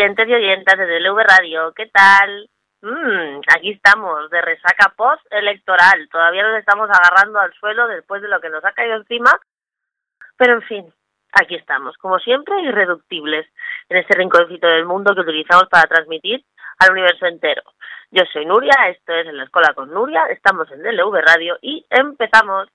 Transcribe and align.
Oyentes 0.00 0.28
y 0.30 0.32
oyentas 0.32 0.78
de 0.78 0.86
DLV 0.86 1.18
Radio, 1.28 1.74
¿qué 1.74 1.84
tal? 1.88 2.48
Mm, 2.80 3.40
aquí 3.54 3.72
estamos, 3.72 4.30
de 4.30 4.40
resaca 4.40 4.94
post-electoral. 4.96 6.08
Todavía 6.10 6.42
nos 6.42 6.58
estamos 6.58 6.88
agarrando 6.88 7.38
al 7.38 7.52
suelo 7.52 7.86
después 7.86 8.22
de 8.22 8.28
lo 8.28 8.40
que 8.40 8.48
nos 8.48 8.64
ha 8.64 8.72
caído 8.72 8.96
encima. 8.96 9.30
Pero 10.38 10.54
en 10.54 10.62
fin, 10.62 10.94
aquí 11.32 11.54
estamos, 11.54 11.98
como 11.98 12.18
siempre, 12.18 12.62
irreductibles 12.62 13.46
en 13.90 13.98
este 13.98 14.16
rinconcito 14.16 14.68
del 14.68 14.86
mundo 14.86 15.14
que 15.14 15.20
utilizamos 15.20 15.68
para 15.68 15.86
transmitir 15.86 16.46
al 16.78 16.92
universo 16.92 17.26
entero. 17.26 17.62
Yo 18.10 18.22
soy 18.32 18.46
Nuria, 18.46 18.72
esto 18.88 19.12
es 19.12 19.26
En 19.26 19.36
la 19.36 19.44
Escuela 19.44 19.74
con 19.74 19.92
Nuria, 19.92 20.24
estamos 20.30 20.72
en 20.72 20.82
DLV 20.82 21.20
Radio 21.26 21.58
y 21.60 21.84
empezamos. 21.90 22.70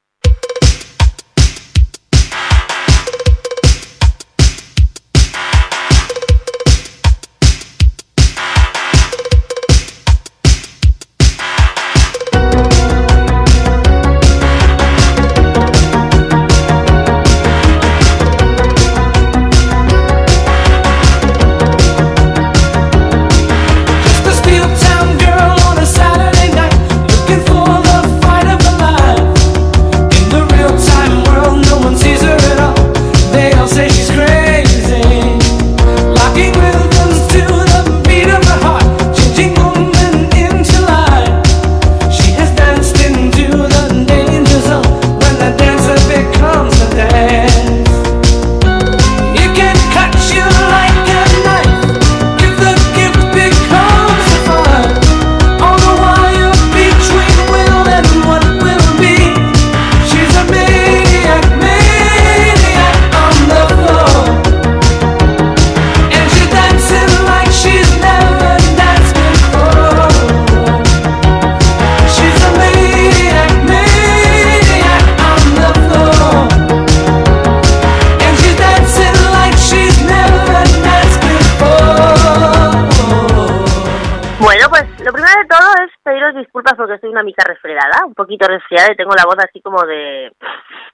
Poquito 88.25 88.47
resfriada 88.47 88.91
y 88.91 88.95
tengo 88.95 89.13
la 89.15 89.25
voz 89.25 89.37
así 89.37 89.61
como 89.61 89.86
de 89.86 90.31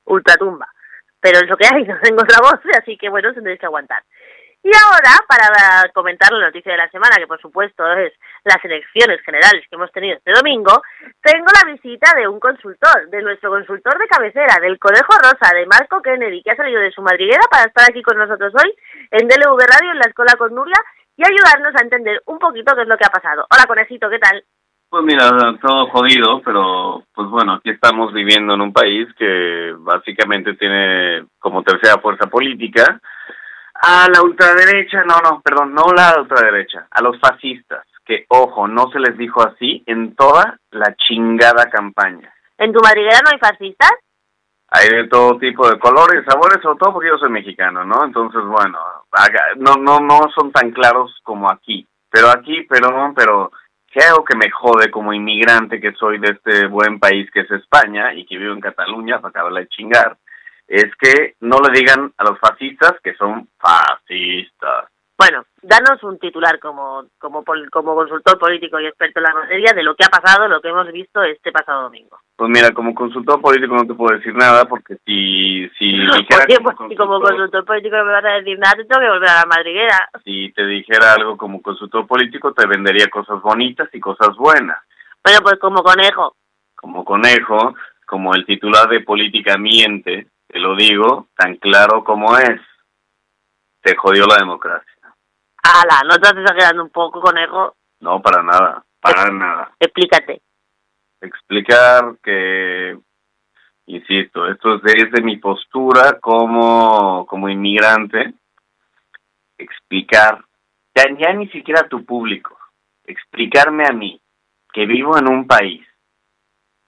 ultratumba. 0.06 0.68
Pero 1.20 1.40
es 1.40 1.48
lo 1.48 1.56
que 1.56 1.68
hay, 1.72 1.84
no 1.88 2.00
tengo 2.02 2.22
otra 2.22 2.40
voz, 2.42 2.60
así 2.78 2.98
que 2.98 3.10
bueno, 3.10 3.34
tendréis 3.34 3.60
que 3.60 3.66
aguantar. 3.66 4.04
Y 4.64 4.70
ahora, 4.78 5.18
para 5.28 5.90
comentar 5.92 6.32
la 6.32 6.46
noticia 6.46 6.74
de 6.74 6.78
la 6.78 6.90
semana, 6.90 7.18
que 7.18 7.26
por 7.26 7.42
supuesto 7.42 7.82
es 7.94 8.14
las 8.44 8.64
elecciones 8.64 9.20
generales 9.26 9.66
que 9.68 9.76
hemos 9.76 9.92
tenido 9.92 10.18
este 10.18 10.32
domingo, 10.32 10.84
tengo 11.24 11.48
la 11.50 11.72
visita 11.72 12.14
de 12.16 12.28
un 12.28 12.40
consultor, 12.40 13.10
de 13.10 13.24
nuestro 13.24 13.50
consultor 13.50 13.98
de 13.98 14.08
cabecera, 14.08 14.60
del 14.62 14.78
Conejo 14.78 15.14
Rosa, 15.18 15.56
de 15.56 15.66
Marco 15.66 16.00
Kennedy, 16.04 16.44
que 16.44 16.52
ha 16.52 16.56
salido 16.56 16.80
de 16.80 16.92
su 16.92 17.02
madriguera 17.02 17.42
para 17.50 17.70
estar 17.70 17.90
aquí 17.90 18.04
con 18.04 18.18
nosotros 18.20 18.54
hoy 18.54 18.72
en 19.10 19.28
DLV 19.28 19.58
Radio, 19.66 19.94
en 19.94 20.00
la 20.00 20.10
Escuela 20.10 20.36
con 20.38 20.54
Nuria, 20.54 20.78
y 21.18 21.24
ayudarnos 21.24 21.74
a 21.76 21.84
entender 21.84 22.22
un 22.26 22.38
poquito 22.38 22.76
qué 22.76 22.84
es 22.84 22.88
lo 22.88 22.98
que 22.98 23.06
ha 23.06 23.10
pasado. 23.10 23.48
Hola, 23.50 23.66
Conejito, 23.66 24.12
¿qué 24.12 24.20
tal? 24.20 24.44
Pues 24.92 25.06
mira, 25.06 25.30
todo 25.62 25.88
jodido, 25.88 26.42
pero 26.44 27.06
pues 27.16 27.30
bueno, 27.30 27.54
aquí 27.54 27.70
estamos 27.70 28.12
viviendo 28.12 28.56
en 28.56 28.60
un 28.60 28.74
país 28.74 29.08
que 29.18 29.74
básicamente 29.80 30.56
tiene 30.56 31.28
como 31.40 31.64
tercera 31.64 32.02
fuerza 32.02 32.28
política 32.28 33.00
a 33.74 34.10
la 34.14 34.22
ultraderecha, 34.22 35.06
no, 35.06 35.16
no, 35.24 35.40
perdón, 35.40 35.74
no 35.74 35.94
la 35.96 36.20
ultraderecha, 36.20 36.88
a 36.92 37.02
los 37.02 37.18
fascistas, 37.22 37.88
que 38.04 38.26
ojo, 38.28 38.68
no 38.68 38.92
se 38.92 39.00
les 39.00 39.18
dijo 39.18 39.42
así 39.42 39.82
en 39.86 40.14
toda 40.14 40.60
la 40.72 40.94
chingada 40.96 41.70
campaña. 41.70 42.30
¿En 42.58 42.74
tu 42.74 42.82
madriguera 42.82 43.20
no 43.24 43.32
hay 43.32 43.40
fascistas? 43.40 43.94
Hay 44.72 44.90
de 44.90 45.08
todo 45.08 45.38
tipo 45.38 45.70
de 45.70 45.80
colores, 45.80 46.26
sabores, 46.28 46.62
sobre 46.62 46.78
todo 46.80 46.92
porque 46.92 47.10
yo 47.12 47.18
soy 47.18 47.30
mexicano, 47.30 47.86
¿no? 47.86 48.04
Entonces, 48.04 48.42
bueno, 48.44 48.78
no, 49.56 49.76
no, 49.76 50.02
no 50.02 50.30
son 50.36 50.52
tan 50.52 50.72
claros 50.72 51.18
como 51.24 51.50
aquí. 51.50 51.88
Pero 52.10 52.28
aquí, 52.30 52.64
perdón, 52.64 53.14
pero 53.16 53.52
que 53.92 54.00
algo 54.04 54.24
que 54.24 54.38
me 54.38 54.50
jode 54.50 54.90
como 54.90 55.14
inmigrante 55.14 55.82
que 55.82 55.94
soy 55.94 56.18
de 56.20 56.32
este 56.32 56.68
buen 56.68 57.00
país 57.00 57.30
que 57.32 57.42
es 57.42 57.52
España 57.52 58.14
y 58.14 58.26
que 58.26 58.38
vivo 58.38 58.54
en 58.54 58.62
Cataluña 58.62 59.20
para 59.20 59.30
acabarla 59.30 59.60
de 59.60 59.68
chingar, 59.68 60.18
es 60.68 60.96
que 60.96 61.36
no 61.42 61.58
le 61.60 61.78
digan 61.78 62.14
a 62.18 62.24
los 62.24 62.40
fascistas 62.40 62.94
que 63.04 63.14
son 63.16 63.50
fascistas. 63.60 64.86
Bueno, 65.22 65.46
danos 65.62 66.02
un 66.02 66.18
titular 66.18 66.58
como, 66.58 67.06
como, 67.20 67.44
como 67.72 67.94
consultor 67.94 68.40
político 68.40 68.80
y 68.80 68.88
experto 68.88 69.20
en 69.20 69.26
la 69.26 69.36
materia 69.36 69.72
de 69.72 69.84
lo 69.84 69.94
que 69.94 70.04
ha 70.04 70.10
pasado, 70.10 70.48
lo 70.48 70.60
que 70.60 70.70
hemos 70.70 70.92
visto 70.92 71.22
este 71.22 71.52
pasado 71.52 71.84
domingo. 71.84 72.18
Pues 72.36 72.50
mira, 72.50 72.72
como 72.72 72.96
consultor 72.96 73.40
político 73.40 73.76
no 73.76 73.86
te 73.86 73.94
puedo 73.94 74.18
decir 74.18 74.34
nada 74.34 74.66
porque 74.66 74.96
si, 75.06 75.70
si 75.78 75.92
dijera... 76.18 76.48
como, 76.58 76.76
pues, 76.76 76.98
como 76.98 77.22
consultor 77.22 77.64
político 77.66 77.98
no 77.98 78.06
me 78.06 78.14
vas 78.14 78.26
a 78.26 78.40
decir 78.40 78.58
nada, 78.58 78.74
te 78.74 78.86
tengo 78.86 79.00
que 79.00 79.10
volver 79.10 79.30
a 79.30 79.42
la 79.42 79.46
madriguera. 79.46 80.10
Si 80.24 80.52
te 80.54 80.66
dijera 80.66 81.14
algo 81.14 81.38
como 81.38 81.62
consultor 81.62 82.08
político 82.08 82.52
te 82.54 82.66
vendería 82.66 83.06
cosas 83.08 83.40
bonitas 83.44 83.90
y 83.94 84.00
cosas 84.00 84.36
buenas. 84.36 84.80
Bueno, 85.24 85.42
pues 85.44 85.60
como 85.60 85.84
conejo. 85.84 86.34
Como 86.74 87.06
conejo, 87.06 87.76
como 88.08 88.34
el 88.34 88.44
titular 88.48 88.90
de 88.90 89.02
política 89.02 89.56
miente, 89.60 90.30
te 90.48 90.58
lo 90.58 90.76
digo 90.76 91.28
tan 91.38 91.58
claro 91.58 92.04
como 92.04 92.36
es. 92.40 92.60
Te 93.84 93.96
jodió 93.96 94.26
la 94.26 94.38
democracia. 94.38 94.92
Ala, 95.64 96.02
¿no 96.04 96.16
te 96.16 96.28
estás 96.28 96.38
exagerando 96.38 96.84
un 96.84 96.90
poco, 96.90 97.22
conejo? 97.22 97.76
No, 98.00 98.22
para 98.22 98.42
nada, 98.42 98.84
para 99.00 99.32
nada. 99.32 99.72
Explícate. 99.80 100.42
Explicar 101.22 102.16
que, 102.24 102.98
insisto, 103.86 104.48
esto 104.48 104.76
es 104.76 104.82
desde 104.82 105.22
mi 105.24 105.38
postura 105.38 106.20
como, 106.20 107.26
como 107.28 107.48
inmigrante, 107.48 108.34
explicar, 109.58 110.44
ya, 110.96 111.04
ya 111.18 111.34
ni 111.34 111.48
siquiera 111.50 111.82
a 111.82 111.88
tu 111.88 112.04
público, 112.04 112.58
explicarme 113.06 113.86
a 113.88 113.94
mí, 113.94 114.20
que 114.74 114.86
vivo 114.86 115.18
en 115.18 115.28
un 115.28 115.46
país 115.46 115.86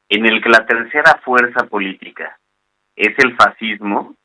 en 0.10 0.26
el 0.26 0.42
que 0.42 0.50
la 0.50 0.66
tercera 0.66 1.20
fuerza 1.24 1.66
política 1.68 2.40
es 2.96 3.18
el 3.20 3.36
fascismo, 3.36 4.16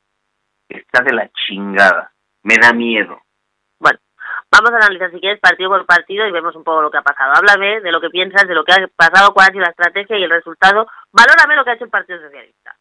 está 0.69 1.03
de 1.03 1.15
la 1.15 1.31
chingada, 1.31 2.13
me 2.43 2.57
da 2.57 2.73
miedo. 2.73 3.21
Vamos 4.51 4.73
a 4.73 4.77
analizar 4.77 5.11
si 5.11 5.21
quieres 5.21 5.41
partido 5.41 5.71
por 5.71 5.85
partido 5.85 6.27
y 6.27 6.33
vemos 6.33 6.57
un 6.57 6.65
poco 6.65 6.81
lo 6.81 6.91
que 6.91 6.99
ha 6.99 7.03
pasado. 7.03 7.35
Háblame 7.37 7.81
de 7.81 7.93
lo 7.93 8.01
que 8.01 8.09
piensas, 8.09 8.49
de 8.49 8.55
lo 8.55 8.65
que 8.65 8.73
ha 8.73 8.89
pasado, 8.89 9.33
cuál 9.35 9.49
ha 9.49 9.53
sido 9.53 9.65
la 9.65 9.71
estrategia 9.71 10.19
y 10.19 10.25
el 10.25 10.31
resultado. 10.31 10.87
Valórame 11.13 11.57
lo 11.57 11.65
que 11.65 11.71
ha 11.71 11.75
hecho 11.75 11.85
el 11.85 11.91
Partido 11.91 12.21
Socialista. 12.21 12.75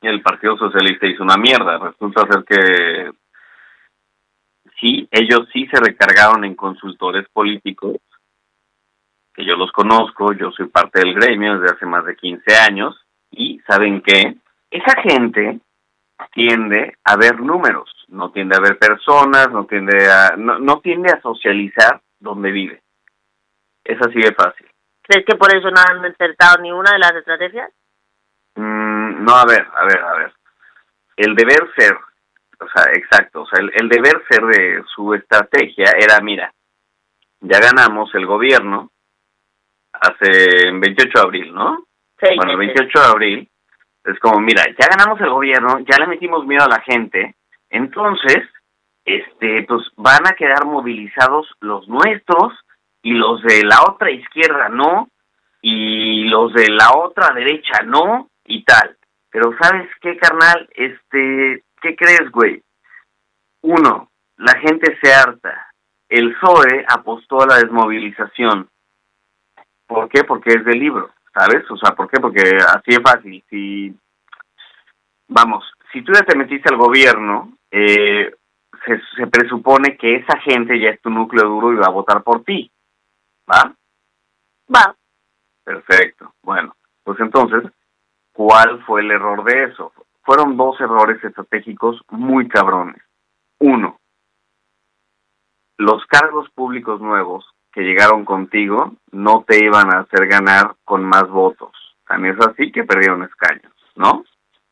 El 0.00 0.22
Partido 0.22 0.56
Socialista 0.56 1.06
hizo 1.06 1.22
una 1.22 1.36
mierda. 1.36 1.78
Resulta 1.78 2.26
ser 2.30 2.44
que 2.44 3.10
sí, 4.80 5.06
ellos 5.10 5.48
sí 5.52 5.66
se 5.66 5.80
recargaron 5.80 6.44
en 6.44 6.54
consultores 6.54 7.26
políticos, 7.30 7.96
que 9.34 9.44
yo 9.44 9.56
los 9.56 9.70
conozco, 9.72 10.32
yo 10.32 10.50
soy 10.52 10.68
parte 10.68 11.00
del 11.00 11.14
gremio 11.14 11.58
desde 11.58 11.74
hace 11.74 11.86
más 11.86 12.04
de 12.04 12.16
15 12.16 12.56
años, 12.56 12.96
y 13.30 13.60
¿saben 13.68 14.00
qué? 14.00 14.36
Esa 14.70 15.00
gente 15.02 15.60
tiende 16.32 16.96
a 17.04 17.16
ver 17.16 17.40
números 17.40 17.94
no 18.14 18.30
tiende 18.30 18.56
a 18.56 18.60
ver 18.60 18.78
personas, 18.78 19.50
no 19.50 19.66
tiende 19.66 20.10
a, 20.10 20.36
no, 20.36 20.80
tiende 20.80 21.10
a 21.10 21.20
socializar 21.20 22.00
donde 22.18 22.50
vive. 22.50 22.82
Es 23.84 23.98
así 24.00 24.20
de 24.20 24.34
fácil. 24.34 24.66
¿Crees 25.02 25.26
que 25.26 25.36
por 25.36 25.54
eso 25.54 25.70
no 25.70 25.80
han 25.80 26.04
acertado 26.04 26.62
ni 26.62 26.72
una 26.72 26.92
de 26.92 26.98
las 26.98 27.14
estrategias? 27.14 27.70
Mm, 28.54 29.24
no, 29.24 29.34
a 29.34 29.44
ver, 29.44 29.66
a 29.74 29.84
ver, 29.84 29.98
a 29.98 30.14
ver. 30.14 30.32
El 31.16 31.34
deber 31.34 31.70
ser, 31.76 31.94
o 32.60 32.68
sea, 32.74 32.92
exacto, 32.92 33.42
o 33.42 33.46
sea, 33.46 33.60
el, 33.60 33.88
deber 33.88 34.24
ser 34.28 34.42
de 34.46 34.82
su 34.94 35.12
estrategia 35.14 35.92
era, 35.98 36.20
mira, 36.20 36.52
ya 37.40 37.60
ganamos 37.60 38.14
el 38.14 38.26
gobierno 38.26 38.90
hace 39.92 40.70
28 40.72 41.10
de 41.14 41.20
abril, 41.20 41.54
¿no? 41.54 41.84
Sí, 42.18 42.34
bueno, 42.36 42.52
el 42.52 42.58
28 42.58 43.00
de 43.00 43.06
abril 43.06 43.50
es 44.04 44.18
como, 44.20 44.40
mira, 44.40 44.64
ya 44.78 44.86
ganamos 44.88 45.20
el 45.20 45.30
gobierno, 45.30 45.78
ya 45.80 45.98
le 45.98 46.06
metimos 46.06 46.46
miedo 46.46 46.64
a 46.64 46.68
la 46.68 46.80
gente, 46.80 47.34
entonces, 47.70 48.38
este, 49.04 49.64
pues 49.64 49.82
van 49.96 50.26
a 50.26 50.34
quedar 50.34 50.64
movilizados 50.64 51.46
los 51.60 51.88
nuestros 51.88 52.52
y 53.02 53.12
los 53.12 53.42
de 53.42 53.62
la 53.64 53.82
otra 53.82 54.10
izquierda 54.10 54.68
no, 54.68 55.08
y 55.60 56.24
los 56.24 56.52
de 56.52 56.68
la 56.70 56.92
otra 56.94 57.34
derecha 57.34 57.82
no, 57.84 58.28
y 58.44 58.64
tal. 58.64 58.96
Pero 59.30 59.50
¿sabes 59.60 59.90
qué, 60.00 60.16
carnal? 60.16 60.68
Este, 60.74 61.64
¿qué 61.80 61.96
crees, 61.96 62.30
güey? 62.30 62.62
Uno, 63.62 64.10
la 64.36 64.58
gente 64.60 64.96
se 65.02 65.12
harta. 65.12 65.72
El 66.08 66.34
PSOE 66.34 66.84
apostó 66.88 67.42
a 67.42 67.46
la 67.46 67.56
desmovilización. 67.56 68.68
¿Por 69.86 70.08
qué? 70.08 70.24
Porque 70.24 70.50
es 70.50 70.64
del 70.64 70.78
libro, 70.78 71.10
¿sabes? 71.34 71.68
O 71.70 71.76
sea, 71.76 71.94
¿por 71.94 72.08
qué? 72.08 72.20
Porque 72.20 72.40
así 72.56 72.90
es 72.90 73.00
fácil. 73.02 73.44
Si, 73.50 73.94
vamos, 75.28 75.64
si 75.92 76.02
tú 76.02 76.12
ya 76.12 76.22
te 76.22 76.36
metiste 76.36 76.72
al 76.72 76.78
gobierno, 76.78 77.58
eh, 77.70 78.32
se, 78.86 79.00
se 79.16 79.26
presupone 79.26 79.96
que 79.96 80.16
esa 80.16 80.38
gente 80.40 80.78
ya 80.78 80.90
es 80.90 81.00
tu 81.00 81.10
núcleo 81.10 81.48
duro 81.48 81.72
y 81.72 81.76
va 81.76 81.86
a 81.86 81.90
votar 81.90 82.22
por 82.22 82.44
ti. 82.44 82.70
¿Va? 83.50 83.74
Va. 84.74 84.96
Perfecto. 85.64 86.34
Bueno, 86.42 86.76
pues 87.02 87.18
entonces, 87.20 87.70
¿cuál 88.32 88.82
fue 88.84 89.00
el 89.00 89.10
error 89.10 89.44
de 89.44 89.64
eso? 89.64 89.92
Fueron 90.22 90.56
dos 90.56 90.80
errores 90.80 91.22
estratégicos 91.22 92.00
muy 92.10 92.48
cabrones. 92.48 93.02
Uno, 93.58 93.98
los 95.78 96.04
cargos 96.06 96.48
públicos 96.50 97.00
nuevos 97.00 97.53
que 97.74 97.82
llegaron 97.82 98.24
contigo 98.24 98.92
no 99.10 99.44
te 99.46 99.62
iban 99.64 99.92
a 99.92 100.00
hacer 100.00 100.26
ganar 100.28 100.76
con 100.84 101.04
más 101.04 101.28
votos. 101.28 101.72
Tan 102.06 102.24
es 102.24 102.36
así 102.46 102.70
que 102.70 102.84
perdieron 102.84 103.24
escaños, 103.24 103.72
¿no? 103.96 104.24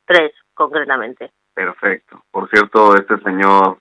Tres, 0.07 0.33
concretamente. 0.55 1.33
Perfecto. 1.53 2.23
Por 2.31 2.49
cierto, 2.49 2.95
este 2.95 3.19
señor 3.19 3.79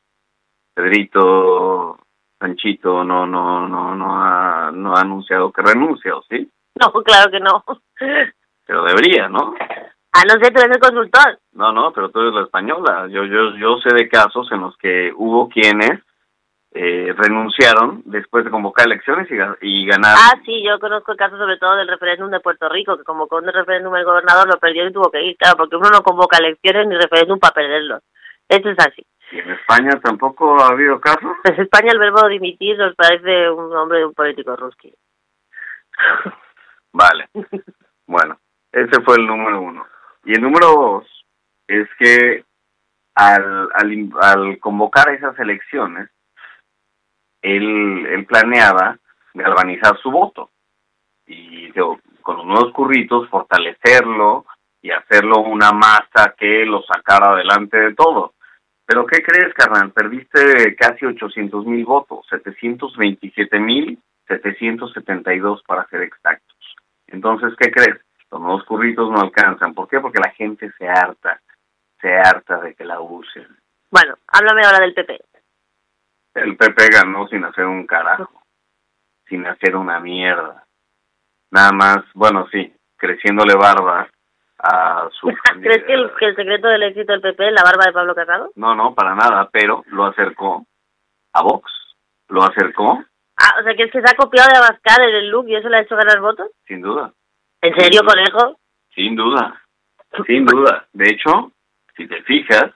Pedrito 0.73 2.00
Sanchito 2.39 3.03
no 3.03 3.27
no 3.27 3.68
no 3.68 3.95
no 3.95 4.23
ha 4.23 4.71
no 4.71 4.95
ha 4.95 5.01
anunciado 5.01 5.51
que 5.51 5.62
renuncia, 5.62 6.15
¿o 6.15 6.23
sí? 6.23 6.50
No, 6.79 6.91
claro 7.03 7.29
que 7.29 7.39
no. 7.39 7.63
Pero 8.65 8.83
debería, 8.85 9.27
¿no? 9.27 9.53
Ah, 10.13 10.23
no 10.25 10.33
sé, 10.41 10.51
tú 10.51 10.62
eres 10.62 10.75
el 10.75 10.79
consultor. 10.79 11.39
No, 11.53 11.71
no, 11.71 11.91
pero 11.94 12.09
tú 12.09 12.21
eres 12.21 12.33
la 12.33 12.44
española. 12.44 13.07
Yo 13.09 13.25
yo 13.25 13.56
yo 13.57 13.77
sé 13.77 13.94
de 13.94 14.09
casos 14.09 14.51
en 14.51 14.62
los 14.62 14.75
que 14.77 15.13
hubo 15.15 15.47
quienes 15.50 16.01
eh, 16.73 17.13
renunciaron 17.18 18.01
después 18.06 18.45
de 18.45 18.51
convocar 18.51 18.85
elecciones 18.85 19.27
y, 19.29 19.35
y 19.68 19.85
ganar. 19.85 20.15
Ah, 20.18 20.39
sí, 20.45 20.63
yo 20.63 20.79
conozco 20.79 21.12
el 21.12 21.18
caso 21.18 21.38
sobre 21.38 21.57
todo 21.57 21.75
del 21.75 21.88
referéndum 21.88 22.31
de 22.31 22.39
Puerto 22.39 22.69
Rico, 22.69 22.97
que 22.97 23.03
convocó 23.03 23.38
un 23.38 23.47
referéndum 23.47 23.94
el 23.95 24.06
gobernador, 24.06 24.47
lo 24.47 24.59
perdió 24.59 24.88
y 24.88 24.94
tuvo 24.94 25.12
que 25.12 25.21
ir, 25.21 25.38
claro, 25.38 25.57
porque 25.57 25.75
uno 25.75 25.89
no 25.89 26.01
convoca 26.01 26.38
elecciones 26.38 26.88
ni 26.88 26.95
referéndum 26.95 27.39
para 27.39 27.53
perderlos. 27.53 28.01
Eso 28.47 28.69
es 28.69 28.79
así. 28.79 29.06
¿Y 29.31 29.39
en 29.39 29.51
España 29.51 29.91
tampoco 30.01 30.62
ha 30.62 30.69
habido 30.69 31.00
casos? 31.00 31.31
Pues 31.44 31.59
España 31.59 31.91
el 31.91 32.00
verbo 32.00 32.27
dimitir 32.29 32.77
nos 32.77 32.95
parece 32.95 33.50
un 33.50 33.69
nombre 33.69 34.00
de 34.00 34.06
un 34.06 34.13
político 34.13 34.56
ruski. 34.56 34.94
Vale. 36.94 37.29
Bueno, 38.06 38.38
ese 38.71 39.01
fue 39.01 39.18
el 39.18 39.27
número 39.27 39.62
uno. 39.62 39.85
Y 40.23 40.33
el 40.33 40.41
número 40.41 40.68
dos 40.68 41.25
es 41.68 41.88
que 41.97 42.44
al, 43.15 43.69
al, 43.73 44.09
al 44.21 44.59
convocar 44.59 45.09
esas 45.09 45.38
elecciones, 45.39 46.09
él, 47.41 48.25
planeaba 48.27 48.97
galvanizar 49.33 49.97
su 50.01 50.11
voto 50.11 50.49
y 51.25 51.71
con 51.71 52.38
los 52.38 52.45
nuevos 52.45 52.73
curritos 52.73 53.29
fortalecerlo 53.29 54.45
y 54.81 54.91
hacerlo 54.91 55.39
una 55.39 55.71
masa 55.71 56.35
que 56.38 56.65
lo 56.65 56.81
sacara 56.83 57.31
adelante 57.31 57.77
de 57.77 57.93
todo. 57.93 58.33
Pero 58.85 59.05
¿qué 59.05 59.21
crees, 59.21 59.53
carnal? 59.53 59.91
Perdiste 59.91 60.75
casi 60.75 61.05
800 61.05 61.65
mil 61.65 61.85
votos, 61.85 62.25
727 62.29 63.59
mil 63.59 63.97
772 64.27 65.63
para 65.63 65.87
ser 65.87 66.01
exactos. 66.03 66.57
Entonces, 67.07 67.53
¿qué 67.59 67.71
crees? 67.71 67.99
Los 68.31 68.41
nuevos 68.41 68.63
curritos 68.63 69.09
no 69.11 69.19
alcanzan. 69.19 69.73
¿Por 69.73 69.87
qué? 69.89 69.99
Porque 69.99 70.19
la 70.19 70.31
gente 70.31 70.71
se 70.77 70.87
harta, 70.87 71.41
se 71.99 72.13
harta 72.13 72.61
de 72.61 72.73
que 72.73 72.85
la 72.85 73.01
usen. 73.01 73.47
Bueno, 73.89 74.15
háblame 74.27 74.61
ahora 74.65 74.79
del 74.79 74.94
PP. 74.94 75.19
El 76.33 76.56
PP 76.57 76.88
ganó 76.94 77.28
sin 77.28 77.44
hacer 77.44 77.66
un 77.66 77.86
carajo, 77.86 78.42
sin 79.28 79.45
hacer 79.45 79.75
una 79.75 80.00
mierda. 80.00 80.63
Nada 81.51 81.72
más, 81.74 81.98
bueno, 82.13 82.48
sí, 82.51 82.74
creciéndole 82.98 83.54
barba 83.56 84.07
a 84.60 85.10
su... 85.19 85.28
¿Crees 85.62 85.83
que 85.83 85.94
el, 85.94 86.12
que 86.18 86.25
el 86.25 86.36
secreto 86.36 86.68
del 86.69 86.83
éxito 86.83 87.12
del 87.12 87.22
PP 87.22 87.48
es 87.48 87.54
la 87.54 87.63
barba 87.63 87.86
de 87.86 87.94
Pablo 87.94 88.16
Casado? 88.16 88.51
No, 88.56 88.74
no, 88.75 88.94
para 88.95 89.16
nada, 89.16 89.50
pero 89.51 89.83
lo 89.88 90.06
acercó 90.06 90.66
a 91.33 91.42
Vox, 91.44 91.69
lo 92.30 92.44
acercó, 92.44 93.04
Ah, 93.44 93.56
o 93.60 93.63
sea, 93.63 93.74
que 93.75 93.83
es 93.83 93.92
que 93.92 94.01
se 94.01 94.07
ha 94.12 94.16
copiado 94.16 94.50
de 94.51 94.57
Abascal 94.60 95.01
en 95.01 95.16
el 95.16 95.30
look 95.30 95.48
y 95.48 95.56
eso 95.56 95.68
le 95.68 95.78
ha 95.78 95.81
hecho 95.81 95.95
ganar 95.95 96.19
votos. 96.19 96.48
sin 96.68 96.80
duda, 96.81 97.12
¿En 97.62 97.74
serio, 97.74 98.01
conejo? 98.06 98.60
sin 98.94 99.16
duda, 99.16 99.60
sin 100.28 100.45
duda. 100.45 100.86
De 100.94 101.06
hecho, 101.10 101.51
si 101.98 102.06
te 102.07 102.22
fijas, 102.24 102.72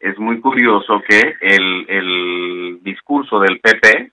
es 0.00 0.18
muy 0.18 0.40
curioso 0.40 1.02
que 1.06 1.36
el, 1.40 1.86
el 1.88 2.78
discurso 2.82 3.38
del 3.38 3.60
PP 3.60 4.10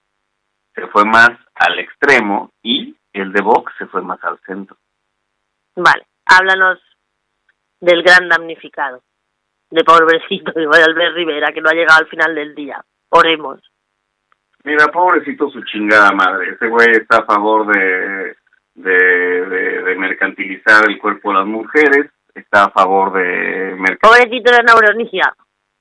se 0.76 0.88
fue 0.88 1.06
más 1.06 1.32
al 1.56 1.80
extremo 1.80 2.52
y 2.62 2.96
el 3.14 3.32
de 3.32 3.42
Vox 3.42 3.74
se 3.78 3.88
fue 3.88 4.02
más 4.02 4.22
al 4.24 4.38
centro. 4.46 4.78
Vale, 5.76 6.06
háblanos 6.26 6.80
del 7.80 8.04
gran 8.04 8.28
damnificado, 8.28 9.02
de 9.72 9.84
pobrecito 9.84 10.52
de 10.52 10.66
Albert 10.66 11.16
Rivera, 11.16 11.52
que 11.54 11.62
no 11.62 11.70
ha 11.70 11.74
llegado 11.74 12.00
al 12.00 12.10
final 12.10 12.36
del 12.36 12.54
día. 12.54 12.84
Oremos. 13.10 13.62
Mira, 14.66 14.88
pobrecito 14.88 15.50
su 15.50 15.64
chingada 15.64 16.12
madre. 16.12 16.52
Ese 16.52 16.68
güey 16.68 16.88
está 16.92 17.20
a 17.20 17.26
favor 17.26 17.66
de, 17.68 18.36
de, 18.76 19.46
de, 19.46 19.84
de 19.84 19.96
mercantilizar 19.96 20.90
el 20.90 21.00
cuerpo 21.00 21.30
de 21.30 21.38
las 21.38 21.48
mujeres, 21.48 22.12
está 22.36 22.66
a 22.66 22.72
favor 22.72 23.14
de 23.14 23.76
mercantilizar... 23.78 24.00
Pobrecito 24.02 24.52
de 24.52 24.64
neuronía. 24.64 25.34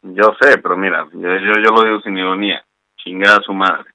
Yo 0.03 0.35
sé, 0.41 0.59
pero 0.59 0.77
mira, 0.77 1.07
yo, 1.13 1.21
yo, 1.37 1.53
yo 1.63 1.71
lo 1.75 1.85
digo 1.85 2.01
sin 2.01 2.17
ironía. 2.19 2.65
Chingada 2.97 3.41
su 3.43 3.53
madre. 3.53 3.91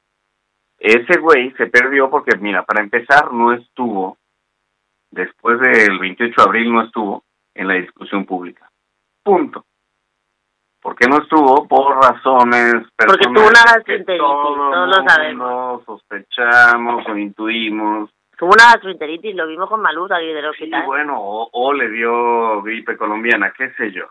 Ese 0.79 1.19
güey 1.19 1.51
se 1.51 1.67
perdió 1.67 2.09
porque, 2.09 2.37
mira, 2.37 2.63
para 2.63 2.81
empezar, 2.83 3.31
no 3.31 3.53
estuvo, 3.53 4.17
después 5.11 5.59
del 5.59 5.99
28 5.99 6.33
de 6.35 6.43
abril, 6.43 6.73
no 6.73 6.81
estuvo 6.83 7.23
en 7.53 7.67
la 7.67 7.75
discusión 7.75 8.25
pública. 8.25 8.69
Punto. 9.23 9.63
¿Por 10.81 10.95
qué 10.95 11.07
no 11.07 11.17
estuvo? 11.21 11.67
Por 11.67 11.95
razones 11.97 12.73
Porque 12.97 13.17
personales 13.27 13.63
una 13.75 13.83
que 13.83 13.99
todos 14.17 14.87
lo 14.89 15.07
sabemos. 15.07 15.83
sospechamos 15.85 17.07
o 17.07 17.15
intuimos. 17.17 18.09
Tuvo 18.35 18.49
una 18.53 18.71
gastroenteritis, 18.73 19.35
lo 19.35 19.45
vimos 19.45 19.69
con 19.69 19.79
Malú 19.81 20.05
aquí 20.11 20.25
del 20.25 20.41
Sí, 20.45 20.49
hospital. 20.49 20.85
bueno, 20.87 21.13
o, 21.21 21.47
o 21.51 21.73
le 21.73 21.87
dio 21.89 22.63
gripe 22.63 22.97
colombiana, 22.97 23.53
qué 23.55 23.69
sé 23.73 23.91
yo. 23.91 24.05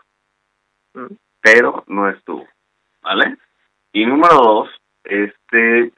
Mm. 0.93 1.13
Pero 1.41 1.83
no 1.87 2.09
estuvo, 2.09 2.47
¿vale? 3.01 3.37
Y 3.93 4.05
número 4.05 4.35
dos, 4.35 4.69
este, 5.03 5.91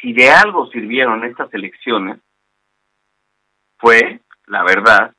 si 0.00 0.12
de 0.12 0.30
algo 0.30 0.66
sirvieron 0.68 1.24
estas 1.24 1.52
elecciones, 1.54 2.18
fue, 3.78 4.20
la 4.46 4.64
verdad, 4.64 5.14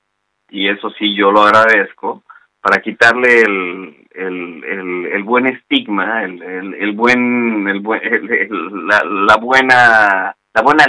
y 0.50 0.68
eso 0.68 0.90
sí 0.92 1.16
yo 1.16 1.32
lo 1.32 1.42
agradezco, 1.44 2.24
para 2.62 2.82
quitarle 2.82 3.42
el, 3.42 4.08
el, 4.12 4.64
el, 4.66 5.06
el 5.08 5.24
buen 5.24 5.48
estigma, 5.48 6.24
el, 6.24 6.42
el, 6.42 6.74
el 6.74 6.92
buen, 6.92 7.68
el 7.70 7.82
el- 8.02 8.88
la, 8.88 9.02
la 9.06 9.38
buena, 9.38 10.36
la 10.54 10.62
buena 10.62 10.86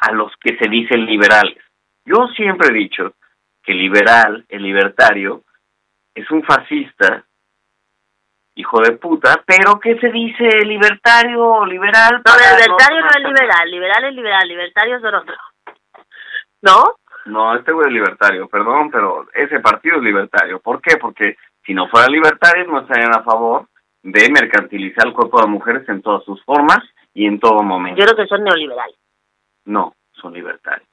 a 0.00 0.12
los 0.12 0.32
que 0.40 0.56
se 0.58 0.68
dicen 0.68 1.06
liberales. 1.06 1.62
Yo 2.04 2.26
siempre 2.36 2.68
he 2.68 2.72
dicho 2.74 3.14
que 3.62 3.72
liberal, 3.74 4.44
el 4.48 4.62
libertario, 4.62 5.44
es 6.14 6.30
un 6.30 6.42
fascista, 6.42 7.24
hijo 8.60 8.80
de 8.80 8.92
puta, 8.92 9.42
pero 9.46 9.80
¿qué 9.80 9.98
se 9.98 10.08
dice 10.10 10.64
libertario 10.64 11.42
o 11.42 11.66
liberal? 11.66 12.22
No, 12.24 12.32
libertario 12.36 13.00
no 13.00 13.08
es 13.08 13.24
liberal, 13.24 13.70
liberal 13.70 14.04
es 14.04 14.14
liberal, 14.14 14.48
libertario 14.48 15.00
son 15.00 15.14
otros. 15.14 15.38
¿No? 16.62 16.94
No, 17.26 17.54
este 17.54 17.72
güey 17.72 17.88
es 17.88 17.92
libertario, 17.92 18.48
perdón, 18.48 18.90
pero 18.90 19.26
ese 19.34 19.60
partido 19.60 19.96
es 19.96 20.02
libertario. 20.02 20.60
¿Por 20.60 20.80
qué? 20.80 20.96
Porque 20.96 21.36
si 21.64 21.74
no 21.74 21.88
fuera 21.88 22.08
libertario 22.08 22.66
no 22.66 22.80
estarían 22.80 23.14
a 23.14 23.22
favor 23.22 23.66
de 24.02 24.30
mercantilizar 24.30 25.06
el 25.06 25.12
cuerpo 25.12 25.40
de 25.40 25.48
mujeres 25.48 25.88
en 25.88 26.02
todas 26.02 26.24
sus 26.24 26.42
formas 26.44 26.80
y 27.12 27.26
en 27.26 27.38
todo 27.38 27.62
momento. 27.62 28.00
Yo 28.00 28.06
creo 28.06 28.16
que 28.16 28.28
son 28.28 28.44
neoliberales. 28.44 28.96
No, 29.64 29.94
son 30.12 30.32
libertarios. 30.32 30.88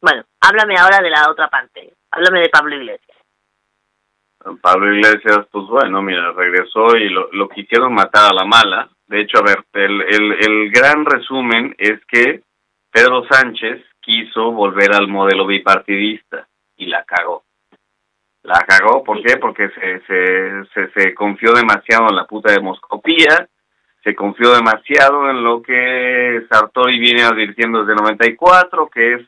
Bueno, 0.00 0.24
háblame 0.40 0.76
ahora 0.76 1.00
de 1.00 1.10
la 1.10 1.30
otra 1.30 1.48
parte. 1.48 1.94
Háblame 2.10 2.40
de 2.40 2.48
Pablo 2.48 2.76
Iglesias. 2.76 3.07
Pablo 4.56 4.94
Iglesias, 4.94 5.46
pues 5.50 5.66
bueno, 5.66 6.02
mira, 6.02 6.32
regresó 6.32 6.96
y 6.96 7.08
lo, 7.08 7.30
lo 7.32 7.48
quisieron 7.48 7.92
matar 7.94 8.30
a 8.30 8.34
la 8.34 8.44
mala. 8.44 8.88
De 9.06 9.20
hecho, 9.20 9.38
a 9.38 9.42
ver, 9.42 9.64
el, 9.72 10.02
el, 10.02 10.32
el 10.32 10.70
gran 10.70 11.04
resumen 11.04 11.74
es 11.78 12.00
que 12.06 12.42
Pedro 12.90 13.26
Sánchez 13.30 13.84
quiso 14.00 14.52
volver 14.52 14.94
al 14.94 15.08
modelo 15.08 15.46
bipartidista 15.46 16.48
y 16.76 16.86
la 16.86 17.04
cagó. 17.04 17.44
La 18.42 18.64
cagó, 18.66 19.04
¿por 19.04 19.22
qué? 19.22 19.36
Porque 19.36 19.68
se, 19.70 20.00
se, 20.06 20.64
se, 20.72 20.90
se 20.92 21.14
confió 21.14 21.52
demasiado 21.52 22.08
en 22.08 22.16
la 22.16 22.24
puta 22.24 22.52
demoscopía, 22.52 23.48
se 24.02 24.14
confió 24.14 24.54
demasiado 24.54 25.28
en 25.28 25.42
lo 25.42 25.60
que 25.60 26.46
Sartori 26.50 26.98
viene 26.98 27.24
advirtiendo 27.24 27.84
desde 27.84 28.00
94, 28.00 28.88
que 28.88 29.14
es 29.14 29.26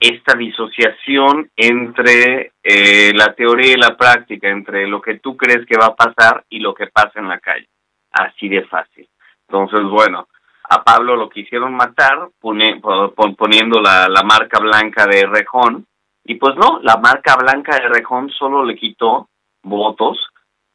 esta 0.00 0.36
disociación 0.36 1.50
entre 1.56 2.52
eh, 2.62 3.12
la 3.14 3.34
teoría 3.34 3.72
y 3.72 3.80
la 3.80 3.96
práctica, 3.96 4.48
entre 4.48 4.86
lo 4.86 5.00
que 5.00 5.18
tú 5.18 5.36
crees 5.36 5.66
que 5.66 5.76
va 5.76 5.86
a 5.86 5.96
pasar 5.96 6.44
y 6.48 6.60
lo 6.60 6.72
que 6.74 6.86
pasa 6.86 7.12
en 7.16 7.28
la 7.28 7.40
calle. 7.40 7.66
Así 8.12 8.48
de 8.48 8.64
fácil. 8.64 9.08
Entonces, 9.48 9.82
bueno, 9.84 10.28
a 10.70 10.84
Pablo 10.84 11.16
lo 11.16 11.28
quisieron 11.28 11.74
matar 11.74 12.28
poniendo 12.40 13.80
la, 13.80 14.08
la 14.08 14.22
marca 14.22 14.60
blanca 14.60 15.06
de 15.06 15.26
Rejón, 15.26 15.86
y 16.24 16.34
pues 16.34 16.54
no, 16.56 16.80
la 16.82 16.96
marca 16.98 17.36
blanca 17.36 17.74
de 17.76 17.88
Rejón 17.88 18.30
solo 18.30 18.64
le 18.64 18.76
quitó 18.76 19.28
votos 19.62 20.28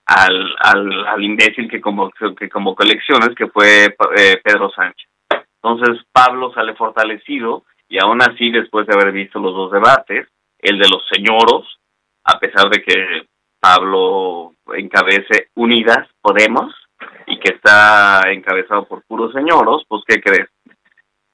al, 0.05 0.55
al, 0.59 1.07
al 1.07 1.23
imbécil 1.23 1.69
que 1.69 1.79
convocó, 1.79 2.33
que 2.35 2.49
convocó 2.49 2.83
elecciones, 2.83 3.35
que 3.35 3.47
fue 3.47 3.95
eh, 4.17 4.41
Pedro 4.43 4.71
Sánchez. 4.71 5.07
Entonces 5.61 6.03
Pablo 6.11 6.51
sale 6.53 6.73
fortalecido 6.73 7.63
y 7.93 7.99
aún 7.99 8.23
así, 8.23 8.49
después 8.49 8.87
de 8.87 8.93
haber 8.95 9.11
visto 9.11 9.37
los 9.37 9.53
dos 9.53 9.71
debates, 9.71 10.27
el 10.57 10.79
de 10.79 10.89
los 10.89 11.03
señoros, 11.13 11.77
a 12.23 12.39
pesar 12.39 12.67
de 12.71 12.81
que 12.81 13.27
Pablo 13.59 14.55
encabece 14.73 15.49
Unidas 15.53 16.07
Podemos 16.19 16.73
y 17.27 17.37
que 17.37 17.53
está 17.53 18.23
encabezado 18.31 18.85
por 18.85 19.03
puros 19.03 19.31
señoros, 19.31 19.85
pues 19.87 20.01
¿qué 20.07 20.19
crees? 20.19 20.49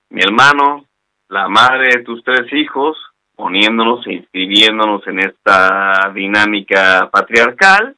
Mi 0.10 0.20
hermano, 0.22 0.84
la 1.30 1.48
madre 1.48 1.96
de 1.96 2.04
tus 2.04 2.22
tres 2.26 2.52
hijos, 2.52 2.98
poniéndonos 3.38 4.06
e 4.08 4.16
inscribiéndonos 4.16 5.08
en 5.08 5.20
esta 5.20 6.12
dinámica 6.14 7.10
patriarcal, 7.10 7.96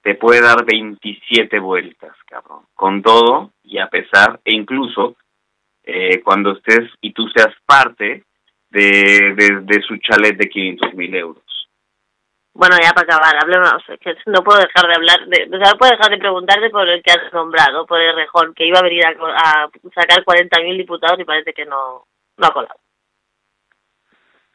te 0.00 0.14
puede 0.14 0.42
dar 0.42 0.64
27 0.64 1.58
vueltas, 1.58 2.16
cabrón. 2.28 2.66
Con 2.72 3.02
todo 3.02 3.50
y 3.64 3.78
a 3.78 3.88
pesar, 3.88 4.38
e 4.44 4.54
incluso 4.54 5.16
eh, 5.86 6.20
cuando 6.22 6.52
estés 6.52 6.90
y 7.00 7.12
tú 7.12 7.26
seas 7.28 7.54
parte 7.64 8.24
de, 8.70 9.34
de, 9.62 9.82
su 9.82 9.96
chalet 9.98 10.36
de 10.36 10.48
500 10.48 10.94
mil 10.94 11.14
euros. 11.14 11.42
Bueno, 12.52 12.76
ya 12.82 12.90
para 12.90 13.06
acabar, 13.06 13.36
hablemos, 13.42 13.82
que 14.00 14.16
no 14.26 14.42
puedo 14.42 14.58
dejar 14.58 14.88
de 14.88 14.94
hablar, 14.94 15.26
de, 15.26 15.56
o 15.56 15.58
sea, 15.58 15.72
no 15.72 15.78
puedo 15.78 15.92
dejar 15.92 16.10
de 16.10 16.18
preguntarte 16.18 16.70
por 16.70 16.88
el 16.88 17.02
que 17.02 17.12
has 17.12 17.32
nombrado, 17.32 17.86
por 17.86 18.00
el 18.00 18.16
Rejón, 18.16 18.54
que 18.54 18.66
iba 18.66 18.78
a 18.78 18.82
venir 18.82 19.04
a, 19.06 19.10
a 19.10 19.70
sacar 19.94 20.24
40.000 20.24 20.76
diputados 20.76 21.20
y 21.20 21.24
parece 21.24 21.52
que 21.52 21.64
no, 21.66 22.04
no 22.38 22.46
ha 22.46 22.52
colado 22.52 22.80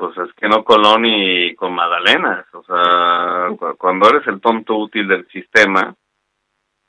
pues 0.01 0.17
es 0.17 0.33
que 0.33 0.49
no 0.49 0.63
coló 0.63 0.97
ni 0.97 1.53
con 1.53 1.75
Magdalenas. 1.75 2.47
O 2.53 2.63
sea, 2.63 3.49
cuando 3.77 4.09
eres 4.09 4.25
el 4.25 4.41
tonto 4.41 4.75
útil 4.75 5.07
del 5.07 5.27
sistema, 5.27 5.93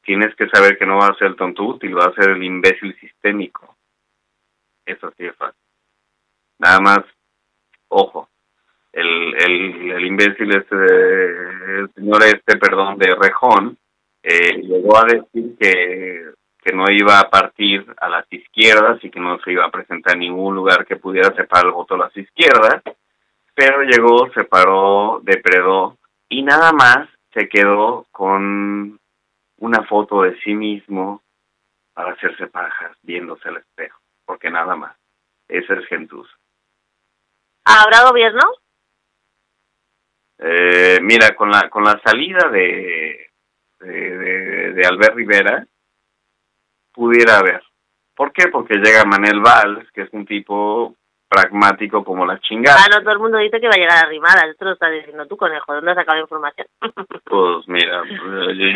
tienes 0.02 0.34
que 0.34 0.48
saber 0.48 0.78
que 0.78 0.86
no 0.86 0.96
va 0.96 1.08
a 1.08 1.14
ser 1.16 1.28
el 1.28 1.36
tonto 1.36 1.62
útil, 1.62 1.94
va 1.94 2.06
a 2.06 2.14
ser 2.14 2.30
el 2.30 2.42
imbécil 2.42 2.98
sistémico. 2.98 3.76
Eso 4.84 5.12
sí 5.16 5.26
es 5.26 5.36
fácil. 5.36 5.60
Nada 6.58 6.80
más, 6.80 7.00
ojo, 7.88 8.28
el, 8.92 9.34
el, 9.34 9.90
el 9.92 10.06
imbécil 10.06 10.54
este, 10.54 10.76
el 10.76 11.90
señor 11.94 12.22
este, 12.24 12.58
perdón, 12.58 12.98
de 12.98 13.14
Rejón, 13.14 13.78
eh, 14.22 14.62
llegó 14.62 14.98
a 14.98 15.04
decir 15.04 15.56
que, 15.58 16.32
que 16.62 16.72
no 16.72 16.84
iba 16.90 17.18
a 17.18 17.28
partir 17.28 17.84
a 17.96 18.08
las 18.08 18.26
izquierdas 18.32 19.02
y 19.02 19.10
que 19.10 19.18
no 19.18 19.38
se 19.40 19.52
iba 19.52 19.64
a 19.64 19.70
presentar 19.70 20.14
en 20.14 20.20
ningún 20.20 20.54
lugar 20.54 20.86
que 20.86 20.96
pudiera 20.96 21.34
separar 21.34 21.66
el 21.66 21.72
voto 21.72 21.94
a 21.94 21.98
las 21.98 22.16
izquierdas 22.16 22.82
pero 23.54 23.82
llegó, 23.82 24.30
se 24.32 24.44
paró, 24.44 25.20
depredó 25.22 25.98
y 26.28 26.42
nada 26.42 26.72
más 26.72 27.08
se 27.32 27.48
quedó 27.48 28.06
con 28.10 28.98
una 29.58 29.84
foto 29.84 30.22
de 30.22 30.38
sí 30.40 30.54
mismo 30.54 31.22
para 31.94 32.12
hacerse 32.12 32.46
pajas 32.46 32.96
viéndose 33.02 33.48
al 33.48 33.58
espejo, 33.58 34.00
porque 34.24 34.50
nada 34.50 34.76
más. 34.76 34.96
Ese 35.48 35.74
es 35.74 35.86
gentuza. 35.86 36.32
¿Habrá 37.64 38.08
gobierno? 38.08 38.42
Eh, 40.38 40.98
mira, 41.02 41.34
con 41.36 41.50
la 41.50 41.68
con 41.70 41.84
la 41.84 42.00
salida 42.04 42.48
de 42.50 43.32
de, 43.80 44.72
de, 44.74 44.86
Albert 44.86 45.14
Rivera 45.14 45.66
pudiera 46.92 47.38
haber. 47.38 47.62
¿Por 48.14 48.32
qué? 48.32 48.48
Porque 48.48 48.78
llega 48.78 49.04
Manel 49.04 49.40
Valls, 49.40 49.90
que 49.92 50.02
es 50.02 50.08
un 50.12 50.26
tipo 50.26 50.94
pragmático 51.28 52.04
como 52.04 52.26
la 52.26 52.38
chingada. 52.40 52.78
Ah, 52.78 52.88
no, 52.92 53.00
todo 53.00 53.12
el 53.12 53.18
mundo 53.18 53.38
dice 53.38 53.58
que 53.58 53.66
va 53.66 53.74
a 53.74 53.78
llegar 53.78 54.04
arrimada, 54.04 54.46
esto 54.50 54.66
lo 54.66 54.72
estás 54.72 54.92
diciendo 54.92 55.26
tú, 55.26 55.36
conejo, 55.36 55.72
¿dónde 55.72 55.90
has 55.92 55.96
sacado 55.96 56.16
la 56.16 56.22
información? 56.22 56.66
Pues 57.24 57.66
mira, 57.66 58.02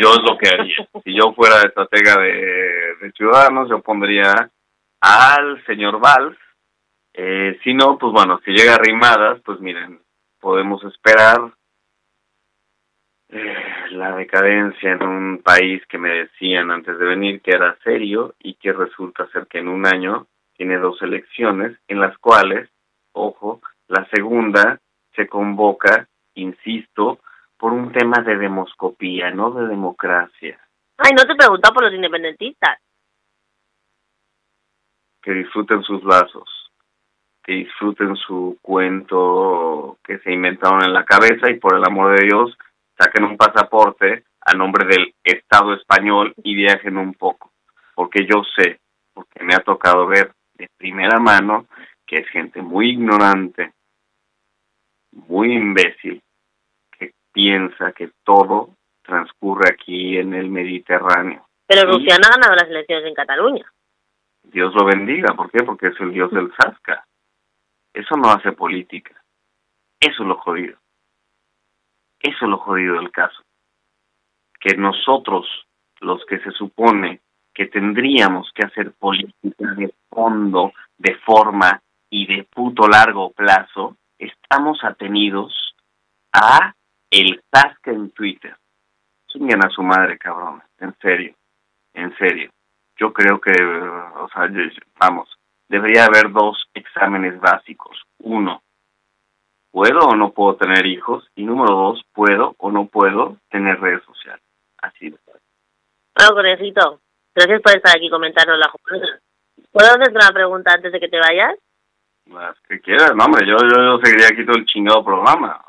yo 0.01 0.13
es 0.13 0.21
lo 0.23 0.35
que 0.35 0.49
haría. 0.49 0.89
Si 1.03 1.15
yo 1.15 1.31
fuera 1.35 1.61
estratega 1.61 2.19
de, 2.19 2.95
de 3.01 3.11
Ciudadanos, 3.11 3.69
yo 3.69 3.81
pondría 3.81 4.49
al 5.01 5.63
señor 5.65 5.99
Valls, 5.99 6.37
eh, 7.13 7.59
si 7.63 7.73
no, 7.73 7.97
pues 7.97 8.13
bueno, 8.13 8.39
si 8.45 8.51
llega 8.51 8.75
arrimadas, 8.75 9.41
pues 9.43 9.59
miren, 9.59 9.99
podemos 10.39 10.83
esperar 10.83 11.51
eh, 13.29 13.55
la 13.91 14.15
decadencia 14.15 14.91
en 14.91 15.03
un 15.03 15.41
país 15.43 15.81
que 15.87 15.97
me 15.97 16.09
decían 16.09 16.71
antes 16.71 16.97
de 16.97 17.05
venir 17.05 17.41
que 17.41 17.51
era 17.51 17.77
serio 17.83 18.35
y 18.39 18.53
que 18.53 18.71
resulta 18.71 19.27
ser 19.31 19.47
que 19.47 19.59
en 19.59 19.67
un 19.67 19.85
año 19.85 20.27
tiene 20.55 20.77
dos 20.77 21.01
elecciones 21.01 21.77
en 21.87 21.99
las 21.99 22.17
cuales, 22.19 22.69
ojo, 23.13 23.61
la 23.87 24.07
segunda 24.09 24.79
se 25.15 25.27
convoca, 25.27 26.07
insisto, 26.35 27.19
por 27.57 27.73
un 27.73 27.91
tema 27.91 28.21
de 28.21 28.37
demoscopía, 28.37 29.31
no 29.31 29.51
de 29.51 29.67
democracia. 29.67 30.59
Ay, 30.97 31.11
no 31.15 31.23
te 31.23 31.35
pregunta 31.35 31.71
por 31.71 31.83
los 31.83 31.93
independentistas. 31.93 32.79
Que 35.27 35.33
disfruten 35.33 35.83
sus 35.83 36.05
lazos, 36.05 36.71
que 37.43 37.51
disfruten 37.51 38.15
su 38.15 38.57
cuento 38.61 39.97
que 40.01 40.19
se 40.19 40.31
inventaron 40.31 40.85
en 40.85 40.93
la 40.93 41.03
cabeza 41.03 41.51
y 41.51 41.59
por 41.59 41.75
el 41.75 41.83
amor 41.83 42.17
de 42.17 42.27
Dios 42.27 42.57
saquen 42.97 43.25
un 43.25 43.35
pasaporte 43.35 44.23
a 44.39 44.53
nombre 44.53 44.87
del 44.87 45.13
Estado 45.21 45.73
español 45.73 46.33
y 46.41 46.55
viajen 46.55 46.95
un 46.95 47.13
poco, 47.13 47.51
porque 47.93 48.25
yo 48.25 48.41
sé, 48.55 48.79
porque 49.13 49.43
me 49.43 49.53
ha 49.53 49.59
tocado 49.59 50.07
ver 50.07 50.31
de 50.53 50.69
primera 50.77 51.19
mano 51.19 51.65
que 52.05 52.19
es 52.21 52.29
gente 52.29 52.61
muy 52.61 52.91
ignorante, 52.91 53.73
muy 55.11 55.51
imbécil, 55.51 56.21
que 56.97 57.11
piensa 57.33 57.91
que 57.91 58.11
todo 58.23 58.69
transcurre 59.03 59.71
aquí 59.73 60.15
en 60.15 60.33
el 60.35 60.47
Mediterráneo. 60.49 61.45
Pero 61.67 61.91
Rusia 61.91 62.15
no 62.17 62.29
ha 62.29 62.37
ganado 62.37 62.55
las 62.55 62.69
elecciones 62.69 63.05
en 63.09 63.13
Cataluña. 63.13 63.69
Dios 64.51 64.73
lo 64.73 64.85
bendiga, 64.85 65.33
¿por 65.35 65.51
qué? 65.51 65.63
Porque 65.63 65.87
es 65.87 65.99
el 65.99 66.13
dios 66.13 66.31
del 66.31 66.51
Zasca. 66.53 67.05
Eso 67.93 68.15
no 68.15 68.29
hace 68.29 68.53
política. 68.53 69.21
Eso 69.99 70.23
es 70.23 70.27
lo 70.27 70.37
jodido. 70.37 70.77
Eso 72.19 72.45
es 72.45 72.49
lo 72.49 72.57
jodido 72.57 72.95
del 72.95 73.11
caso. 73.11 73.41
Que 74.59 74.75
nosotros, 74.77 75.45
los 75.99 76.25
que 76.25 76.39
se 76.39 76.51
supone 76.51 77.21
que 77.53 77.65
tendríamos 77.65 78.51
que 78.53 78.65
hacer 78.65 78.93
política 78.93 79.73
de 79.75 79.93
fondo, 80.09 80.73
de 80.97 81.15
forma 81.15 81.81
y 82.09 82.27
de 82.27 82.43
puto 82.43 82.87
largo 82.87 83.31
plazo, 83.31 83.97
estamos 84.17 84.83
atenidos 84.83 85.75
a 86.33 86.73
el 87.09 87.41
tasca 87.49 87.91
en 87.91 88.11
Twitter. 88.11 88.55
Sumen 89.25 89.63
a 89.65 89.69
su 89.69 89.83
madre, 89.83 90.17
cabrón, 90.17 90.61
en 90.79 90.95
serio, 90.99 91.35
en 91.93 92.15
serio. 92.17 92.51
Yo 92.99 93.13
creo 93.13 93.39
que, 93.39 93.51
o 93.51 94.29
sea, 94.29 94.49
vamos, 94.99 95.29
debería 95.69 96.05
haber 96.05 96.31
dos 96.31 96.69
exámenes 96.73 97.39
básicos. 97.39 98.01
Uno, 98.19 98.61
¿puedo 99.71 99.99
o 99.99 100.15
no 100.15 100.31
puedo 100.31 100.55
tener 100.55 100.85
hijos? 100.85 101.29
Y 101.35 101.43
número 101.43 101.75
dos, 101.75 102.03
¿puedo 102.13 102.55
o 102.57 102.71
no 102.71 102.87
puedo 102.87 103.37
tener 103.49 103.79
redes 103.79 104.03
sociales? 104.03 104.43
Así 104.81 105.09
de. 105.09 105.17
Bueno, 106.15 106.33
conejito, 106.33 106.99
Gracias 107.37 107.61
por 107.61 107.77
estar 107.77 107.95
aquí 107.95 108.09
comentando 108.09 108.57
la 108.57 108.67
jornada. 108.67 109.19
¿Puedo 109.71 109.89
hacerte 109.89 110.15
una 110.15 110.33
pregunta 110.33 110.73
antes 110.73 110.91
de 110.91 110.99
que 110.99 111.07
te 111.07 111.19
vayas? 111.19 111.53
Las 112.25 112.59
que 112.61 112.81
quieras, 112.81 113.13
no, 113.15 113.25
hombre, 113.25 113.45
yo, 113.45 113.55
yo, 113.57 113.99
seguiría 114.03 114.25
aquí 114.31 114.43
todo 114.43 114.57
el 114.57 114.65
chingado 114.65 115.05
programa. 115.05 115.61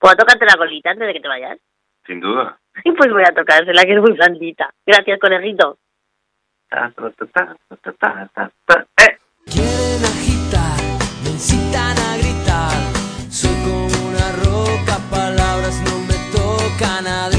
¿Puedo 0.00 0.16
tocarte 0.16 0.44
la 0.44 0.56
colita 0.56 0.90
antes 0.90 1.06
de 1.06 1.12
que 1.12 1.20
te 1.20 1.28
vayas? 1.28 1.60
Sin 2.06 2.18
duda. 2.18 2.58
Pues 2.84 3.12
voy 3.12 3.22
a 3.22 3.32
tocársela, 3.32 3.84
que 3.84 3.94
es 3.94 4.00
muy 4.00 4.12
blandita. 4.14 4.74
Gracias, 4.84 5.20
conejito. 5.20 5.78
Quieren 9.46 10.04
agitar, 10.04 10.76
me 11.22 11.30
incitan 11.30 11.96
a 11.96 12.16
gritar. 12.16 12.72
Soy 13.30 13.54
como 13.64 14.08
una 14.08 14.32
roca, 14.44 14.98
palabras 15.10 15.80
no 15.84 15.98
me 16.00 16.14
tocan. 16.32 17.06
Adentro 17.06 17.35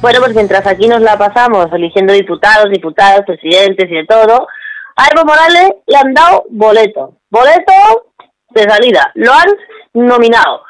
Bueno, 0.00 0.20
pues 0.20 0.34
mientras 0.34 0.66
aquí 0.66 0.88
nos 0.88 1.02
la 1.02 1.18
pasamos 1.18 1.66
eligiendo 1.74 2.14
diputados, 2.14 2.70
diputadas, 2.70 3.20
presidentes 3.26 3.84
y 3.90 3.96
de 3.96 4.06
todo, 4.06 4.48
a 4.96 5.08
Evo 5.12 5.26
Morales 5.26 5.72
le 5.86 5.96
han 5.96 6.14
dado 6.14 6.44
boleto. 6.48 7.18
Boleto 7.28 8.06
de 8.48 8.62
salida. 8.62 9.12
Lo 9.14 9.30
han 9.30 9.48
nominado. 9.92 10.62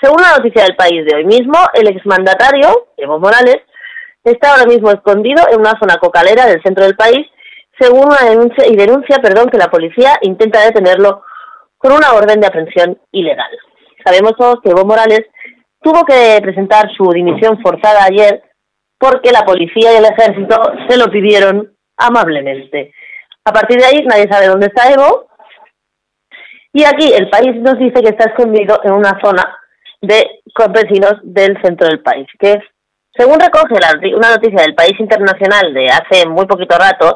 Según 0.00 0.22
la 0.22 0.36
noticia 0.36 0.62
del 0.62 0.76
país 0.76 1.04
de 1.04 1.16
hoy 1.16 1.24
mismo, 1.24 1.58
el 1.74 1.88
exmandatario, 1.88 2.86
Evo 2.96 3.18
Morales, 3.18 3.56
está 4.22 4.52
ahora 4.52 4.66
mismo 4.66 4.92
escondido 4.92 5.42
en 5.50 5.58
una 5.58 5.76
zona 5.80 5.96
cocalera 5.96 6.46
del 6.46 6.62
centro 6.62 6.84
del 6.84 6.94
país, 6.94 7.26
según 7.80 8.04
una 8.06 8.30
denuncia 8.30 8.68
y 8.68 8.76
denuncia, 8.76 9.18
perdón, 9.18 9.48
que 9.50 9.58
la 9.58 9.68
policía 9.68 10.16
intenta 10.22 10.64
detenerlo 10.64 11.24
con 11.76 11.90
una 11.90 12.12
orden 12.12 12.40
de 12.40 12.46
aprehensión 12.46 13.00
ilegal. 13.10 13.50
Sabemos 14.04 14.36
todos 14.38 14.60
que 14.62 14.70
Evo 14.70 14.84
Morales 14.84 15.22
tuvo 15.82 16.04
que 16.04 16.38
presentar 16.40 16.88
su 16.96 17.10
dimisión 17.10 17.60
forzada 17.60 18.04
ayer 18.04 18.45
porque 18.98 19.32
la 19.32 19.42
policía 19.42 19.92
y 19.92 19.96
el 19.96 20.04
ejército 20.04 20.56
se 20.88 20.96
lo 20.96 21.10
pidieron 21.10 21.72
amablemente. 21.96 22.92
A 23.44 23.52
partir 23.52 23.78
de 23.78 23.86
ahí 23.86 24.04
nadie 24.04 24.28
sabe 24.30 24.48
dónde 24.48 24.66
está 24.66 24.90
Evo 24.90 25.28
y 26.72 26.84
aquí 26.84 27.12
el 27.12 27.30
país 27.30 27.54
nos 27.56 27.78
dice 27.78 28.02
que 28.02 28.10
está 28.10 28.30
escondido 28.30 28.80
en 28.84 28.92
una 28.92 29.18
zona 29.22 29.56
de 30.02 30.42
campesinos 30.54 31.14
del 31.22 31.60
centro 31.62 31.88
del 31.88 32.00
país, 32.00 32.26
que 32.38 32.58
según 33.16 33.40
recoge 33.40 33.74
una 34.14 34.30
noticia 34.30 34.62
del 34.62 34.74
país 34.74 34.98
internacional 34.98 35.72
de 35.72 35.86
hace 35.86 36.28
muy 36.28 36.46
poquito 36.46 36.76
rato, 36.76 37.14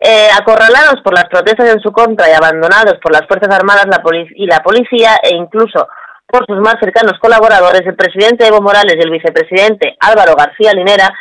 eh, 0.00 0.28
acorralados 0.40 1.00
por 1.04 1.14
las 1.14 1.28
protestas 1.28 1.74
en 1.74 1.80
su 1.80 1.92
contra 1.92 2.28
y 2.28 2.32
abandonados 2.32 2.98
por 3.02 3.12
las 3.12 3.26
Fuerzas 3.28 3.54
Armadas 3.54 3.86
la 3.86 4.02
y 4.34 4.46
la 4.46 4.60
policía 4.60 5.16
e 5.22 5.36
incluso 5.36 5.86
por 6.32 6.46
sus 6.46 6.56
más 6.60 6.76
cercanos 6.80 7.18
colaboradores, 7.20 7.82
el 7.84 7.94
presidente 7.94 8.46
Evo 8.46 8.62
Morales 8.62 8.96
y 8.96 9.02
el 9.02 9.10
vicepresidente 9.10 9.96
Álvaro 10.00 10.34
García 10.34 10.72
Linera 10.72 11.12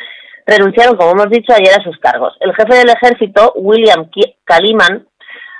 renunciaron, 0.47 0.95
como 0.95 1.11
hemos 1.11 1.29
dicho 1.29 1.51
ayer, 1.51 1.73
a 1.77 1.83
sus 1.83 1.97
cargos. 1.99 2.33
El 2.39 2.55
jefe 2.55 2.77
del 2.77 2.89
ejército, 2.89 3.51
William 3.55 4.09
Kaliman, 4.45 5.05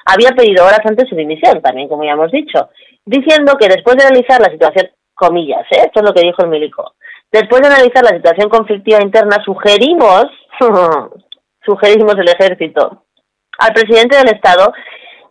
había 0.05 0.29
pedido 0.29 0.65
horas 0.65 0.79
antes 0.85 1.09
su 1.09 1.17
dimisión, 1.17 1.61
también 1.61 1.89
como 1.89 2.05
ya 2.05 2.13
hemos 2.13 2.31
dicho, 2.31 2.69
diciendo 3.05 3.57
que 3.59 3.67
después 3.67 3.97
de 3.97 4.05
analizar 4.05 4.39
la 4.39 4.49
situación, 4.49 4.89
comillas, 5.13 5.67
¿eh? 5.71 5.83
esto 5.85 5.99
es 5.99 6.03
lo 6.03 6.13
que 6.13 6.23
dijo 6.23 6.43
el 6.43 6.49
milico, 6.49 6.95
después 7.29 7.61
de 7.61 7.67
analizar 7.67 8.03
la 8.03 8.15
situación 8.15 8.49
conflictiva 8.49 9.03
interna, 9.03 9.37
sugerimos, 9.43 10.27
sugerimos 11.65 12.15
el 12.17 12.29
ejército 12.29 13.03
al 13.59 13.73
presidente 13.73 14.15
del 14.15 14.33
Estado 14.33 14.73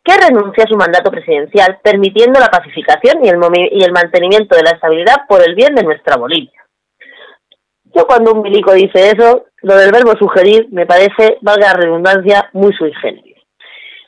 que 0.05 0.17
renuncie 0.17 0.65
a 0.65 0.69
su 0.69 0.77
mandato 0.77 1.11
presidencial, 1.11 1.79
permitiendo 1.83 2.41
la 2.41 2.49
pacificación 2.49 3.25
y 3.25 3.29
el, 3.29 3.39
y 3.73 3.85
el 3.85 3.93
mantenimiento 3.93 4.57
de 4.57 4.63
la 4.63 4.71
estabilidad 4.71 5.27
por 5.29 5.43
el 5.43 5.55
bien 5.55 5.75
de 5.75 5.83
nuestra 5.83 6.17
Bolivia. 6.17 6.61
Yo 7.95 8.07
cuando 8.07 8.33
un 8.33 8.43
milico 8.43 8.73
dice 8.73 9.11
eso, 9.11 9.47
lo 9.63 9.77
del 9.77 9.93
verbo 9.93 10.13
sugerir 10.17 10.69
me 10.71 10.87
parece, 10.87 11.39
valga 11.41 11.73
la 11.73 11.81
redundancia, 11.81 12.49
muy 12.53 12.73
sui 12.73 12.93
generis. 12.95 13.37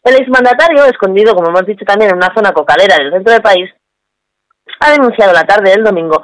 El 0.05 0.17
exmandatario, 0.17 0.85
escondido, 0.85 1.35
como 1.35 1.51
hemos 1.51 1.67
dicho 1.67 1.85
también, 1.85 2.11
en 2.11 2.17
una 2.17 2.35
zona 2.35 2.53
cocalera 2.53 2.97
del 2.97 3.13
centro 3.13 3.33
del 3.33 3.43
país, 3.43 3.71
ha 4.81 4.93
denunciado 4.93 5.33
la 5.33 5.45
tarde 5.45 5.71
del 5.71 5.85
domingo 5.85 6.23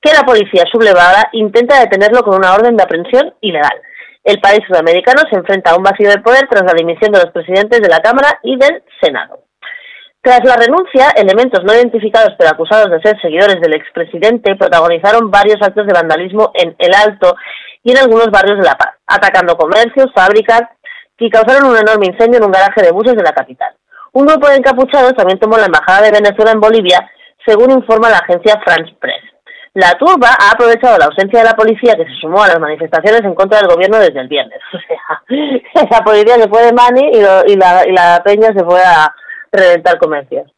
que 0.00 0.12
la 0.12 0.24
policía 0.24 0.64
sublevada 0.70 1.28
intenta 1.32 1.80
detenerlo 1.80 2.22
con 2.22 2.36
una 2.36 2.54
orden 2.54 2.76
de 2.76 2.82
aprehensión 2.82 3.34
ilegal. 3.40 3.82
El 4.28 4.40
país 4.40 4.60
sudamericano 4.68 5.22
se 5.30 5.38
enfrenta 5.38 5.70
a 5.70 5.76
un 5.76 5.82
vacío 5.82 6.10
de 6.10 6.20
poder 6.20 6.46
tras 6.50 6.62
la 6.62 6.76
dimisión 6.76 7.10
de 7.12 7.18
los 7.18 7.32
presidentes 7.32 7.80
de 7.80 7.88
la 7.88 8.00
Cámara 8.00 8.38
y 8.42 8.58
del 8.58 8.84
Senado. 9.00 9.40
Tras 10.20 10.44
la 10.44 10.56
renuncia, 10.56 11.08
elementos 11.16 11.64
no 11.64 11.72
identificados 11.72 12.34
pero 12.36 12.50
acusados 12.50 12.90
de 12.90 13.00
ser 13.00 13.18
seguidores 13.22 13.58
del 13.58 13.72
expresidente 13.72 14.54
protagonizaron 14.54 15.30
varios 15.30 15.56
actos 15.62 15.86
de 15.86 15.94
vandalismo 15.94 16.52
en 16.52 16.76
El 16.78 16.92
Alto 16.94 17.36
y 17.82 17.92
en 17.92 18.04
algunos 18.04 18.30
barrios 18.30 18.58
de 18.58 18.66
La 18.66 18.76
Paz, 18.76 18.96
atacando 19.06 19.56
comercios, 19.56 20.12
fábricas 20.14 20.60
y 21.18 21.30
causaron 21.30 21.70
un 21.70 21.78
enorme 21.78 22.12
incendio 22.12 22.36
en 22.36 22.44
un 22.44 22.52
garaje 22.52 22.82
de 22.82 22.92
buses 22.92 23.16
de 23.16 23.24
la 23.24 23.32
capital. 23.32 23.72
Un 24.12 24.26
grupo 24.26 24.46
de 24.50 24.56
encapuchados 24.56 25.14
también 25.14 25.38
tomó 25.38 25.56
la 25.56 25.72
embajada 25.72 26.02
de 26.02 26.20
Venezuela 26.20 26.52
en 26.52 26.60
Bolivia, 26.60 27.10
según 27.46 27.70
informa 27.70 28.10
la 28.10 28.18
agencia 28.18 28.60
France 28.62 28.94
Press. 29.00 29.24
La 29.74 29.92
turba 29.98 30.30
ha 30.38 30.52
aprovechado 30.52 30.98
la 30.98 31.06
ausencia 31.06 31.40
de 31.40 31.44
la 31.44 31.54
policía 31.54 31.94
que 31.94 32.04
se 32.04 32.20
sumó 32.20 32.42
a 32.42 32.48
las 32.48 32.58
manifestaciones 32.58 33.22
en 33.22 33.34
contra 33.34 33.58
del 33.58 33.68
gobierno 33.68 33.98
desde 33.98 34.20
el 34.20 34.28
viernes. 34.28 34.60
O 34.72 34.78
sea, 34.80 35.88
la 35.90 36.04
policía 36.04 36.34
se 36.34 36.48
fue 36.48 36.62
de 36.64 36.72
mani 36.72 37.10
y, 37.12 37.52
y, 37.52 37.56
la, 37.56 37.86
y 37.86 37.92
la 37.92 38.22
peña 38.24 38.48
se 38.52 38.64
fue 38.64 38.80
a 38.80 39.14
reventar 39.52 39.98
comercios. 39.98 40.50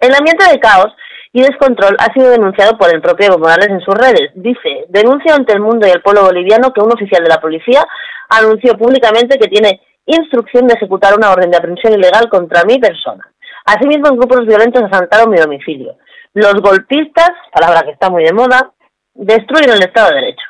El 0.00 0.14
ambiente 0.14 0.44
de 0.50 0.58
caos 0.58 0.92
y 1.32 1.42
descontrol 1.42 1.96
ha 1.98 2.12
sido 2.12 2.30
denunciado 2.30 2.76
por 2.76 2.92
el 2.92 3.00
propio 3.00 3.26
Evo 3.26 3.38
Morales 3.38 3.68
en 3.68 3.80
sus 3.80 3.94
redes. 3.94 4.30
Dice, 4.34 4.86
denuncia 4.88 5.34
ante 5.34 5.52
el 5.52 5.60
mundo 5.60 5.86
y 5.86 5.90
el 5.90 6.02
pueblo 6.02 6.24
boliviano 6.24 6.72
que 6.72 6.80
un 6.80 6.92
oficial 6.92 7.22
de 7.22 7.30
la 7.30 7.40
policía 7.40 7.86
anunció 8.28 8.76
públicamente 8.76 9.38
que 9.38 9.48
tiene 9.48 9.80
instrucción 10.06 10.66
de 10.66 10.74
ejecutar 10.74 11.14
una 11.16 11.30
orden 11.30 11.50
de 11.50 11.56
aprehensión 11.56 11.94
ilegal 11.94 12.28
contra 12.28 12.64
mi 12.64 12.78
persona. 12.78 13.24
Asimismo, 13.64 14.16
grupos 14.16 14.46
violentos 14.46 14.82
asaltaron 14.82 15.30
mi 15.30 15.36
domicilio. 15.36 15.96
Los 16.32 16.54
golpistas, 16.62 17.30
palabra 17.52 17.82
que 17.82 17.90
está 17.90 18.08
muy 18.08 18.22
de 18.22 18.32
moda, 18.32 18.70
destruyen 19.14 19.74
el 19.74 19.82
Estado 19.82 20.10
de 20.10 20.20
Derecho. 20.20 20.46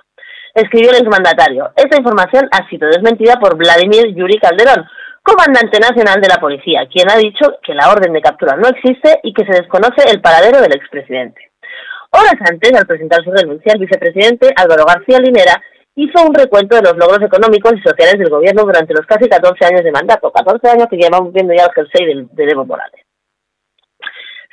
Escribió 0.52 0.90
el 0.90 0.98
exmandatario. 0.98 1.70
Esta 1.74 1.96
información 1.96 2.50
ha 2.52 2.68
sido 2.68 2.86
desmentida 2.88 3.40
por 3.40 3.56
Vladimir 3.56 4.14
Yuri 4.14 4.38
Calderón, 4.38 4.84
comandante 5.22 5.80
nacional 5.80 6.20
de 6.20 6.28
la 6.28 6.36
policía, 6.36 6.86
quien 6.92 7.10
ha 7.10 7.16
dicho 7.16 7.56
que 7.62 7.72
la 7.72 7.88
orden 7.88 8.12
de 8.12 8.20
captura 8.20 8.56
no 8.56 8.68
existe 8.68 9.20
y 9.22 9.32
que 9.32 9.46
se 9.46 9.56
desconoce 9.56 10.04
el 10.12 10.20
paradero 10.20 10.60
del 10.60 10.74
expresidente. 10.74 11.50
Horas 12.10 12.36
antes, 12.44 12.74
al 12.74 12.86
presentar 12.86 13.24
su 13.24 13.30
renuncia, 13.30 13.72
el 13.72 13.80
vicepresidente 13.80 14.52
Álvaro 14.56 14.84
García 14.84 15.18
Linera 15.18 15.62
hizo 15.94 16.22
un 16.26 16.34
recuento 16.34 16.76
de 16.76 16.82
los 16.82 16.96
logros 16.98 17.22
económicos 17.22 17.72
y 17.72 17.80
sociales 17.80 18.18
del 18.18 18.28
gobierno 18.28 18.64
durante 18.64 18.92
los 18.92 19.06
casi 19.06 19.30
14 19.30 19.64
años 19.64 19.84
de 19.84 19.92
mandato, 19.92 20.30
14 20.30 20.68
años 20.68 20.88
que 20.90 20.98
llevamos 20.98 21.32
viendo 21.32 21.54
ya 21.54 21.64
el 21.64 21.72
jersey 21.72 22.04
de, 22.04 22.26
de 22.32 22.52
Evo 22.52 22.66
Morales. 22.66 23.00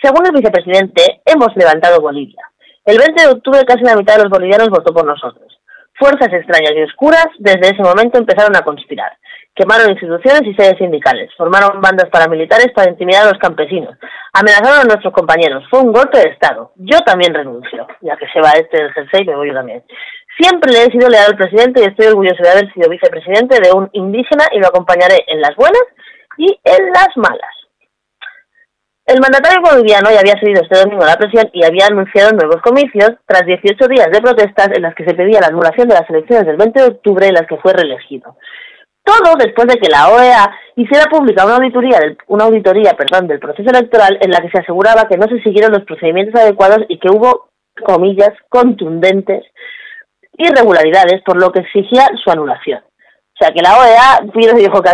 Según 0.02 0.28
el 0.28 0.32
vicepresidente, 0.32 1.22
hemos 1.26 1.56
levantado 1.56 2.00
Bolivia. 2.00 2.44
El 2.86 3.00
20 3.00 3.22
de 3.22 3.30
octubre 3.30 3.66
casi 3.66 3.84
la 3.84 3.96
mitad 3.96 4.16
de 4.16 4.24
los 4.24 4.30
bolivianos 4.30 4.70
votó 4.70 4.94
por 4.94 5.06
nosotros. 5.06 5.60
Fuerzas 5.98 6.32
extrañas 6.32 6.74
y 6.76 6.84
oscuras 6.84 7.26
desde 7.40 7.74
ese 7.74 7.82
momento 7.82 8.20
empezaron 8.20 8.56
a 8.56 8.62
conspirar. 8.62 9.12
Quemaron 9.56 9.90
instituciones 9.90 10.44
y 10.46 10.54
sedes 10.54 10.78
sindicales, 10.78 11.32
formaron 11.36 11.82
bandas 11.82 12.12
paramilitares 12.12 12.72
para 12.76 12.92
intimidar 12.92 13.26
a 13.26 13.32
los 13.32 13.40
campesinos, 13.40 13.98
amenazaron 14.34 14.82
a 14.82 14.84
nuestros 14.84 15.12
compañeros. 15.12 15.64
Fue 15.72 15.80
un 15.80 15.92
golpe 15.92 16.20
de 16.20 16.30
Estado. 16.30 16.74
Yo 16.76 17.00
también 17.00 17.34
renuncio, 17.34 17.88
ya 18.02 18.16
que 18.18 18.28
se 18.28 18.40
va 18.40 18.52
este 18.52 18.78
del 18.78 18.94
jersey, 18.94 19.26
me 19.26 19.36
voy 19.36 19.48
yo 19.48 19.56
también. 19.56 19.84
Siempre 20.40 20.72
le 20.72 20.84
he 20.84 20.92
sido 20.92 21.10
leal 21.10 21.32
al 21.32 21.38
presidente 21.38 21.82
y 21.82 21.86
estoy 21.86 22.06
orgulloso 22.06 22.44
de 22.44 22.52
haber 22.52 22.72
sido 22.72 22.88
vicepresidente 22.88 23.60
de 23.60 23.72
un 23.72 23.90
indígena 23.94 24.46
y 24.52 24.60
lo 24.60 24.68
acompañaré 24.68 25.26
en 25.26 25.42
las 25.42 25.56
buenas 25.56 25.84
y 26.38 26.60
en 26.64 26.92
las 26.94 27.10
malas. 27.18 27.57
El 29.08 29.22
mandatario 29.22 29.62
boliviano 29.62 30.12
ya 30.12 30.20
había 30.20 30.38
seguido 30.38 30.62
este 30.62 30.80
domingo 30.80 31.06
la 31.06 31.16
presión 31.16 31.50
y 31.54 31.64
había 31.64 31.86
anunciado 31.88 32.32
nuevos 32.34 32.62
comicios 32.62 33.12
tras 33.26 33.46
18 33.46 33.88
días 33.88 34.12
de 34.12 34.20
protestas 34.20 34.68
en 34.76 34.82
las 34.82 34.94
que 34.96 35.06
se 35.06 35.16
pedía 35.16 35.40
la 35.40 35.48
anulación 35.48 35.88
de 35.88 35.96
las 35.96 36.10
elecciones 36.10 36.46
del 36.46 36.58
20 36.58 36.78
de 36.78 36.88
octubre 36.88 37.26
en 37.26 37.36
las 37.36 37.48
que 37.48 37.56
fue 37.56 37.72
reelegido. 37.72 38.36
Todo 39.06 39.38
después 39.40 39.66
de 39.68 39.80
que 39.80 39.88
la 39.88 40.10
OEA 40.10 40.52
hiciera 40.76 41.06
pública 41.06 41.46
una 41.46 41.56
auditoría, 41.56 42.00
del, 42.00 42.18
una 42.28 42.44
auditoría 42.44 42.98
perdón, 42.98 43.30
del 43.30 43.40
proceso 43.40 43.70
electoral 43.70 44.20
en 44.20 44.30
la 44.30 44.42
que 44.42 44.50
se 44.50 44.60
aseguraba 44.60 45.08
que 45.08 45.16
no 45.16 45.26
se 45.28 45.40
siguieron 45.40 45.72
los 45.72 45.86
procedimientos 45.86 46.42
adecuados 46.42 46.80
y 46.90 47.00
que 47.00 47.08
hubo, 47.10 47.48
comillas, 47.86 48.34
contundentes 48.50 49.46
irregularidades, 50.38 51.22
por 51.24 51.42
lo 51.42 51.54
que 51.54 51.62
exigía 51.62 52.10
su 52.22 52.30
anulación. 52.30 52.82
O 52.84 53.38
sea, 53.40 53.54
que 53.54 53.62
la 53.62 53.80
OEA 53.80 54.20
dijo 54.58 54.82
que 54.82 54.90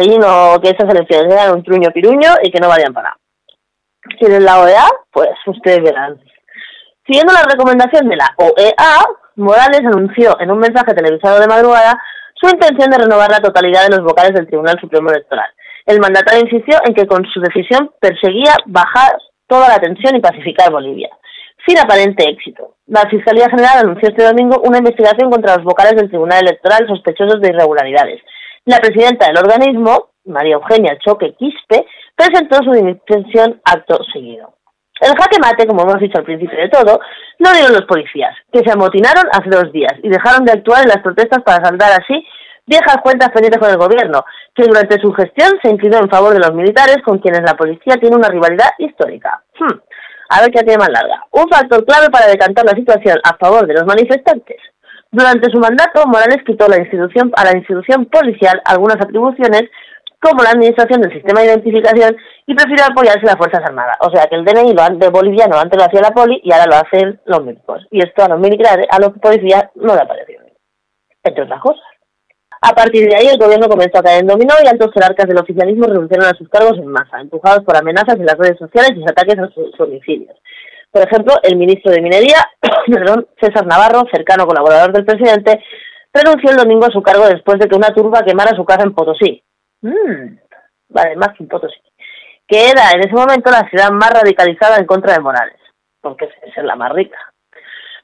que 0.62 0.70
esas 0.70 0.94
elecciones 0.94 1.34
eran 1.34 1.56
un 1.56 1.64
truño 1.64 1.90
piruño 1.90 2.30
y 2.44 2.52
que 2.52 2.60
no 2.60 2.68
valían 2.68 2.94
para 2.94 3.10
nada 3.10 3.23
quieren 4.20 4.46
la 4.46 4.62
OEA, 4.62 4.86
pues 5.12 5.30
ustedes 5.48 5.82
verán. 5.82 6.20
Siguiendo 7.06 7.34
la 7.34 7.44
recomendación 7.50 8.08
de 8.08 8.16
la 8.16 8.34
OEA, 8.38 9.06
Morales 9.36 9.82
anunció 9.86 10.40
en 10.40 10.52
un 10.52 10.60
mensaje 10.60 10.94
televisado 10.94 11.40
de 11.40 11.48
madrugada 11.48 12.00
su 12.40 12.50
intención 12.50 12.90
de 12.90 12.98
renovar 12.98 13.32
la 13.32 13.40
totalidad 13.40 13.88
de 13.88 13.98
los 13.98 14.06
vocales 14.06 14.34
del 14.34 14.48
Tribunal 14.48 14.78
Supremo 14.80 15.10
Electoral. 15.10 15.50
El 15.86 16.00
mandatario 16.00 16.44
insistió 16.44 16.78
en 16.86 16.94
que 16.94 17.08
con 17.08 17.26
su 17.26 17.42
decisión 17.42 17.92
perseguía 18.00 18.56
bajar 18.66 19.18
toda 19.48 19.68
la 19.68 19.80
tensión 19.80 20.16
y 20.16 20.22
pacificar 20.22 20.72
Bolivia, 20.72 21.10
sin 21.66 21.78
aparente 21.78 22.30
éxito. 22.30 22.76
La 22.88 23.02
Fiscalía 23.10 23.50
General 23.50 23.80
anunció 23.84 24.10
este 24.10 24.24
domingo 24.24 24.62
una 24.64 24.78
investigación 24.78 25.30
contra 25.30 25.56
los 25.56 25.66
vocales 25.66 25.96
del 25.96 26.10
Tribunal 26.10 26.44
Electoral 26.44 26.88
sospechosos 26.88 27.42
de 27.42 27.50
irregularidades. 27.50 28.22
La 28.66 28.80
presidenta 28.80 29.28
del 29.28 29.38
organismo, 29.38 30.12
María 30.26 30.56
Eugenia 30.56 30.98
Choque 31.00 31.34
Quispe, 31.38 31.86
presentó 32.16 32.58
su 32.64 32.72
dimisión 32.72 33.62
acto 33.64 34.00
seguido. 34.12 34.54
El 35.02 35.10
jaque 35.20 35.40
mate, 35.42 35.68
como 35.68 35.82
hemos 35.82 36.00
dicho 36.00 36.18
al 36.18 36.24
principio 36.24 36.58
de 36.58 36.70
todo, 36.70 37.00
lo 37.40 37.52
dieron 37.52 37.74
los 37.74 37.86
policías, 37.86 38.36
que 38.52 38.60
se 38.60 38.72
amotinaron 38.72 39.26
hace 39.32 39.50
dos 39.50 39.72
días 39.74 39.94
y 40.02 40.10
dejaron 40.10 40.46
de 40.46 40.54
actuar 40.54 40.84
en 40.84 40.90
las 40.90 41.02
protestas 41.04 41.42
para 41.44 41.66
saldar 41.66 41.92
así 42.00 42.26
viejas 42.66 42.98
cuentas 43.04 43.30
pendientes 43.32 43.60
con 43.60 43.70
el 43.70 43.78
gobierno, 43.78 44.24
que 44.56 44.64
durante 44.64 45.00
su 45.02 45.12
gestión 45.14 45.52
se 45.62 45.70
inclinó 45.70 45.98
en 45.98 46.10
favor 46.10 46.34
de 46.34 46.40
los 46.40 46.54
militares 46.54 46.98
con 47.04 47.20
quienes 47.20 47.42
la 47.42 47.56
policía 47.56 47.98
tiene 47.98 48.16
una 48.16 48.30
rivalidad 48.30 48.70
histórica. 48.78 49.44
Hmm. 49.60 49.80
A 50.30 50.42
ver 50.42 50.52
qué 50.52 50.64
tiene 50.64 50.78
más 50.78 50.90
larga. 50.90 51.26
Un 51.32 51.48
factor 51.50 51.84
clave 51.86 52.10
para 52.10 52.28
decantar 52.28 52.66
la 52.66 52.72
situación 52.72 53.18
a 53.24 53.36
favor 53.36 53.68
de 53.68 53.74
los 53.74 53.86
manifestantes. 53.86 54.58
Durante 55.12 55.52
su 55.52 55.60
mandato, 55.60 56.08
Morales 56.08 56.44
quitó 56.46 56.68
la 56.68 56.80
institución, 56.80 57.32
a 57.36 57.44
la 57.44 57.56
institución 57.56 58.06
policial 58.06 58.60
algunas 58.66 58.98
atribuciones 58.98 59.64
como 60.24 60.44
la 60.44 60.52
administración 60.52 61.02
del 61.02 61.14
sistema 61.14 61.42
de 61.42 61.48
identificación 61.48 62.16
y 62.48 62.56
prefirió 62.56 62.86
apoyarse 62.86 63.22
a 63.24 63.32
las 63.32 63.38
Fuerzas 63.38 63.62
Armadas. 63.64 63.98
O 64.00 64.10
sea 64.10 64.26
que 64.28 64.36
el 64.36 64.46
DNI 64.46 64.74
de 64.98 65.10
boliviano 65.10 65.58
antes 65.60 65.78
lo 65.78 65.86
hacía 65.86 66.02
la 66.02 66.12
poli 66.12 66.40
y 66.44 66.52
ahora 66.52 66.66
lo 66.66 66.76
hacen 66.76 67.20
los 67.26 67.44
médicos. 67.44 67.86
Y 67.92 68.00
esto 68.00 68.24
a 68.24 68.30
los 68.30 68.40
militares, 68.40 68.88
a 68.90 69.00
los 69.00 69.12
policías 69.20 69.66
no 69.76 69.94
le 69.94 70.02
apareció 70.02 70.44
entre 71.24 71.44
otras 71.44 71.62
cosas. 71.62 71.84
A 72.62 72.74
partir 72.74 73.10
de 73.10 73.16
ahí, 73.16 73.28
el 73.28 73.38
gobierno 73.38 73.68
comenzó 73.68 74.00
a 74.00 74.04
caer 74.04 74.22
en 74.22 74.28
dominó 74.28 74.54
y 74.64 74.68
altos 74.68 74.92
jerarcas 74.94 75.28
del 75.28 75.40
oficialismo 75.40 75.86
renunciaron 75.86 76.28
a 76.28 76.38
sus 76.38 76.48
cargos 76.48 76.78
en 76.78 76.88
masa, 76.88 77.20
empujados 77.20 77.64
por 77.66 77.76
amenazas 77.76 78.16
en 78.16 78.26
las 78.26 78.38
redes 78.38 78.58
sociales 78.58 78.92
y 78.96 79.04
ataques 79.04 79.38
a 79.40 79.50
sus 79.50 79.76
domicilios. 79.78 80.36
Por 80.92 81.02
ejemplo, 81.02 81.34
el 81.44 81.58
ministro 81.58 81.92
de 81.92 82.02
Minería, 82.02 82.38
César 83.42 83.66
Navarro, 83.66 84.04
cercano 84.14 84.46
colaborador 84.46 84.94
del 84.94 85.06
presidente, 85.06 85.62
renunció 86.14 86.52
el 86.52 86.58
domingo 86.58 86.86
a 86.86 86.92
su 86.92 87.02
cargo 87.02 87.28
después 87.28 87.60
de 87.60 87.68
que 87.68 87.76
una 87.76 87.94
turba 87.94 88.24
quemara 88.24 88.56
su 88.56 88.64
casa 88.64 88.84
en 88.84 88.94
Potosí. 88.94 89.44
Mm, 89.84 90.40
vale, 90.90 91.16
más 91.18 91.30
que 91.38 91.44
en 91.44 91.50
Potosí. 91.50 91.80
Que 92.48 92.72
era 92.72 92.92
en 92.94 93.02
ese 93.02 93.14
momento 93.14 93.52
la 93.52 93.70
ciudad 93.70 93.92
más 93.92 94.12
radicalizada 94.12 94.78
en 94.78 94.86
contra 94.86 95.14
de 95.14 95.20
Morales, 95.20 95.60
porque 96.02 96.26
es 96.26 96.64
la 96.64 96.76
más 96.76 96.92
rica. 96.92 97.18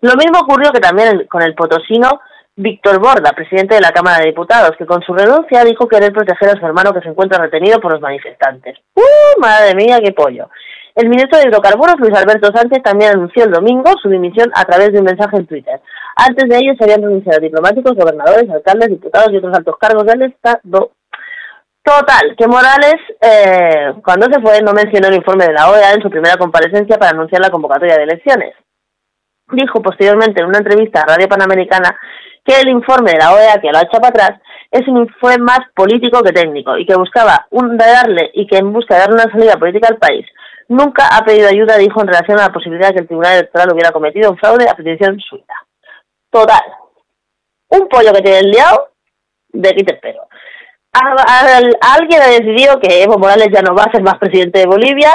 Lo 0.02 0.14
mismo 0.16 0.40
ocurrió 0.40 0.72
que 0.72 0.80
también 0.80 1.28
con 1.28 1.42
el 1.42 1.56
potosino 1.56 2.22
Víctor 2.56 3.00
Borda, 3.00 3.32
presidente 3.32 3.76
de 3.76 3.82
la 3.82 3.92
Cámara 3.92 4.20
de 4.20 4.28
Diputados, 4.28 4.72
que 4.78 4.86
con 4.86 5.02
su 5.02 5.14
renuncia 5.14 5.64
dijo 5.64 5.88
querer 5.88 6.12
proteger 6.14 6.50
a 6.50 6.60
su 6.60 6.66
hermano 6.66 6.94
que 6.94 7.02
se 7.02 7.10
encuentra 7.10 7.42
retenido 7.42 7.80
por 7.80 7.94
los 7.94 8.02
manifestantes. 8.02 8.78
¡Uh, 8.96 9.40
madre 9.40 9.76
mía, 9.76 10.00
qué 10.04 10.12
pollo! 10.12 10.50
El 10.96 11.08
ministro 11.08 11.38
de 11.38 11.48
Hidrocarburos, 11.48 12.00
Luis 12.00 12.14
Alberto 12.14 12.52
Sánchez, 12.54 12.84
también 12.84 13.12
anunció 13.12 13.46
el 13.46 13.52
domingo 13.52 13.92
su 14.02 14.10
dimisión 14.10 14.52
a 14.56 14.66
través 14.66 14.92
de 14.92 15.00
un 15.00 15.06
mensaje 15.06 15.38
en 15.38 15.48
Twitter. 15.48 15.80
Antes 16.16 16.50
de 16.50 16.58
ello 16.58 16.74
se 16.78 16.84
habían 16.84 17.02
renunciado 17.02 17.40
diplomáticos, 17.40 17.96
gobernadores, 17.96 18.50
alcaldes, 18.50 18.90
diputados 18.90 19.32
y 19.32 19.38
otros 19.38 19.56
altos 19.56 19.78
cargos 19.80 20.06
del 20.06 20.24
Estado. 20.24 20.92
Total, 21.84 22.36
que 22.38 22.48
Morales, 22.48 22.98
eh, 23.22 23.94
cuando 24.04 24.28
se 24.28 24.42
fue, 24.42 24.62
no 24.62 24.74
mencionó 24.74 25.08
el 25.08 25.16
informe 25.16 25.46
de 25.46 25.54
la 25.54 25.70
OEA 25.70 25.94
en 25.94 26.02
su 26.02 26.10
primera 26.10 26.38
comparecencia 26.38 26.98
para 26.98 27.12
anunciar 27.12 27.42
la 27.42 27.50
convocatoria 27.50 27.98
de 27.98 28.04
elecciones. 28.04 28.54
Dijo 29.52 29.82
posteriormente 29.82 30.42
en 30.42 30.48
una 30.48 30.60
entrevista 30.60 31.02
a 31.02 31.16
Radio 31.16 31.28
Panamericana 31.28 31.98
que 32.46 32.60
el 32.62 32.70
informe 32.70 33.12
de 33.12 33.18
la 33.18 33.34
OEA, 33.34 33.60
que 33.60 33.72
lo 33.72 33.78
ha 33.78 33.82
hecho 33.82 34.00
para 34.00 34.10
atrás, 34.10 34.42
es 34.72 34.88
un 34.88 35.10
fue 35.20 35.38
más 35.40 35.62
político 35.76 36.22
que 36.22 36.32
técnico 36.32 36.78
y 36.78 36.86
que 36.86 36.96
buscaba 36.96 37.48
un, 37.50 37.76
darle 37.78 38.30
y 38.34 38.46
que 38.46 38.58
en 38.58 38.72
busca 38.72 38.96
de 38.96 39.02
darle 39.02 39.16
una 39.16 39.32
salida 39.32 39.58
política 39.58 39.88
al 39.88 39.98
país 39.98 40.26
nunca 40.70 41.08
ha 41.12 41.26
pedido 41.26 41.50
ayuda, 41.50 41.78
dijo, 41.78 42.00
en 42.02 42.08
relación 42.08 42.40
a 42.40 42.44
la 42.44 42.54
posibilidad 42.54 42.90
de 42.90 42.94
que 42.94 43.00
el 43.02 43.08
Tribunal 43.08 43.34
Electoral 43.34 43.74
hubiera 43.74 43.92
cometido 43.92 44.32
un 44.32 44.38
fraude 44.38 44.70
a 44.70 44.76
petición 44.76 45.20
suya. 45.20 45.56
Total. 46.30 46.62
Un 47.70 47.90
pollo 47.90 48.14
que 48.14 48.22
tiene 48.22 48.40
el 48.40 48.52
liado, 48.52 48.92
de 49.50 49.70
aquí 49.70 49.84
te 49.84 49.96
espero. 49.96 50.29
Alguien 50.92 52.22
ha 52.22 52.28
decidido 52.28 52.80
que 52.80 53.04
Evo 53.04 53.18
Morales 53.18 53.50
ya 53.54 53.62
no 53.62 53.76
va 53.76 53.84
a 53.84 53.92
ser 53.92 54.02
más 54.02 54.18
presidente 54.18 54.60
de 54.60 54.68
Bolivia 54.68 55.12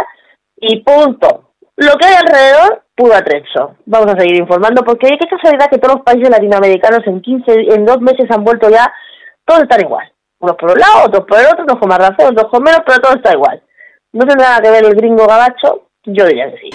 y 0.56 0.82
punto. 0.82 1.50
Lo 1.76 1.94
que 1.96 2.06
hay 2.06 2.14
alrededor 2.14 2.84
puro 2.94 3.14
atrecho. 3.14 3.76
Vamos 3.86 4.14
a 4.14 4.18
seguir 4.18 4.36
informando 4.36 4.82
porque 4.84 5.08
que 5.08 5.28
casualidad 5.28 5.68
que 5.70 5.78
todos 5.78 5.96
los 5.96 6.04
países 6.04 6.30
latinoamericanos 6.30 7.06
en 7.06 7.20
15, 7.20 7.74
en 7.74 7.84
dos 7.84 8.00
meses 8.00 8.30
han 8.30 8.44
vuelto 8.44 8.70
ya, 8.70 8.92
todos 9.44 9.62
están 9.62 9.80
igual. 9.80 10.10
Unos 10.38 10.56
por 10.56 10.70
un 10.72 10.78
lado, 10.78 11.06
otros 11.06 11.24
por 11.26 11.40
el 11.40 11.46
otro, 11.46 11.64
unos 11.64 11.78
con 11.78 11.88
más 11.88 11.98
razón, 11.98 12.32
otros 12.32 12.50
con 12.50 12.62
menos, 12.62 12.80
pero 12.86 13.00
todo 13.00 13.14
está 13.14 13.32
igual. 13.32 13.62
¿No 14.12 14.26
tendrá 14.26 14.48
nada 14.48 14.62
que 14.62 14.70
ver 14.70 14.84
el 14.84 14.94
gringo 14.94 15.26
gabacho? 15.26 15.88
Yo 16.04 16.26
diría 16.26 16.50
que 16.50 16.58
sí. 16.58 16.70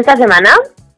Esta 0.00 0.16
semana 0.16 0.50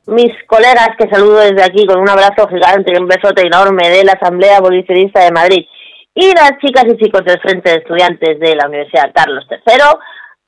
mis 0.07 0.33
colegas 0.47 0.91
que 0.99 1.09
saludo 1.09 1.39
desde 1.39 1.63
aquí 1.63 1.87
con 1.87 2.01
un 2.01 2.09
abrazo 2.09 2.49
gigante 2.49 2.93
y 2.93 3.01
un 3.01 3.07
besote 3.07 3.47
enorme 3.47 3.91
de 3.91 4.05
la 4.05 4.13
Asamblea 4.13 4.57
Abolicionista 4.57 5.23
de 5.23 5.33
Madrid 5.33 5.67
y 6.15 6.35
las 6.35 6.59
chicas 6.59 6.85
y 6.87 6.97
chicos 6.97 7.25
del 7.25 7.41
Frente 7.41 7.71
de 7.71 7.77
Estudiantes 7.77 8.41
de 8.41 8.57
la 8.57 8.67
Universidad 8.67 9.13
Carlos 9.15 9.47
III 9.51 9.83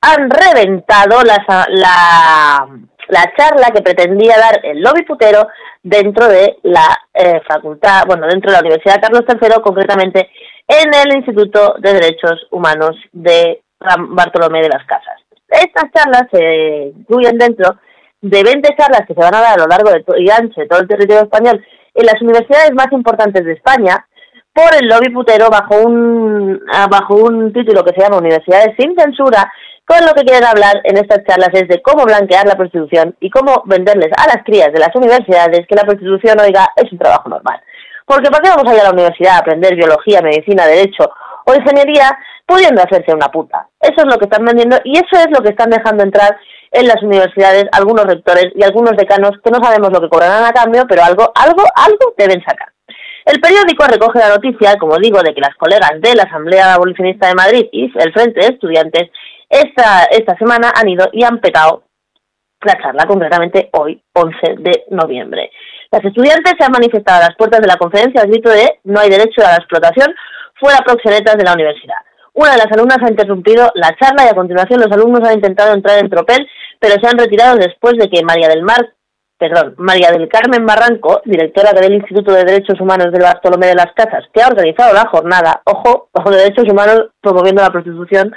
han 0.01 0.31
reventado 0.31 1.23
la, 1.23 1.45
la, 1.69 2.67
la 3.09 3.33
charla 3.37 3.69
que 3.75 3.83
pretendía 3.83 4.39
dar 4.39 4.61
el 4.65 4.81
lobby 4.81 5.03
putero 5.03 5.47
dentro 5.83 6.27
de 6.27 6.57
la 6.63 6.99
eh, 7.13 7.41
facultad, 7.47 8.05
bueno, 8.07 8.27
dentro 8.27 8.51
de 8.51 8.57
la 8.57 8.63
Universidad 8.63 9.01
Carlos 9.01 9.25
III, 9.29 9.63
concretamente 9.63 10.31
en 10.67 10.95
el 10.95 11.17
Instituto 11.19 11.75
de 11.79 11.93
Derechos 11.95 12.47
Humanos 12.51 12.97
de 13.13 13.63
Bartolomé 13.79 14.63
de 14.63 14.69
las 14.69 14.85
Casas. 14.87 15.21
Estas 15.49 15.91
charlas 15.93 16.29
se 16.31 16.93
incluyen 16.97 17.37
dentro 17.37 17.77
de 18.21 18.43
20 18.43 18.69
charlas 18.77 19.07
que 19.07 19.15
se 19.15 19.21
van 19.21 19.35
a 19.35 19.41
dar 19.41 19.59
a 19.59 19.63
lo 19.63 19.67
largo 19.67 19.91
de 19.91 20.05
y 20.19 20.31
ancho 20.31 20.61
de 20.61 20.67
todo 20.67 20.81
el 20.81 20.89
territorio 20.89 21.23
español 21.23 21.65
en 21.95 22.07
las 22.07 22.21
universidades 22.21 22.73
más 22.75 22.93
importantes 22.93 23.45
de 23.45 23.53
España 23.53 24.07
por 24.53 24.75
el 24.75 24.89
lobby 24.89 25.11
putero 25.11 25.49
bajo 25.49 25.81
un 25.81 26.61
ah, 26.73 26.87
bajo 26.91 27.15
un 27.15 27.53
título 27.53 27.83
que 27.85 27.95
se 27.95 28.03
llama 28.03 28.19
Universidades 28.19 28.75
sin 28.79 28.95
censura 28.97 29.51
con 29.91 30.07
lo 30.07 30.13
que 30.13 30.23
quieren 30.23 30.47
hablar 30.47 30.81
en 30.85 30.99
estas 30.99 31.25
charlas 31.27 31.51
es 31.53 31.67
de 31.67 31.83
cómo 31.83 32.05
blanquear 32.05 32.47
la 32.47 32.55
prostitución 32.55 33.17
y 33.19 33.29
cómo 33.29 33.65
venderles 33.67 34.11
a 34.17 34.29
las 34.29 34.45
crías 34.45 34.73
de 34.73 34.79
las 34.79 34.95
universidades 34.95 35.67
que 35.67 35.75
la 35.75 35.83
prostitución, 35.83 36.39
oiga, 36.39 36.69
es 36.77 36.93
un 36.93 36.99
trabajo 36.99 37.29
normal. 37.29 37.61
Porque 38.07 38.31
¿para 38.31 38.41
qué 38.41 38.51
vamos 38.51 38.71
a 38.71 38.75
ir 38.77 38.81
a 38.83 38.85
la 38.85 38.93
universidad 38.93 39.35
a 39.35 39.39
aprender 39.39 39.75
biología, 39.75 40.23
medicina, 40.23 40.65
derecho 40.67 41.11
o 41.51 41.55
ingeniería 41.55 42.19
pudiendo 42.47 42.83
hacerse 42.83 43.15
una 43.15 43.29
puta? 43.29 43.69
Eso 43.81 43.97
es 43.99 44.07
lo 44.07 44.19
que 44.19 44.25
están 44.25 44.45
vendiendo 44.45 44.79
y 44.85 44.97
eso 44.97 45.17
es 45.19 45.29
lo 45.31 45.43
que 45.43 45.51
están 45.51 45.71
dejando 45.71 46.03
entrar 46.03 46.39
en 46.73 46.87
las 46.87 47.03
universidades 47.03 47.65
algunos 47.73 48.07
rectores 48.07 48.47
y 48.55 48.63
algunos 48.63 48.97
decanos 48.97 49.33
que 49.43 49.51
no 49.51 49.63
sabemos 49.63 49.91
lo 49.93 50.01
que 50.01 50.09
cobrarán 50.09 50.45
a 50.45 50.53
cambio, 50.53 50.87
pero 50.89 51.03
algo, 51.03 51.33
algo, 51.35 51.63
algo 51.75 52.15
deben 52.17 52.43
sacar. 52.45 52.69
El 53.25 53.41
periódico 53.41 53.85
recoge 53.85 54.19
la 54.19 54.31
noticia, 54.31 54.77
como 54.79 54.97
digo, 54.99 55.21
de 55.23 55.35
que 55.35 55.41
las 55.41 55.55
colegas 55.57 55.93
de 56.01 56.15
la 56.15 56.25
Asamblea 56.25 56.75
Abolicionista 56.75 57.29
de 57.29 57.35
Madrid 57.35 57.67
y 57.71 57.93
el 57.99 58.13
Frente 58.13 58.41
de 58.41 58.47
Estudiantes 58.47 59.11
esta, 59.49 60.05
esta 60.05 60.37
semana 60.37 60.73
han 60.75 60.89
ido 60.89 61.09
y 61.13 61.25
han 61.25 61.39
petado 61.41 61.85
la 62.63 62.81
charla, 62.81 63.07
concretamente 63.07 63.71
hoy, 63.73 64.01
11 64.13 64.37
de 64.59 64.85
noviembre. 64.91 65.51
Las 65.91 66.05
estudiantes 66.05 66.55
se 66.59 66.65
han 66.65 66.73
manifestado 66.73 67.19
a 67.19 67.29
las 67.29 67.37
puertas 67.37 67.61
de 67.61 67.67
la 67.67 67.77
conferencia 67.77 68.23
al 68.23 68.29
grito 68.29 68.51
de 68.51 68.79
no 68.85 69.01
hay 69.01 69.11
derecho 69.11 69.43
a 69.43 69.51
la 69.51 69.57
explotación 69.57 70.15
fuera 70.61 70.85
proxenetas 70.85 71.37
de 71.37 71.45
la 71.45 71.55
universidad. 71.55 71.97
Una 72.35 72.53
de 72.53 72.59
las 72.59 72.73
alumnas 72.73 72.99
ha 73.03 73.11
interrumpido 73.11 73.73
la 73.75 73.97
charla 73.99 74.25
y 74.25 74.29
a 74.29 74.35
continuación 74.35 74.81
los 74.81 74.93
alumnos 74.93 75.27
han 75.27 75.35
intentado 75.35 75.75
entrar 75.75 75.99
en 75.99 76.11
tropel, 76.11 76.47
pero 76.79 76.95
se 77.01 77.09
han 77.09 77.19
retirado 77.19 77.57
después 77.57 77.95
de 77.99 78.09
que 78.09 78.23
María 78.23 78.49
del 78.49 78.63
Mar, 78.63 78.95
perdón, 79.37 79.75
María 79.79 80.13
del 80.13 80.29
Carmen 80.29 80.65
Barranco, 80.65 81.23
directora 81.25 81.73
del 81.73 81.95
Instituto 81.95 82.33
de 82.33 82.45
Derechos 82.45 82.81
Humanos 82.81 83.11
del 83.11 83.23
Bartolomé 83.23 83.67
de 83.67 83.75
las 83.75 83.93
Casas, 83.95 84.25
que 84.33 84.43
ha 84.43 84.49
organizado 84.49 84.95
la 84.95 85.09
jornada, 85.09 85.63
ojo, 85.65 86.09
bajo 86.15 86.31
derechos 86.31 86.65
humanos 86.71 87.09
promoviendo 87.21 87.63
la 87.63 87.71
prostitución, 87.71 88.33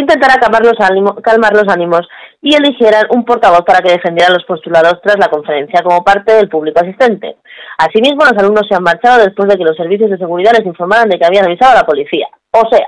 intentará 0.00 0.34
calmar 0.40 0.64
los, 0.64 0.78
ánimos, 0.78 1.14
calmar 1.22 1.52
los 1.52 1.68
ánimos 1.68 2.08
y 2.40 2.54
eligieran 2.54 3.06
un 3.10 3.24
portavoz 3.24 3.62
para 3.62 3.80
que 3.80 3.92
defendiera 3.92 4.28
a 4.28 4.34
los 4.34 4.44
postulados 4.44 5.00
tras 5.02 5.18
la 5.18 5.28
conferencia 5.28 5.82
como 5.82 6.04
parte 6.04 6.34
del 6.34 6.48
público 6.48 6.80
asistente. 6.80 7.36
Asimismo, 7.78 8.24
los 8.24 8.38
alumnos 8.38 8.66
se 8.68 8.74
han 8.74 8.82
marchado 8.82 9.24
después 9.24 9.48
de 9.48 9.56
que 9.56 9.64
los 9.64 9.76
servicios 9.76 10.10
de 10.10 10.18
seguridad 10.18 10.52
les 10.52 10.66
informaran 10.66 11.08
de 11.08 11.18
que 11.18 11.26
habían 11.26 11.46
avisado 11.46 11.72
a 11.72 11.80
la 11.80 11.86
policía. 11.86 12.28
O 12.52 12.62
sea, 12.70 12.86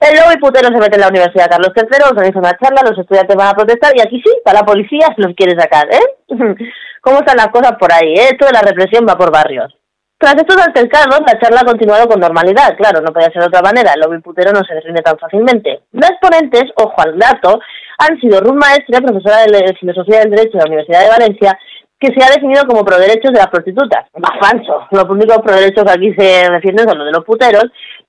El 0.00 0.16
lobby 0.16 0.38
putero 0.40 0.68
se 0.68 0.78
mete 0.78 0.96
en 0.96 1.00
la 1.00 1.08
Universidad 1.08 1.50
Carlos 1.50 1.72
III, 1.76 2.10
organiza 2.10 2.38
una 2.38 2.58
charla, 2.58 2.82
los 2.88 2.98
estudiantes 2.98 3.36
van 3.36 3.48
a 3.48 3.54
protestar 3.54 3.92
y 3.96 4.00
aquí 4.00 4.20
sí, 4.24 4.32
para 4.44 4.60
la 4.60 4.66
policía 4.66 5.08
se 5.14 5.22
los 5.22 5.34
quiere 5.34 5.58
sacar, 5.58 5.86
¿eh? 5.92 6.06
¿Cómo 7.00 7.18
están 7.18 7.36
las 7.36 7.48
cosas 7.48 7.72
por 7.78 7.92
ahí, 7.92 8.14
eh? 8.14 8.28
Esto 8.32 8.46
de 8.46 8.52
la 8.52 8.62
represión 8.62 9.06
va 9.08 9.16
por 9.16 9.32
barrios. 9.32 9.74
Tras 10.22 10.36
estos 10.36 10.56
altercados, 10.56 11.18
la 11.26 11.36
charla 11.40 11.62
ha 11.62 11.64
continuado 11.64 12.06
con 12.06 12.20
normalidad, 12.20 12.76
claro, 12.76 13.00
no 13.00 13.12
podía 13.12 13.26
ser 13.32 13.42
de 13.42 13.48
otra 13.48 13.60
manera, 13.60 13.90
el 13.92 14.00
lobby 14.00 14.20
putero 14.20 14.52
no 14.52 14.62
se 14.62 14.74
define 14.74 15.02
tan 15.02 15.18
fácilmente. 15.18 15.82
Las 15.90 16.12
ponentes, 16.20 16.62
ojo 16.76 16.94
al 16.98 17.18
dato, 17.18 17.58
han 17.98 18.20
sido 18.20 18.38
Ruth 18.38 18.54
Maestre, 18.54 19.02
profesora 19.02 19.42
de 19.42 19.74
Filosofía 19.80 20.20
del 20.20 20.30
Derecho 20.30 20.52
de 20.52 20.58
la 20.58 20.66
Universidad 20.66 21.00
de 21.02 21.08
Valencia, 21.08 21.58
que 21.98 22.14
se 22.14 22.22
ha 22.24 22.30
definido 22.30 22.64
como 22.68 22.84
pro-derechos 22.84 23.32
de 23.32 23.40
las 23.40 23.48
prostitutas. 23.48 24.06
Más 24.14 24.38
falso, 24.38 24.86
los 24.92 25.10
únicos 25.10 25.38
pro-derechos 25.38 25.82
que 25.82 25.90
aquí 25.90 26.14
se 26.14 26.52
defienden 26.52 26.88
son 26.88 26.98
los 26.98 27.06
de 27.08 27.18
los 27.18 27.24
puteros, 27.24 27.64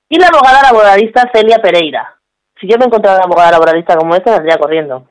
y 0.08 0.20
la 0.20 0.28
abogada 0.28 0.62
laboralista 0.62 1.32
Celia 1.34 1.58
Pereira. 1.64 2.14
Si 2.62 2.70
yo 2.70 2.78
me 2.78 2.86
encontrara 2.86 3.26
una 3.26 3.26
abogada 3.26 3.54
laboralista 3.54 3.98
como 3.98 4.14
esta, 4.14 4.36
saldría 4.36 4.58
corriendo. 4.58 5.08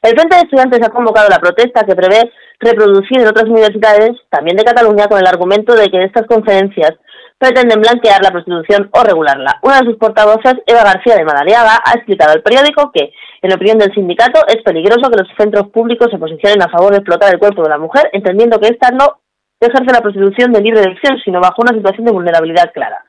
El 0.00 0.14
Frente 0.14 0.36
de 0.36 0.42
Estudiantes 0.42 0.80
ha 0.86 0.92
convocado 0.92 1.28
la 1.28 1.40
protesta 1.40 1.84
que 1.84 1.96
prevé 1.96 2.30
reproducir 2.60 3.20
en 3.20 3.28
otras 3.28 3.46
universidades, 3.46 4.12
también 4.30 4.56
de 4.56 4.64
Cataluña, 4.64 5.08
con 5.08 5.18
el 5.18 5.26
argumento 5.26 5.74
de 5.74 5.88
que 5.88 6.04
estas 6.04 6.26
conferencias 6.26 6.92
pretenden 7.38 7.80
blanquear 7.80 8.22
la 8.22 8.30
prostitución 8.30 8.88
o 8.92 9.02
regularla. 9.04 9.58
Una 9.62 9.80
de 9.80 9.86
sus 9.86 9.96
portavoces, 9.96 10.54
Eva 10.66 10.84
García 10.84 11.16
de 11.16 11.24
Madariaga, 11.24 11.80
ha 11.84 11.92
explicado 11.94 12.32
al 12.32 12.42
periódico 12.42 12.90
que, 12.94 13.12
en 13.42 13.52
opinión 13.52 13.78
del 13.78 13.92
sindicato, 13.92 14.40
es 14.48 14.62
peligroso 14.62 15.10
que 15.10 15.22
los 15.22 15.28
centros 15.36 15.68
públicos 15.68 16.08
se 16.10 16.18
posicionen 16.18 16.62
a 16.62 16.70
favor 16.70 16.92
de 16.92 16.98
explotar 16.98 17.32
el 17.32 17.38
cuerpo 17.38 17.62
de 17.62 17.68
la 17.68 17.78
mujer, 17.78 18.08
entendiendo 18.12 18.58
que 18.58 18.68
ésta 18.68 18.90
no 18.90 19.20
ejerce 19.60 19.92
la 19.92 20.00
prostitución 20.00 20.52
de 20.52 20.62
libre 20.62 20.80
elección, 20.80 21.18
sino 21.24 21.40
bajo 21.40 21.62
una 21.62 21.76
situación 21.76 22.06
de 22.06 22.12
vulnerabilidad 22.12 22.72
clara 22.72 23.04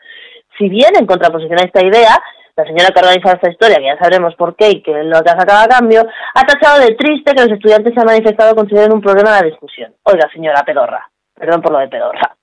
si 0.57 0.69
bien 0.69 0.91
en 0.99 1.05
contraposición 1.05 1.59
a 1.59 1.63
esta 1.63 1.85
idea, 1.85 2.21
la 2.57 2.65
señora 2.65 2.89
que 2.89 2.99
organiza 2.99 3.33
esta 3.33 3.51
historia, 3.51 3.77
que 3.77 3.85
ya 3.85 3.97
sabremos 3.99 4.35
por 4.35 4.55
qué 4.55 4.69
y 4.71 4.81
que 4.81 4.91
lo 5.03 5.21
que 5.21 5.29
ha 5.29 5.39
sacado 5.39 5.63
a 5.63 5.67
cambio, 5.67 6.01
ha 6.33 6.41
tachado 6.43 6.81
de 6.81 6.95
triste 6.95 7.35
que 7.35 7.43
los 7.43 7.51
estudiantes 7.51 7.93
se 7.93 7.99
han 7.99 8.07
manifestado 8.07 8.55
consideren 8.55 8.93
un 8.93 9.01
problema 9.01 9.39
la 9.39 9.45
discusión. 9.45 9.93
Oiga, 10.03 10.27
señora 10.33 10.63
Pedorra, 10.65 11.07
perdón 11.35 11.61
por 11.61 11.71
lo 11.71 11.79
de 11.79 11.87
Pedorra. 11.87 12.35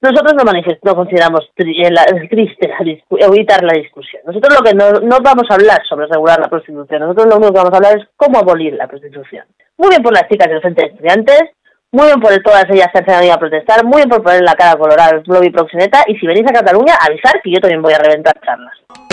Nosotros 0.00 0.32
no, 0.34 0.94
consideramos 0.94 1.50
eh, 1.56 2.28
triste 2.30 2.70
evitar 3.10 3.64
la 3.64 3.72
discusión. 3.72 4.22
Nosotros 4.24 4.56
lo 4.56 4.64
que 4.64 4.74
no, 4.76 5.00
no 5.00 5.18
vamos 5.20 5.50
a 5.50 5.54
hablar 5.54 5.82
sobre 5.88 6.06
regular 6.06 6.38
la 6.38 6.48
prostitución. 6.48 7.00
Nosotros 7.00 7.26
lo 7.26 7.36
único 7.38 7.52
que 7.52 7.58
vamos 7.58 7.72
a 7.72 7.76
hablar 7.78 7.98
es 7.98 8.06
cómo 8.14 8.38
abolir 8.38 8.74
la 8.74 8.86
prostitución. 8.86 9.44
Muy 9.76 9.88
bien 9.88 10.04
por 10.04 10.12
las 10.12 10.28
chicas 10.28 10.48
del 10.48 10.60
Frente 10.60 10.82
de 10.82 10.88
Estudiantes, 10.90 11.42
muy 11.90 12.06
bien 12.06 12.20
por 12.20 12.32
todas 12.44 12.66
ellas 12.70 12.90
que 12.92 13.12
han 13.12 13.28
a 13.28 13.38
protestar, 13.38 13.84
muy 13.84 13.96
bien 13.96 14.08
por 14.08 14.22
poner 14.22 14.42
la 14.42 14.54
cara 14.54 14.78
colorada 14.78 15.16
al 15.16 15.22
lobby 15.26 15.50
proxeneta 15.50 16.04
y 16.06 16.16
si 16.16 16.28
venís 16.28 16.46
a 16.48 16.52
Cataluña, 16.52 16.94
avisar 17.00 17.42
que 17.42 17.50
yo 17.50 17.58
también 17.58 17.82
voy 17.82 17.94
a 17.94 17.98
reventar 17.98 18.34
charlas. 18.40 19.07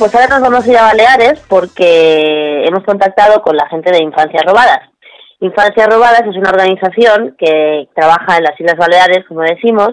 Pues 0.00 0.14
ahora 0.14 0.28
nos 0.28 0.40
vamos 0.40 0.66
a 0.66 0.70
ir 0.70 0.78
a 0.78 0.84
Baleares 0.84 1.44
porque 1.46 2.64
hemos 2.64 2.82
contactado 2.84 3.42
con 3.42 3.54
la 3.54 3.68
gente 3.68 3.92
de 3.92 4.02
Infancias 4.02 4.42
Robadas. 4.46 4.80
Infancias 5.40 5.88
Robadas 5.88 6.22
es 6.22 6.36
una 6.36 6.48
organización 6.48 7.36
que 7.38 7.86
trabaja 7.94 8.38
en 8.38 8.44
las 8.44 8.58
Islas 8.58 8.78
Baleares, 8.78 9.26
como 9.28 9.42
decimos, 9.42 9.90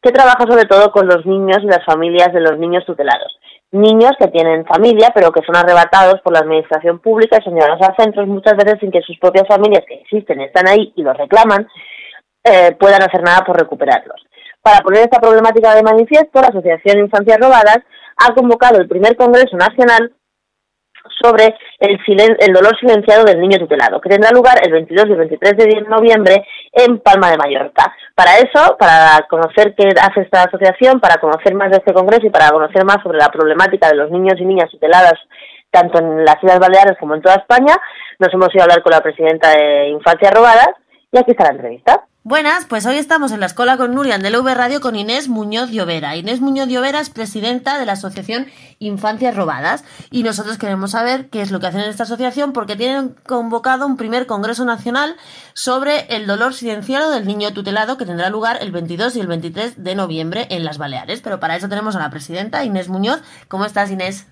que 0.00 0.12
trabaja 0.12 0.46
sobre 0.48 0.64
todo 0.64 0.90
con 0.90 1.06
los 1.06 1.26
niños 1.26 1.58
y 1.62 1.66
las 1.66 1.84
familias 1.84 2.32
de 2.32 2.40
los 2.40 2.58
niños 2.58 2.86
tutelados. 2.86 3.38
Niños 3.70 4.12
que 4.18 4.28
tienen 4.28 4.64
familia, 4.64 5.12
pero 5.14 5.30
que 5.30 5.44
son 5.44 5.54
arrebatados 5.54 6.22
por 6.22 6.32
la 6.32 6.40
administración 6.40 6.98
pública 6.98 7.36
y 7.38 7.44
son 7.44 7.54
llevados 7.54 7.86
a 7.86 7.94
centros 8.02 8.26
muchas 8.28 8.56
veces 8.56 8.78
sin 8.80 8.90
que 8.90 9.02
sus 9.02 9.18
propias 9.18 9.46
familias 9.46 9.84
que 9.86 9.96
existen, 10.00 10.40
están 10.40 10.68
ahí 10.68 10.90
y 10.96 11.02
los 11.02 11.18
reclaman, 11.18 11.68
eh, 12.44 12.74
puedan 12.80 13.02
hacer 13.02 13.22
nada 13.22 13.44
por 13.44 13.60
recuperarlos. 13.60 14.24
Para 14.62 14.80
poner 14.80 15.02
esta 15.02 15.20
problemática 15.20 15.74
de 15.74 15.82
manifiesto, 15.82 16.40
la 16.40 16.48
Asociación 16.48 17.00
Infancias 17.00 17.38
Robadas 17.38 17.80
ha 18.20 18.34
convocado 18.34 18.78
el 18.78 18.88
primer 18.88 19.16
Congreso 19.16 19.56
Nacional 19.56 20.12
sobre 21.22 21.54
el, 21.78 21.98
el 22.38 22.52
dolor 22.52 22.78
silenciado 22.78 23.24
del 23.24 23.40
niño 23.40 23.58
tutelado, 23.58 24.00
que 24.00 24.08
tendrá 24.08 24.30
lugar 24.30 24.56
el 24.62 24.72
22 24.72 25.06
y 25.06 25.12
el 25.12 25.18
23 25.18 25.56
de 25.56 25.80
noviembre 25.82 26.44
en 26.72 26.98
Palma 27.00 27.30
de 27.30 27.38
Mallorca. 27.38 27.94
Para 28.14 28.36
eso, 28.36 28.76
para 28.78 29.26
conocer 29.28 29.74
qué 29.76 29.88
hace 30.00 30.22
esta 30.22 30.44
asociación, 30.44 31.00
para 31.00 31.20
conocer 31.20 31.54
más 31.54 31.70
de 31.70 31.78
este 31.78 31.92
congreso 31.92 32.26
y 32.26 32.30
para 32.30 32.50
conocer 32.50 32.84
más 32.84 33.02
sobre 33.02 33.18
la 33.18 33.28
problemática 33.28 33.88
de 33.88 33.96
los 33.96 34.10
niños 34.10 34.34
y 34.38 34.44
niñas 34.44 34.70
tuteladas 34.70 35.14
tanto 35.70 36.00
en 36.00 36.24
las 36.24 36.36
Islas 36.42 36.58
Baleares 36.58 36.98
como 36.98 37.14
en 37.14 37.22
toda 37.22 37.36
España, 37.36 37.76
nos 38.18 38.34
hemos 38.34 38.52
ido 38.52 38.62
a 38.62 38.64
hablar 38.64 38.82
con 38.82 38.90
la 38.90 39.00
presidenta 39.00 39.50
de 39.50 39.88
Infancia 39.88 40.30
Robadas 40.30 40.79
y 41.12 41.18
aquí 41.18 41.32
está 41.32 41.44
la 41.44 41.50
entrevista. 41.50 42.06
Buenas, 42.22 42.66
pues 42.66 42.84
hoy 42.84 42.96
estamos 42.96 43.32
en 43.32 43.40
la 43.40 43.46
escuela 43.46 43.78
con 43.78 43.94
Nurian 43.94 44.20
de 44.20 44.28
la 44.28 44.40
V 44.40 44.54
Radio 44.54 44.82
con 44.82 44.94
Inés 44.94 45.28
Muñoz 45.28 45.70
Llovera. 45.70 46.16
Inés 46.16 46.42
Muñoz 46.42 46.68
Llovera 46.68 47.00
es 47.00 47.08
presidenta 47.08 47.78
de 47.78 47.86
la 47.86 47.92
asociación 47.92 48.46
Infancias 48.78 49.34
Robadas 49.34 49.84
y 50.10 50.22
nosotros 50.22 50.58
queremos 50.58 50.90
saber 50.90 51.30
qué 51.30 51.40
es 51.40 51.50
lo 51.50 51.60
que 51.60 51.68
hacen 51.68 51.80
en 51.80 51.88
esta 51.88 52.02
asociación 52.02 52.52
porque 52.52 52.76
tienen 52.76 53.16
convocado 53.26 53.86
un 53.86 53.96
primer 53.96 54.26
congreso 54.26 54.66
nacional 54.66 55.16
sobre 55.54 56.14
el 56.14 56.26
dolor 56.26 56.52
silenciado 56.52 57.10
del 57.10 57.26
niño 57.26 57.54
tutelado 57.54 57.96
que 57.96 58.04
tendrá 58.04 58.28
lugar 58.28 58.58
el 58.60 58.70
22 58.70 59.16
y 59.16 59.20
el 59.20 59.26
23 59.26 59.82
de 59.82 59.94
noviembre 59.94 60.46
en 60.50 60.64
las 60.64 60.76
Baleares. 60.76 61.22
Pero 61.22 61.40
para 61.40 61.56
eso 61.56 61.70
tenemos 61.70 61.96
a 61.96 62.00
la 62.00 62.10
presidenta 62.10 62.64
Inés 62.64 62.88
Muñoz. 62.88 63.22
¿Cómo 63.48 63.64
estás 63.64 63.90
Inés? 63.90 64.26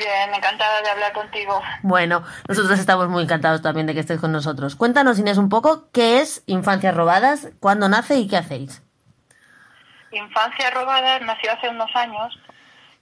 Bien, 0.00 0.34
encantada 0.34 0.80
de 0.80 0.88
hablar 0.88 1.12
contigo. 1.12 1.60
Bueno, 1.82 2.24
nosotros 2.48 2.78
estamos 2.78 3.10
muy 3.10 3.22
encantados 3.22 3.60
también 3.60 3.86
de 3.86 3.92
que 3.92 4.00
estés 4.00 4.18
con 4.18 4.32
nosotros. 4.32 4.74
Cuéntanos, 4.74 5.18
Inés, 5.18 5.36
un 5.36 5.50
poco 5.50 5.90
qué 5.92 6.20
es 6.20 6.42
Infancias 6.46 6.94
Robadas, 6.94 7.48
cuándo 7.60 7.86
nace 7.90 8.16
y 8.16 8.26
qué 8.26 8.38
hacéis. 8.38 8.82
Infancias 10.10 10.72
Robadas 10.72 11.20
nació 11.20 11.52
hace 11.52 11.68
unos 11.68 11.94
años 11.94 12.34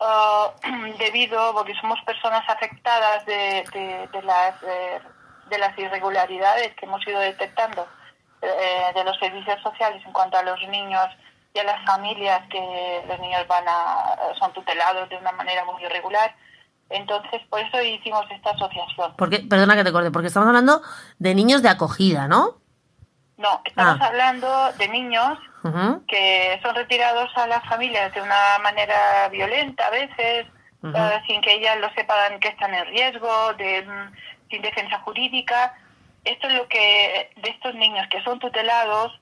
uh, 0.01 0.97
debido, 0.99 1.55
porque 1.55 1.73
somos 1.81 2.01
personas 2.03 2.43
afectadas 2.49 3.25
de, 3.27 3.65
de, 4.13 4.23
las, 4.23 4.61
de, 4.61 5.59
las 5.59 5.79
irregularidades 5.79 6.75
que 6.75 6.85
hemos 6.85 7.07
ido 7.07 7.21
detectando 7.21 7.87
eh, 8.43 8.93
de 8.93 9.05
los 9.05 9.17
servicios 9.21 9.63
sociales 9.63 10.03
en 10.05 10.13
cuanto 10.13 10.37
a 10.37 10.43
los 10.43 10.61
niños 10.67 11.07
y 11.55 11.61
a 11.61 11.65
las 11.65 11.81
familias 11.85 12.41
que 12.51 13.05
los 13.07 13.21
niños 13.21 13.47
van 13.47 13.69
a, 13.69 14.17
son 14.41 14.53
tutelados 14.53 15.09
de 15.09 15.17
una 15.17 15.31
manera 15.31 15.65
muy 15.65 15.81
irregular 15.85 16.35
entonces, 16.91 17.43
por 17.51 17.61
eso 17.61 17.83
hicimos 17.83 18.25
esta 18.31 18.51
asociación. 18.51 19.15
Porque, 19.17 19.41
perdona 19.41 19.77
que 19.77 19.85
te 19.85 19.93
corte, 19.93 20.11
porque 20.11 20.29
estamos 20.29 20.49
hablando 20.49 20.83
de 21.19 21.35
niños 21.35 21.63
de 21.63 21.69
acogida, 21.69 22.29
¿no? 22.29 22.59
No, 23.37 23.63
estamos 23.65 24.01
ah. 24.01 24.07
hablando 24.07 24.73
de 24.79 24.89
niños 24.89 25.39
que 26.07 26.59
son 26.63 26.75
retirados 26.75 27.31
a 27.37 27.47
las 27.47 27.63
familias 27.69 28.15
de 28.15 28.23
una 28.23 28.59
manera 28.63 29.29
violenta 29.29 29.87
a 29.87 29.91
veces, 29.91 30.47
eh, 30.83 31.21
sin 31.27 31.41
que 31.43 31.55
ellas 31.55 31.79
lo 31.81 31.93
sepan 31.93 32.41
que 32.41 32.49
están 32.49 32.73
en 32.73 32.87
riesgo, 32.87 33.53
de, 33.55 33.83
mm, 33.83 34.49
sin 34.51 34.63
defensa 34.63 34.99
jurídica. 35.01 35.75
Esto 36.25 36.49
es 36.49 36.55
lo 36.55 36.69
que 36.69 37.31
de 37.37 37.51
estos 37.51 37.75
niños 37.75 38.07
que 38.11 38.23
son 38.23 38.39
tutelados 38.39 39.13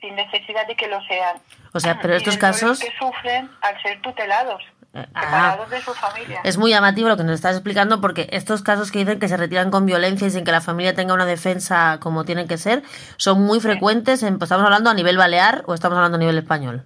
sin 0.00 0.14
necesidad 0.14 0.66
de 0.66 0.76
que 0.76 0.86
lo 0.86 1.02
sean. 1.06 1.38
O 1.72 1.80
sea, 1.80 1.98
pero 2.00 2.14
estos 2.14 2.36
casos 2.36 2.78
que 2.78 2.92
sufren 2.98 3.50
al 3.62 3.82
ser 3.82 4.00
tutelados. 4.02 4.62
Ah. 5.14 5.58
de 5.68 5.80
su 5.80 5.92
familia. 5.94 6.40
Es 6.44 6.58
muy 6.58 6.70
llamativo 6.70 7.08
lo 7.08 7.16
que 7.16 7.24
nos 7.24 7.34
estás 7.34 7.56
explicando 7.56 8.00
porque 8.00 8.28
estos 8.30 8.62
casos 8.62 8.90
que 8.90 9.00
dicen 9.00 9.18
que 9.18 9.28
se 9.28 9.36
retiran 9.36 9.70
con 9.70 9.86
violencia 9.86 10.26
y 10.26 10.30
sin 10.30 10.44
que 10.44 10.52
la 10.52 10.60
familia 10.60 10.94
tenga 10.94 11.14
una 11.14 11.26
defensa 11.26 11.98
como 12.00 12.24
tiene 12.24 12.46
que 12.46 12.58
ser 12.58 12.82
son 13.16 13.42
muy 13.42 13.60
frecuentes. 13.60 14.22
En, 14.22 14.38
¿Estamos 14.40 14.64
hablando 14.64 14.90
a 14.90 14.94
nivel 14.94 15.16
balear 15.16 15.62
o 15.66 15.74
estamos 15.74 15.96
hablando 15.96 16.16
a 16.16 16.20
nivel 16.20 16.38
español? 16.38 16.84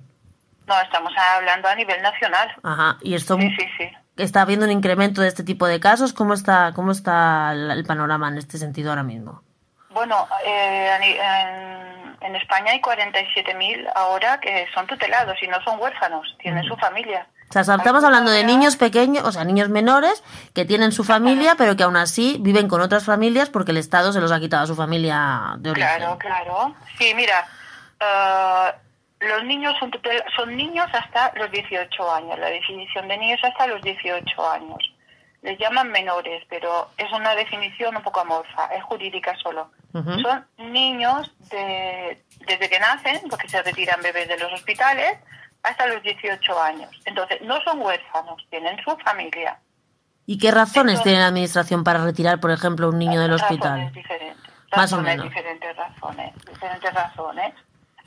No, 0.66 0.80
estamos 0.80 1.12
hablando 1.16 1.68
a 1.68 1.74
nivel 1.74 2.00
nacional. 2.02 2.48
Ajá. 2.62 2.98
Y 3.02 3.14
esto 3.14 3.36
Sí, 3.36 3.50
sí, 3.58 3.66
sí. 3.76 3.90
está 4.16 4.42
habiendo 4.42 4.66
un 4.66 4.72
incremento 4.72 5.20
de 5.20 5.28
este 5.28 5.42
tipo 5.42 5.66
de 5.66 5.80
casos. 5.80 6.12
¿Cómo 6.12 6.34
está, 6.34 6.72
cómo 6.74 6.92
está 6.92 7.52
el 7.52 7.84
panorama 7.84 8.28
en 8.28 8.38
este 8.38 8.58
sentido 8.58 8.90
ahora 8.90 9.02
mismo? 9.02 9.42
Bueno, 9.90 10.28
eh, 10.44 10.88
en 12.20 12.36
España 12.36 12.72
hay 12.72 12.80
47.000 12.80 13.90
ahora 13.94 14.38
que 14.38 14.66
son 14.74 14.86
tutelados 14.86 15.36
y 15.42 15.48
no 15.48 15.60
son 15.62 15.80
huérfanos, 15.80 16.36
tienen 16.38 16.64
su 16.64 16.76
familia. 16.76 17.26
O 17.50 17.64
sea, 17.64 17.74
estamos 17.74 18.04
hablando 18.04 18.30
de 18.30 18.44
niños 18.44 18.76
pequeños, 18.76 19.24
o 19.24 19.32
sea, 19.32 19.42
niños 19.42 19.68
menores 19.70 20.22
que 20.54 20.64
tienen 20.64 20.92
su 20.92 21.02
familia, 21.02 21.56
pero 21.58 21.74
que 21.74 21.82
aún 21.82 21.96
así 21.96 22.36
viven 22.38 22.68
con 22.68 22.80
otras 22.80 23.04
familias 23.04 23.50
porque 23.50 23.72
el 23.72 23.78
Estado 23.78 24.12
se 24.12 24.20
los 24.20 24.30
ha 24.30 24.38
quitado 24.38 24.62
a 24.62 24.66
su 24.68 24.76
familia 24.76 25.56
de 25.58 25.72
origen. 25.72 25.96
Claro, 25.96 26.16
claro. 26.16 26.74
Sí, 26.96 27.12
mira, 27.16 27.48
eh, 27.98 28.72
los 29.26 29.44
niños 29.44 29.74
son, 29.80 29.90
son 30.36 30.56
niños 30.56 30.86
hasta 30.92 31.32
los 31.34 31.50
18 31.50 32.14
años. 32.14 32.38
La 32.38 32.50
definición 32.50 33.08
de 33.08 33.18
niños 33.18 33.40
hasta 33.42 33.66
los 33.66 33.82
18 33.82 34.50
años. 34.50 34.78
Les 35.42 35.58
llaman 35.58 35.90
menores, 35.90 36.44
pero 36.48 36.90
es 36.98 37.10
una 37.12 37.34
definición 37.34 37.96
un 37.96 38.02
poco 38.02 38.20
amorfa, 38.20 38.66
es 38.66 38.84
jurídica 38.84 39.34
solo. 39.42 39.72
Son 39.92 40.46
niños 40.58 41.32
de, 41.50 42.22
desde 42.46 42.68
que 42.68 42.78
nacen, 42.78 43.22
porque 43.28 43.48
se 43.48 43.60
retiran 43.60 44.02
bebés 44.02 44.28
de 44.28 44.38
los 44.38 44.52
hospitales, 44.52 45.18
hasta 45.62 45.86
los 45.86 46.02
18 46.02 46.62
años. 46.62 46.90
Entonces, 47.04 47.40
no 47.42 47.60
son 47.62 47.80
huérfanos, 47.80 48.42
tienen 48.50 48.76
su 48.84 48.96
familia. 48.98 49.58
¿Y 50.26 50.38
qué 50.38 50.50
razones 50.50 50.92
Entonces- 50.94 51.02
tiene 51.04 51.18
la 51.20 51.26
administración 51.26 51.82
para 51.84 52.04
retirar, 52.04 52.40
por 52.40 52.50
ejemplo, 52.50 52.88
un 52.88 52.98
niño 52.98 53.20
del 53.20 53.32
hospital? 53.32 53.72
Razones 53.72 53.92
diferentes. 53.92 54.36
Más 54.76 54.92
o 54.92 54.96
Razones 54.96 55.04
menos. 55.04 55.24
diferentes 55.28 55.76
razones. 55.76 56.34
Diferentes 56.46 56.94
razones. 56.94 57.54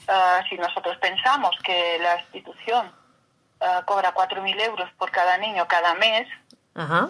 Ah, 0.07 0.41
si 0.49 0.55
nosotros 0.57 0.97
pensamos 0.97 1.51
que 1.63 1.97
la 2.01 2.19
institución 2.19 2.91
ah, 3.61 3.83
cobra 3.85 4.13
4.000 4.13 4.59
euros 4.61 4.89
por 4.97 5.11
cada 5.11 5.37
niño 5.37 5.67
cada 5.67 5.93
mes, 5.95 6.27
Ajá. 6.75 7.09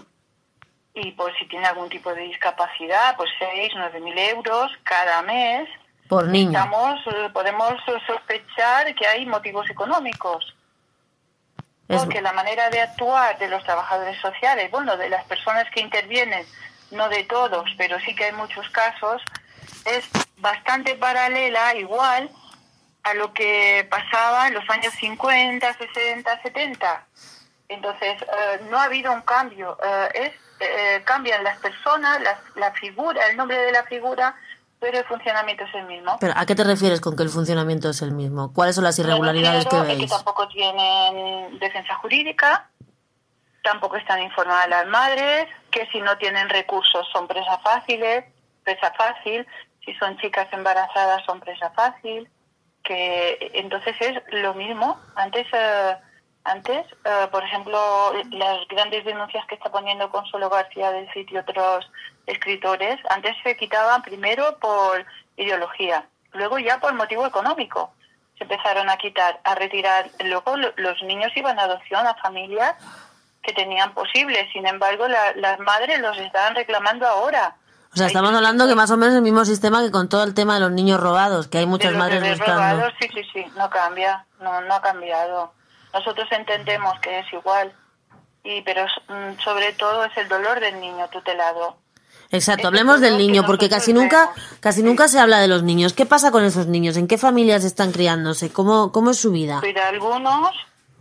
y 0.96 1.12
pues 1.14 1.34
si 1.40 1.48
tiene 1.48 1.66
algún 1.68 1.90
tipo 1.90 2.14
de 2.14 2.22
discapacidad, 2.24 3.16
pues 3.18 3.30
6, 3.40 3.72
9.000 3.76 4.18
euros 4.36 4.72
cada 4.84 5.22
mes, 5.24 5.68
Por 6.14 6.28
niño. 6.28 6.52
estamos, 6.60 7.00
eh, 7.08 7.30
podemos 7.34 7.74
sospechar 8.06 8.94
que 8.94 9.08
hay 9.08 9.26
motivos 9.26 9.68
económicos. 9.70 10.56
Es- 11.88 12.00
Porque 12.00 12.22
la 12.22 12.34
manera 12.34 12.70
de 12.70 12.82
actuar 12.82 13.38
de 13.40 13.48
los 13.48 13.64
trabajadores 13.64 14.20
sociales, 14.22 14.70
bueno, 14.70 14.96
de 14.96 15.10
las 15.10 15.24
personas 15.26 15.66
que 15.72 15.82
intervienen, 15.82 16.46
no 16.92 17.10
de 17.10 17.24
todos, 17.24 17.68
pero 17.78 18.00
sí 18.02 18.14
que 18.16 18.26
hay 18.26 18.32
muchos 18.34 18.70
casos, 18.70 19.22
es 19.86 20.08
bastante 20.38 20.96
paralela, 20.96 21.74
igual, 21.76 22.30
a 23.04 23.14
lo 23.16 23.34
que 23.34 23.86
pasaba 23.90 24.48
en 24.48 24.54
los 24.54 24.70
años 24.70 24.94
50, 24.94 25.74
60, 25.74 26.42
70. 26.44 27.06
Entonces, 27.70 28.22
eh, 28.22 28.62
no 28.70 28.78
ha 28.80 28.84
habido 28.84 29.12
un 29.12 29.22
cambio. 29.22 29.78
eh, 29.84 30.10
es, 30.14 30.34
eh, 30.60 31.02
cambian 31.06 31.44
las 31.44 31.58
personas, 31.58 32.22
las- 32.22 32.40
la 32.56 32.72
figura, 32.74 33.26
el 33.28 33.36
nombre 33.36 33.58
de 33.58 33.72
la 33.72 33.84
figura, 33.84 34.36
pero 34.84 35.00
el 35.00 35.06
funcionamiento 35.06 35.64
es 35.64 35.74
el 35.76 35.86
mismo. 35.86 36.18
Pero, 36.20 36.34
¿a 36.36 36.46
qué 36.46 36.56
te 36.56 36.64
refieres 36.66 37.00
con 37.00 37.16
que 37.16 37.24
el 37.24 37.30
funcionamiento 37.30 37.90
es 37.90 38.02
el 38.02 38.12
mismo? 38.12 38.52
¿Cuáles 38.52 38.76
son 38.76 38.84
las 38.84 39.00
irregularidades 39.00 39.66
que 39.66 39.80
veis? 39.80 40.02
Que 40.02 40.08
tampoco 40.08 40.46
tienen 40.50 41.58
defensa 41.58 41.96
jurídica, 41.96 42.70
tampoco 43.64 43.96
están 43.96 44.22
informadas 44.22 44.68
las 44.68 44.86
madres, 44.88 45.48
que 45.72 45.88
si 45.88 46.02
no 46.02 46.18
tienen 46.18 46.50
recursos 46.50 47.08
son 47.14 47.28
presa 47.28 47.60
fáciles, 47.60 48.26
presa 48.66 48.92
fácil, 48.98 49.48
si 49.86 49.94
son 49.94 50.18
chicas 50.18 50.52
embarazadas 50.52 51.24
son 51.26 51.40
presa 51.40 51.70
fácil, 51.70 52.30
que 52.84 53.52
entonces 53.54 53.96
es 54.02 54.22
lo 54.34 54.54
mismo. 54.54 55.00
Antes, 55.16 55.48
eh, 55.54 55.96
antes, 56.44 56.86
eh, 57.06 57.28
por 57.32 57.42
ejemplo, 57.42 58.12
las 58.32 58.68
grandes 58.68 59.06
denuncias 59.06 59.46
que 59.48 59.56
está 59.56 59.72
poniendo 59.72 60.10
Consuelo 60.10 60.50
García 60.50 60.92
del 60.92 61.10
sitio 61.14 61.40
otros 61.40 61.90
escritores, 62.28 63.00
antes 63.10 63.36
se 63.44 63.56
quitaban 63.58 64.02
primero 64.02 64.58
por 64.60 65.06
ideología, 65.38 66.06
luego 66.34 66.60
ya 66.60 66.80
por 66.80 66.94
motivo 66.94 67.26
económico. 67.26 67.94
Se 68.38 68.44
empezaron 68.46 68.90
a 68.90 68.98
quitar, 68.98 69.40
a 69.44 69.56
retirar. 69.56 70.10
Luego 70.24 70.58
lo- 70.58 70.74
los 70.78 71.02
niños 71.04 71.32
iban 71.36 71.60
a 71.60 71.64
adopción 71.64 72.06
a 72.08 72.16
familias 72.16 72.74
que 73.44 73.54
tenían 73.54 73.94
posibles. 73.94 74.52
Sin 74.52 74.66
embargo, 74.66 75.08
la- 75.08 75.34
las 75.36 75.60
madres 75.60 76.00
los 76.00 76.18
estaban 76.18 76.56
reclamando 76.56 77.08
ahora. 77.08 77.56
O 77.94 77.96
sea, 77.96 78.08
estamos 78.08 78.34
hablando 78.34 78.68
que 78.68 78.74
más 78.74 78.90
o 78.90 78.98
menos 78.98 79.14
el 79.14 79.22
mismo 79.22 79.46
sistema 79.46 79.82
que 79.84 79.92
con 79.92 80.10
todo 80.10 80.24
el 80.24 80.34
tema 80.34 80.56
de 80.56 80.62
los 80.62 80.72
niños 80.72 81.00
robados, 81.00 81.48
que 81.48 81.60
hay 81.60 81.66
De 81.66 81.70
muchas 81.70 81.92
los 81.92 82.00
madres 82.00 82.22
buscando. 82.40 82.54
robados, 82.54 82.94
sí, 83.00 83.08
sí, 83.14 83.24
sí, 83.32 83.46
no 83.56 83.70
cambia, 83.70 84.26
no, 84.40 84.62
no 84.62 84.74
ha 84.74 84.82
cambiado. 84.82 85.54
Nosotros 85.94 86.28
entendemos 86.32 87.00
que 87.02 87.20
es 87.20 87.32
igual, 87.34 87.72
y 88.44 88.62
pero 88.64 88.86
mm, 89.10 89.40
sobre 89.44 89.74
todo 89.74 90.06
es 90.06 90.18
el 90.18 90.28
dolor 90.28 90.60
del 90.60 90.80
niño 90.80 91.08
tutelado. 91.10 91.78
Exacto, 92.34 92.68
hablemos 92.68 93.00
del 93.00 93.20
niño, 93.20 93.46
porque 93.46 93.70
casi 93.70 93.94
nunca, 93.94 94.32
casi 94.60 94.82
nunca 94.82 95.08
se 95.08 95.20
habla 95.20 95.40
de 95.40 95.48
los 95.48 95.62
niños. 95.62 95.94
¿Qué 95.94 96.08
pasa 96.08 96.32
con 96.32 96.44
esos 96.44 96.66
niños? 96.66 96.98
¿En 96.98 97.08
qué 97.08 97.20
familias 97.20 97.64
están 97.64 97.92
criándose? 97.92 98.52
¿Cómo, 98.52 98.92
cómo 98.92 99.12
es 99.12 99.20
su 99.20 99.32
vida? 99.32 99.60
Pero 99.62 99.84
algunos, 99.84 100.50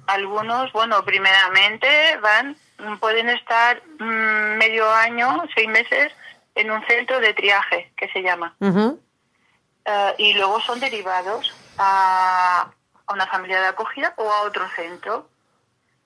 algunos, 0.07 0.71
bueno, 0.75 1.03
primeramente 1.07 1.89
van, 2.19 2.55
pueden 3.01 3.31
estar 3.31 3.83
mm, 3.99 4.59
medio 4.59 4.91
año, 4.93 5.43
seis 5.55 5.69
meses, 5.69 6.13
en 6.55 6.71
un 6.71 6.85
centro 6.87 7.19
de 7.19 7.33
triaje, 7.33 7.91
que 7.97 8.09
se 8.09 8.21
llama. 8.21 8.55
Eh, 8.61 10.15
y 10.19 10.35
luego 10.35 10.61
son 10.61 10.81
derivados 10.81 11.51
a, 11.79 12.71
a 13.07 13.13
una 13.15 13.27
familia 13.27 13.59
de 13.59 13.69
acogida 13.69 14.13
o 14.19 14.31
a 14.31 14.43
otro 14.43 14.69
centro. 14.77 15.31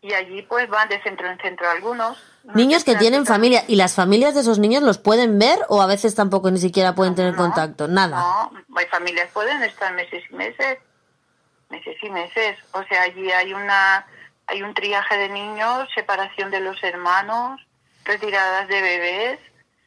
Y 0.02 0.12
allí 0.12 0.42
pues 0.42 0.68
van 0.68 0.88
de 0.88 1.02
centro 1.02 1.28
en 1.28 1.38
centro 1.38 1.68
algunos. 1.68 2.16
Niños 2.54 2.84
que 2.84 2.94
tienen 2.96 3.26
familia 3.26 3.64
y 3.66 3.76
las 3.76 3.94
familias 3.94 4.34
de 4.34 4.40
esos 4.40 4.58
niños 4.58 4.82
los 4.82 4.98
pueden 4.98 5.38
ver 5.38 5.58
o 5.68 5.82
a 5.82 5.86
veces 5.86 6.14
tampoco 6.14 6.50
ni 6.50 6.58
siquiera 6.58 6.94
pueden 6.94 7.14
tener 7.14 7.32
No, 7.32 7.38
contacto, 7.38 7.88
nada. 7.88 8.18
No, 8.18 8.52
hay 8.76 8.86
familias 8.86 9.30
pueden 9.32 9.62
estar 9.62 9.92
meses 9.94 10.22
y 10.30 10.34
meses, 10.34 10.78
meses 11.70 11.96
y 12.00 12.10
meses. 12.10 12.56
O 12.72 12.82
sea, 12.84 13.02
allí 13.02 13.30
hay 13.32 13.52
una, 13.52 14.06
hay 14.46 14.62
un 14.62 14.74
triaje 14.74 15.16
de 15.16 15.28
niños, 15.28 15.88
separación 15.94 16.50
de 16.50 16.60
los 16.60 16.82
hermanos, 16.82 17.60
retiradas 18.04 18.68
de 18.68 18.80
bebés, 18.80 19.40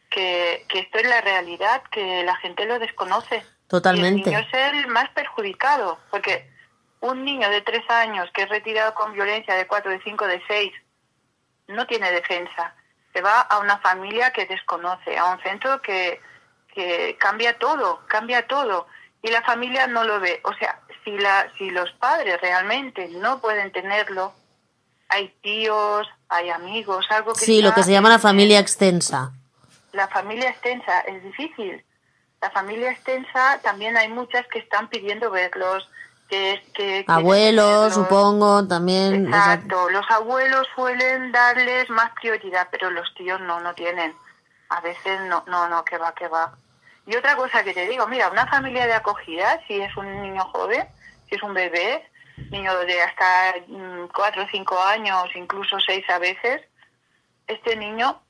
que, 0.10 0.66
que 0.68 0.80
esto 0.80 0.98
es 0.98 1.08
la 1.08 1.22
realidad, 1.22 1.82
que 1.92 2.24
la 2.24 2.36
gente 2.38 2.66
lo 2.66 2.78
desconoce. 2.80 3.44
Totalmente. 3.68 4.30
Y 4.30 4.34
el 4.34 4.42
niño 4.42 4.48
es 4.52 4.74
el 4.74 4.88
más 4.88 5.10
perjudicado, 5.12 6.00
porque 6.12 6.50
un 7.02 7.24
niño 7.24 7.50
de 7.50 7.62
tres 7.62 7.90
años 7.90 8.30
que 8.34 8.44
es 8.44 8.50
retirado 8.50 8.94
con 8.94 9.14
violencia 9.14 9.56
de 9.56 9.68
cuatro, 9.68 9.92
de 9.92 10.02
cinco, 10.04 10.28
de 10.28 10.42
seis, 10.48 10.74
no 11.70 11.86
tiene 11.88 12.12
defensa. 12.12 12.74
Se 13.14 13.22
va 13.22 13.42
a 13.42 13.60
una 13.60 13.78
familia 13.80 14.32
que 14.32 14.46
desconoce, 14.46 15.18
a 15.18 15.26
un 15.26 15.42
centro 15.42 15.82
que, 15.82 16.22
que 16.74 17.18
cambia 17.20 17.58
todo, 17.58 18.02
cambia 18.08 18.48
todo. 18.48 18.88
Y 19.22 19.30
la 19.30 19.42
familia 19.42 19.88
no 19.88 20.04
lo 20.04 20.20
ve. 20.20 20.42
O 20.44 20.54
sea, 20.54 20.80
si, 21.04 21.18
la, 21.18 21.52
si 21.58 21.70
los 21.70 21.92
padres 21.94 22.40
realmente 22.42 23.08
no 23.10 23.40
pueden 23.40 23.72
tenerlo, 23.72 24.34
hay 25.10 25.30
tíos, 25.42 26.08
hay 26.30 26.50
amigos, 26.50 27.06
algo 27.10 27.34
que... 27.34 27.46
Sí, 27.46 27.62
lo 27.62 27.74
que 27.74 27.84
se 27.84 27.92
llama 27.92 28.10
la 28.10 28.20
familia 28.20 28.60
extensa. 28.60 29.32
la 29.92 30.08
familia 30.08 30.50
extensa 30.50 31.02
es 31.02 31.24
difícil. 31.24 31.84
La 32.42 32.52
familia 32.52 32.92
extensa 32.92 33.60
también 33.62 33.98
hay 33.98 34.08
muchas 34.08 34.48
que 34.48 34.60
están 34.60 34.88
pidiendo 34.88 35.30
verlos, 35.30 35.90
que, 36.30 36.62
que 36.74 37.06
quieren 37.06 37.12
Abuelos, 37.12 37.94
supongo, 37.94 38.68
también. 38.68 39.26
Exacto. 39.26 39.90
Los 39.90 40.10
abuelos 40.10 40.68
suelen 40.76 41.32
darles 41.32 41.90
más 41.90 42.12
prioridad, 42.12 42.68
pero 42.72 42.90
los 42.92 43.14
tíos 43.16 43.42
no, 43.42 43.60
no 43.60 43.74
tienen. 43.74 44.16
A 44.70 44.82
veces 44.82 45.20
no, 45.22 45.44
no, 45.48 45.68
no, 45.68 45.84
que 45.84 45.98
va, 45.98 46.14
que 46.14 46.28
va. 46.28 46.56
Y 47.08 47.16
otra 47.16 47.36
cosa 47.36 47.64
que 47.64 47.74
te 47.74 47.88
digo, 47.88 48.08
mira, 48.08 48.30
una 48.30 48.46
familia 48.46 48.86
de 48.86 48.94
acogida, 48.94 49.60
si 49.68 49.82
es 49.82 49.96
un 49.98 50.22
niño 50.22 50.44
joven, 50.54 50.88
si 51.28 51.36
es 51.36 51.42
un 51.44 51.56
bebé, 51.56 52.08
niño 52.52 52.78
de 52.80 53.02
hasta 53.02 53.56
mm, 53.68 54.10
cuatro 54.14 54.44
o 54.44 54.48
cinco 54.52 54.80
años, 54.80 55.26
incluso 55.36 55.80
seis 55.80 56.08
a 56.10 56.20
veces, 56.20 56.62
este 57.48 57.76
niño, 57.76 58.22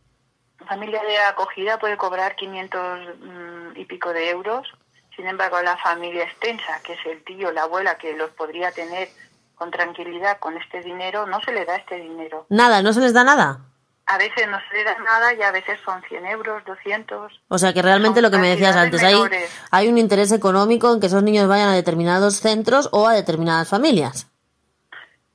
familia 0.68 1.02
de 1.04 1.18
acogida 1.18 1.78
puede 1.78 1.98
cobrar 1.98 2.36
500 2.38 3.00
mm, 3.20 3.78
y 3.78 3.86
pico 3.86 4.14
de 4.14 4.30
euros. 4.30 4.68
Sin 5.20 5.28
embargo, 5.28 5.62
la 5.62 5.76
familia 5.76 6.24
extensa, 6.24 6.80
que 6.82 6.94
es 6.94 7.06
el 7.06 7.22
tío, 7.26 7.52
la 7.52 7.64
abuela, 7.64 7.98
que 7.98 8.14
los 8.14 8.30
podría 8.30 8.72
tener 8.72 9.10
con 9.54 9.70
tranquilidad 9.70 10.40
con 10.40 10.56
este 10.56 10.82
dinero, 10.82 11.28
no 11.28 11.42
se 11.42 11.52
le 11.52 11.66
da 11.66 11.76
este 11.76 11.98
dinero. 11.98 12.46
Nada, 12.48 12.82
no 12.82 12.94
se 12.94 13.02
les 13.02 13.12
da 13.12 13.26
nada. 13.26 13.60
A 14.06 14.18
veces 14.18 14.48
no 14.48 14.58
se 14.70 14.78
le 14.78 14.86
da 14.86 14.98
nada 15.00 15.34
y 15.34 15.42
a 15.42 15.52
veces 15.52 15.78
son 15.84 16.02
100 16.04 16.26
euros, 16.28 16.64
200. 16.64 17.42
O 17.50 17.58
sea 17.58 17.74
que 17.74 17.82
realmente 17.82 18.22
lo 18.22 18.32
que 18.32 18.38
me 18.38 18.48
decías 18.48 18.78
antes, 18.78 19.04
hay, 19.04 19.22
hay 19.72 19.90
un 19.90 19.98
interés 19.98 20.32
económico 20.32 20.94
en 20.94 21.02
que 21.02 21.08
esos 21.08 21.22
niños 21.22 21.50
vayan 21.50 21.68
a 21.68 21.76
determinados 21.76 22.40
centros 22.40 22.88
o 22.94 23.06
a 23.06 23.14
determinadas 23.14 23.68
familias. 23.68 24.28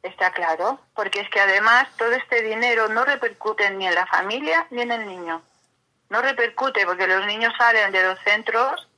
Está 0.02 0.32
claro, 0.32 0.80
porque 0.94 1.20
es 1.20 1.28
que 1.28 1.40
además 1.40 1.88
todo 1.98 2.12
este 2.12 2.40
dinero 2.40 2.88
no 2.88 3.04
repercute 3.04 3.70
ni 3.72 3.86
en 3.86 3.94
la 3.94 4.06
familia 4.06 4.66
ni 4.70 4.80
en 4.80 4.92
el 4.92 5.06
niño. 5.06 5.42
No 6.08 6.22
repercute 6.22 6.86
porque 6.86 7.06
los 7.06 7.26
niños 7.26 7.52
salen 7.58 7.92
de 7.92 8.02
los 8.02 8.18
centros 8.20 8.88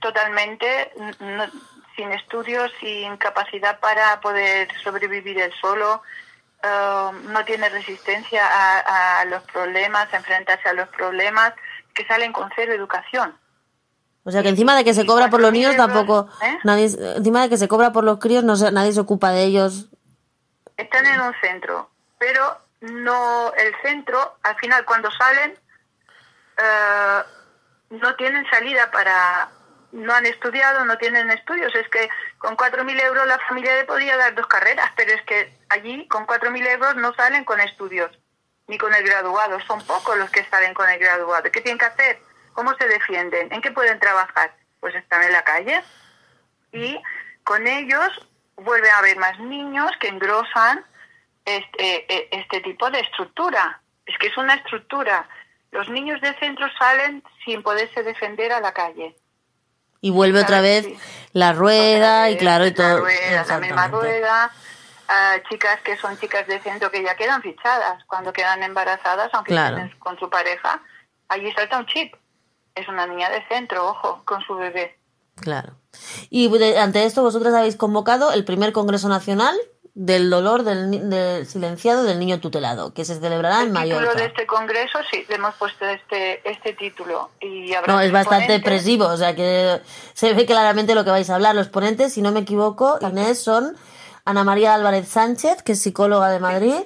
totalmente 0.00 0.92
no- 1.20 1.50
sin 1.96 2.12
estudios, 2.12 2.70
sin 2.80 3.16
capacidad 3.16 3.80
para 3.80 4.20
poder 4.20 4.68
sobrevivir 4.84 5.38
él 5.40 5.52
solo, 5.60 6.02
eh, 6.62 7.10
no 7.24 7.44
tiene 7.44 7.68
resistencia 7.68 8.46
a, 8.46 9.20
a 9.20 9.24
los 9.24 9.42
problemas, 9.44 10.12
a 10.12 10.16
enfrentarse 10.18 10.68
a 10.68 10.72
los 10.74 10.88
problemas, 10.90 11.52
que 11.94 12.06
salen 12.06 12.32
con 12.32 12.48
cero 12.54 12.72
educación. 12.72 13.36
O 14.24 14.30
sea 14.30 14.42
que 14.42 14.50
encima 14.50 14.76
de 14.76 14.84
que 14.84 14.94
se 14.94 15.06
cobra 15.06 15.28
por 15.30 15.40
los 15.40 15.50
niños 15.52 15.74
tampoco, 15.76 16.28
¿Eh? 16.42 16.58
nadie, 16.62 16.84
encima 17.16 17.42
de 17.42 17.48
que 17.48 17.56
se 17.56 17.66
cobra 17.66 17.92
por 17.92 18.04
los 18.04 18.18
críos, 18.18 18.44
no 18.44 18.56
se- 18.56 18.70
nadie 18.70 18.92
se 18.92 19.00
ocupa 19.00 19.30
de 19.30 19.42
ellos. 19.44 19.86
están 20.76 21.04
en 21.06 21.20
un 21.20 21.34
centro, 21.40 21.90
pero 22.18 22.60
no 22.80 23.52
el 23.54 23.74
centro, 23.82 24.36
al 24.44 24.54
final 24.56 24.84
cuando 24.84 25.10
salen, 25.10 25.58
eh, 26.58 27.22
no 27.90 28.14
tienen 28.16 28.44
salida 28.50 28.88
para, 28.92 29.48
no 29.92 30.14
han 30.14 30.26
estudiado, 30.26 30.84
no 30.84 30.98
tienen 30.98 31.30
estudios. 31.30 31.74
Es 31.74 31.88
que 31.88 32.08
con 32.38 32.56
4.000 32.56 33.02
euros 33.02 33.26
la 33.26 33.38
familia 33.40 33.76
le 33.76 33.84
podría 33.84 34.16
dar 34.16 34.34
dos 34.34 34.46
carreras, 34.46 34.90
pero 34.96 35.12
es 35.12 35.22
que 35.22 35.52
allí 35.68 36.06
con 36.08 36.26
4.000 36.26 36.66
euros 36.68 36.96
no 36.96 37.14
salen 37.14 37.44
con 37.44 37.60
estudios, 37.60 38.10
ni 38.66 38.78
con 38.78 38.94
el 38.94 39.02
graduado. 39.02 39.60
Son 39.60 39.84
pocos 39.86 40.16
los 40.16 40.30
que 40.30 40.44
salen 40.44 40.74
con 40.74 40.88
el 40.88 40.98
graduado. 40.98 41.50
¿Qué 41.50 41.60
tienen 41.60 41.78
que 41.78 41.86
hacer? 41.86 42.20
¿Cómo 42.52 42.74
se 42.74 42.86
defienden? 42.88 43.52
¿En 43.52 43.60
qué 43.60 43.70
pueden 43.70 43.98
trabajar? 43.98 44.54
Pues 44.80 44.94
están 44.94 45.24
en 45.24 45.32
la 45.32 45.42
calle 45.42 45.82
y 46.72 47.00
con 47.44 47.66
ellos 47.66 48.28
vuelven 48.56 48.90
a 48.90 48.98
haber 48.98 49.16
más 49.18 49.38
niños 49.40 49.90
que 50.00 50.08
engrosan 50.08 50.84
este, 51.44 52.14
eh, 52.14 52.28
este 52.32 52.60
tipo 52.60 52.90
de 52.90 53.00
estructura. 53.00 53.80
Es 54.06 54.16
que 54.18 54.28
es 54.28 54.36
una 54.36 54.54
estructura. 54.54 55.28
Los 55.70 55.88
niños 55.88 56.20
del 56.20 56.38
centro 56.38 56.66
salen 56.78 57.22
sin 57.44 57.62
poderse 57.62 58.02
defender 58.02 58.52
a 58.52 58.60
la 58.60 58.72
calle. 58.72 59.16
Y 60.00 60.10
vuelve 60.10 60.40
otra 60.42 60.60
vez 60.60 60.84
Sí. 60.84 60.98
la 61.32 61.52
rueda 61.52 62.30
y 62.30 62.36
claro, 62.36 62.66
y 62.66 62.70
La 62.70 62.74
todo. 62.74 62.98
rueda, 63.00 63.44
la 63.48 63.58
misma 63.58 63.88
rueda. 63.88 64.50
Ah, 65.08 65.36
chicas 65.48 65.80
que 65.82 65.96
son 65.96 66.18
chicas 66.18 66.46
de 66.46 66.60
centro 66.60 66.90
que 66.90 67.02
ya 67.02 67.16
quedan 67.16 67.40
fichadas 67.42 68.04
cuando 68.06 68.32
quedan 68.32 68.62
embarazadas, 68.62 69.30
aunque 69.32 69.52
Claro. 69.52 69.78
estén 69.78 69.98
con 69.98 70.18
su 70.18 70.28
pareja. 70.28 70.82
Allí 71.28 71.50
salta 71.52 71.78
un 71.78 71.86
chip. 71.86 72.14
Es 72.74 72.86
una 72.88 73.06
niña 73.06 73.30
de 73.30 73.42
centro, 73.48 73.88
ojo, 73.88 74.22
con 74.24 74.42
su 74.44 74.54
bebé. 74.54 74.98
Claro. 75.40 75.74
Y 76.30 76.50
ante 76.76 77.04
esto 77.04 77.22
vosotras 77.22 77.54
habéis 77.54 77.76
convocado 77.76 78.32
el 78.32 78.44
primer 78.44 78.72
Congreso 78.72 79.08
Nacional 79.08 79.56
del 80.00 80.30
dolor 80.30 80.62
del, 80.62 81.10
del 81.10 81.44
silenciado 81.44 82.04
del 82.04 82.20
niño 82.20 82.38
tutelado, 82.38 82.94
que 82.94 83.04
se 83.04 83.18
celebrará 83.18 83.62
en 83.62 83.76
el 83.76 83.82
título 83.82 83.96
Mallorca. 83.96 84.20
de 84.20 84.26
este 84.26 84.46
congreso, 84.46 84.98
sí, 85.10 85.24
le 85.28 85.34
hemos 85.34 85.56
puesto 85.56 85.84
este 85.86 86.48
este 86.48 86.72
título. 86.74 87.30
y 87.40 87.74
habrá 87.74 87.94
No, 87.94 88.00
es 88.00 88.12
bastante 88.12 88.54
expresivo, 88.54 89.06
o 89.06 89.16
sea 89.16 89.34
que 89.34 89.80
se 90.14 90.34
ve 90.34 90.46
claramente 90.46 90.94
lo 90.94 91.02
que 91.04 91.10
vais 91.10 91.28
a 91.30 91.34
hablar. 91.34 91.56
Los 91.56 91.68
ponentes, 91.68 92.12
si 92.12 92.22
no 92.22 92.30
me 92.30 92.40
equivoco, 92.40 92.96
Inés, 93.00 93.40
son 93.42 93.76
Ana 94.24 94.44
María 94.44 94.72
Álvarez 94.74 95.08
Sánchez, 95.08 95.64
que 95.64 95.72
es 95.72 95.82
psicóloga 95.82 96.30
de 96.30 96.38
Madrid, 96.38 96.76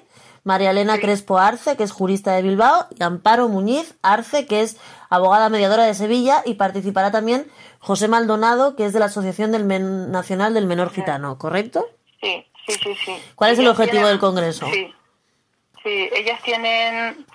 María 0.43 0.71
Elena 0.71 0.99
Crespo 0.99 1.37
Arce, 1.37 1.77
que 1.77 1.83
es 1.83 1.93
jurista 1.93 2.33
de 2.33 2.41
Bilbao, 2.41 2.87
y 2.99 3.03
Amparo 3.03 3.47
Muñiz 3.51 3.95
Arce, 4.01 4.47
que 4.47 4.63
es 4.63 4.79
abogada 5.11 5.51
mediadora 5.51 5.85
de 5.85 5.93
Sevilla, 5.93 6.43
y 6.47 6.55
participará 6.55 7.11
también 7.11 7.47
José 7.79 8.09
Maldonado, 8.09 8.75
que 8.75 8.87
es 8.87 8.95
de 8.95 9.01
la 9.01 9.07
Asociación 9.07 9.53
del 9.53 9.65
Men- 9.65 10.11
Nacional 10.11 10.55
del 10.55 10.67
Menor 10.67 10.91
Gitano, 10.91 11.37
¿correcto? 11.37 11.87
Sí, 12.23 12.47
sí, 12.67 12.75
sí, 12.83 12.95
sí. 13.05 13.23
¿Cuál 13.35 13.53
es 13.53 13.59
el 13.59 13.69
objetivo 13.69 14.07
del 14.07 14.19
congreso? 14.19 14.67
Sí, 14.71 14.95
sí, 15.83 16.11
ellas 16.13 16.41
tienen 16.43 17.27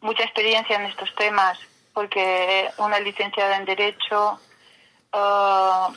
mucha 0.00 0.22
experiencia 0.24 0.76
en 0.76 0.86
estos 0.86 1.14
temas, 1.14 1.58
porque 1.92 2.70
una 2.78 3.00
licenciada 3.00 3.56
en 3.56 3.64
Derecho 3.64 4.38
ah, 5.12 5.90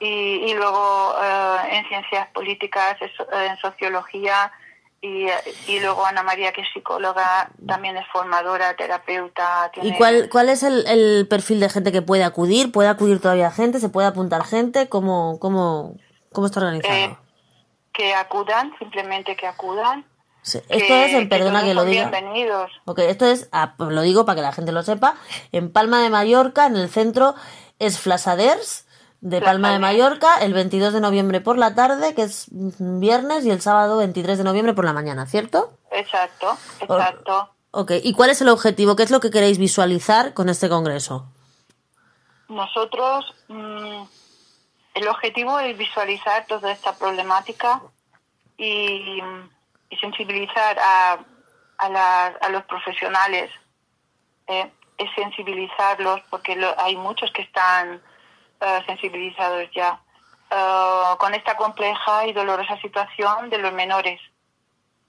y, 0.00 0.06
y 0.06 0.54
luego 0.54 1.14
ah, 1.16 1.66
en 1.70 1.86
Ciencias 1.88 2.28
Políticas, 2.28 2.96
eh, 3.00 3.10
en 3.50 3.56
Sociología, 3.58 4.50
y, 5.00 5.26
y 5.66 5.80
luego 5.80 6.06
Ana 6.06 6.22
María, 6.22 6.50
que 6.52 6.62
es 6.62 6.68
psicóloga, 6.72 7.50
también 7.68 7.94
es 7.98 8.06
formadora, 8.10 8.74
terapeuta. 8.74 9.70
¿Y 9.82 9.92
cuál, 9.98 10.30
cuál 10.30 10.48
es 10.48 10.62
el, 10.62 10.86
el 10.86 11.28
perfil 11.28 11.60
de 11.60 11.68
gente 11.68 11.92
que 11.92 12.00
puede 12.00 12.24
acudir? 12.24 12.72
¿Puede 12.72 12.88
acudir 12.88 13.20
todavía 13.20 13.50
gente? 13.50 13.80
¿Se 13.80 13.90
puede 13.90 14.08
apuntar 14.08 14.44
gente? 14.44 14.88
¿Cómo, 14.88 15.38
cómo, 15.40 15.98
cómo 16.32 16.46
está 16.46 16.60
organizado? 16.60 16.94
Eh, 16.94 17.16
que 17.94 18.14
acudan, 18.14 18.74
simplemente 18.78 19.36
que 19.36 19.46
acudan. 19.46 20.04
Sí, 20.42 20.60
que- 20.68 20.76
Esto 20.76 20.94
es, 20.94 21.14
en, 21.14 21.28
perdona 21.30 21.62
que 21.64 21.72
lo 21.72 21.84
diga. 21.84 22.10
Bienvenidos. 22.10 22.70
Ok, 22.84 22.98
esto 22.98 23.24
es, 23.24 23.48
ah, 23.52 23.74
pues 23.78 23.90
lo 23.90 24.02
digo 24.02 24.26
para 24.26 24.36
que 24.36 24.42
la 24.42 24.52
gente 24.52 24.72
lo 24.72 24.82
sepa, 24.82 25.14
en 25.52 25.72
Palma 25.72 26.02
de 26.02 26.10
Mallorca, 26.10 26.66
en 26.66 26.76
el 26.76 26.90
centro 26.90 27.34
es 27.78 27.98
Flasaders 27.98 28.86
de 29.22 29.40
Palma 29.40 29.72
de. 29.72 29.78
Mallorca, 29.78 30.36
el 30.42 30.52
22 30.52 30.92
de 30.92 31.00
noviembre 31.00 31.40
por 31.40 31.56
la 31.56 31.74
tarde, 31.74 32.14
que 32.14 32.22
es 32.24 32.46
viernes, 32.50 33.46
y 33.46 33.50
el 33.50 33.62
sábado 33.62 33.96
23 33.96 34.36
de 34.36 34.44
noviembre 34.44 34.74
por 34.74 34.84
la 34.84 34.92
mañana, 34.92 35.24
¿cierto? 35.26 35.78
Exacto, 35.90 36.58
exacto. 36.80 37.48
Ok, 37.70 37.92
¿y 38.02 38.12
cuál 38.12 38.28
es 38.30 38.40
el 38.42 38.48
objetivo? 38.50 38.96
¿Qué 38.96 39.02
es 39.04 39.10
lo 39.10 39.20
que 39.20 39.30
queréis 39.30 39.56
visualizar 39.58 40.34
con 40.34 40.48
este 40.50 40.68
congreso? 40.68 41.26
Nosotros, 42.48 43.24
mm, 43.48 44.02
el 44.94 45.08
objetivo 45.08 45.58
es 45.60 45.76
visualizar 45.76 46.46
toda 46.46 46.72
esta 46.72 46.96
problemática 46.96 47.82
y, 48.56 49.20
sensibilizar 50.00 50.76
a, 50.78 51.18
a, 51.78 52.48
los 52.50 52.64
profesionales. 52.64 53.50
eh, 54.46 54.70
es 54.96 55.10
sensibilizarlos 55.16 56.20
porque 56.30 56.54
lo- 56.56 56.78
hay 56.80 56.96
muchos 56.96 57.30
que 57.32 57.42
están 57.42 58.00
eh, 58.60 58.82
sensibilizados 58.86 59.68
ya 59.74 60.00
eh, 60.50 61.14
con 61.18 61.34
esta 61.34 61.56
compleja 61.56 62.26
y 62.26 62.32
dolorosa 62.32 62.80
situación 62.80 63.50
de 63.50 63.58
los 63.58 63.72
menores. 63.72 64.20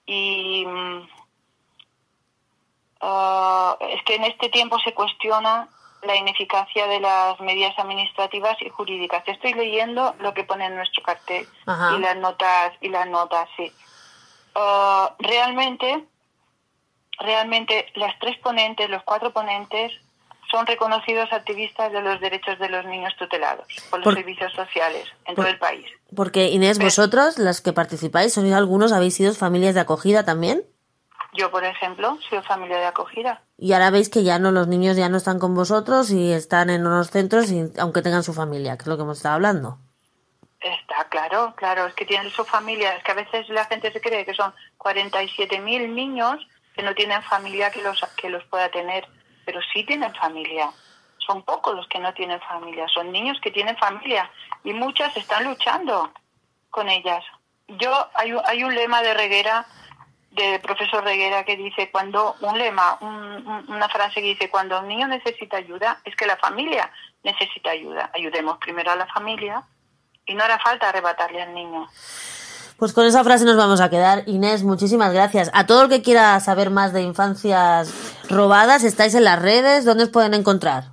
Y 0.06 0.64
mm, 0.66 1.08
Ah, 3.00 3.76
es 3.80 4.02
que 4.04 4.14
en 4.14 4.24
este 4.24 4.48
tiempo 4.48 4.78
se 4.80 4.94
cuestiona 4.94 5.68
la 6.02 6.16
ineficacia 6.16 6.86
de 6.86 7.00
las 7.00 7.38
medidas 7.40 7.76
administrativas 7.78 8.56
y 8.60 8.68
jurídicas. 8.68 9.22
Estoy 9.26 9.54
leyendo 9.54 10.14
lo 10.20 10.34
que 10.34 10.44
pone 10.44 10.66
en 10.66 10.76
nuestro 10.76 11.02
cartel 11.02 11.46
Ajá. 11.66 11.96
y 11.96 12.00
las 12.00 12.16
notas 12.16 12.72
y 12.80 12.88
las 12.88 13.06
notas, 13.08 13.48
sí. 13.56 13.72
Ah, 14.54 15.14
realmente, 15.18 16.04
realmente 17.18 17.86
las 17.94 18.18
tres 18.18 18.38
ponentes, 18.38 18.88
los 18.90 19.02
cuatro 19.02 19.32
ponentes 19.32 19.92
son 20.50 20.64
reconocidos 20.66 21.32
activistas 21.32 21.90
de 21.92 22.00
los 22.02 22.20
derechos 22.20 22.58
de 22.60 22.68
los 22.68 22.84
niños 22.84 23.12
tutelados 23.18 23.66
por 23.90 23.98
los 23.98 24.04
Por- 24.04 24.14
servicios 24.14 24.52
sociales 24.52 25.04
en 25.24 25.34
por- 25.34 25.44
todo 25.44 25.52
el 25.52 25.58
país. 25.58 25.86
Porque 26.14 26.48
Inés, 26.50 26.78
Pero- 26.78 26.86
vosotros, 26.86 27.38
las 27.38 27.60
que 27.60 27.72
participáis, 27.72 28.32
sois 28.34 28.52
algunos, 28.52 28.92
habéis 28.92 29.16
sido 29.16 29.34
familias 29.34 29.74
de 29.74 29.80
acogida 29.80 30.24
también. 30.24 30.62
Yo, 31.32 31.50
por 31.50 31.64
ejemplo, 31.64 32.16
soy 32.30 32.40
familia 32.42 32.78
de 32.78 32.86
acogida. 32.86 33.42
Y 33.58 33.72
ahora 33.72 33.90
veis 33.90 34.10
que 34.10 34.22
ya 34.22 34.38
no, 34.38 34.50
los 34.50 34.68
niños 34.68 34.96
ya 34.96 35.08
no 35.08 35.16
están 35.16 35.38
con 35.38 35.54
vosotros 35.54 36.10
y 36.10 36.32
están 36.32 36.68
en 36.68 36.86
unos 36.86 37.10
centros, 37.10 37.50
y, 37.50 37.72
aunque 37.78 38.02
tengan 38.02 38.22
su 38.22 38.34
familia, 38.34 38.76
que 38.76 38.82
es 38.82 38.86
lo 38.86 38.96
que 38.96 39.02
hemos 39.02 39.16
estado 39.16 39.36
hablando. 39.36 39.78
Está 40.60 41.08
claro, 41.08 41.54
claro, 41.56 41.86
es 41.86 41.94
que 41.94 42.04
tienen 42.04 42.30
su 42.30 42.44
familia, 42.44 42.94
es 42.96 43.04
que 43.04 43.12
a 43.12 43.14
veces 43.14 43.48
la 43.48 43.64
gente 43.66 43.92
se 43.92 44.00
cree 44.00 44.24
que 44.24 44.34
son 44.34 44.52
47.000 44.78 45.94
niños 45.94 46.46
que 46.74 46.82
no 46.82 46.94
tienen 46.94 47.22
familia 47.22 47.70
que 47.70 47.82
los, 47.82 48.00
que 48.16 48.28
los 48.28 48.44
pueda 48.44 48.68
tener, 48.70 49.06
pero 49.44 49.60
sí 49.72 49.84
tienen 49.84 50.14
familia. 50.14 50.70
Son 51.18 51.42
pocos 51.42 51.74
los 51.74 51.88
que 51.88 51.98
no 51.98 52.12
tienen 52.14 52.40
familia, 52.40 52.86
son 52.92 53.10
niños 53.10 53.38
que 53.40 53.50
tienen 53.50 53.76
familia 53.76 54.30
y 54.64 54.72
muchas 54.72 55.16
están 55.16 55.44
luchando 55.44 56.12
con 56.70 56.88
ellas. 56.88 57.24
Yo, 57.68 57.90
hay, 58.14 58.32
hay 58.44 58.62
un 58.62 58.74
lema 58.74 59.02
de 59.02 59.14
Reguera, 59.14 59.66
de 60.36 60.60
profesor 60.60 61.02
Reguera, 61.02 61.44
que 61.44 61.56
dice, 61.56 61.90
cuando, 61.90 62.36
un 62.42 62.56
lema, 62.58 62.98
un- 63.00 63.46
un- 63.46 63.64
una 63.68 63.88
frase 63.88 64.20
que 64.20 64.28
dice, 64.28 64.50
cuando 64.50 64.78
un 64.78 64.86
niño 64.88 65.08
necesita 65.08 65.56
ayuda, 65.56 65.98
es 66.04 66.14
que 66.14 66.26
la 66.26 66.36
familia 66.36 66.90
necesita 67.24 67.70
ayuda. 67.70 68.10
Ayudemos 68.14 68.58
primero 68.58 68.90
a 68.92 68.96
la 68.96 69.06
familia 69.06 69.62
y 70.26 70.34
no 70.34 70.44
hará 70.44 70.58
falta 70.58 70.88
arrebatarle 70.90 71.42
al 71.42 71.54
niño. 71.54 71.88
Pues 72.78 72.92
con 72.92 73.06
esa 73.06 73.24
frase 73.24 73.44
nos 73.46 73.56
vamos 73.56 73.80
a 73.80 73.88
quedar. 73.88 74.22
Inés, 74.26 74.62
muchísimas 74.62 75.12
gracias. 75.12 75.50
A 75.54 75.64
todo 75.66 75.82
el 75.84 75.88
que 75.88 76.02
quiera 76.02 76.38
saber 76.40 76.68
más 76.70 76.92
de 76.92 77.00
infancias 77.02 77.92
robadas, 78.28 78.84
estáis 78.84 79.14
en 79.14 79.24
las 79.24 79.40
redes, 79.40 79.84
¿dónde 79.86 80.04
os 80.04 80.10
pueden 80.10 80.34
encontrar? 80.34 80.84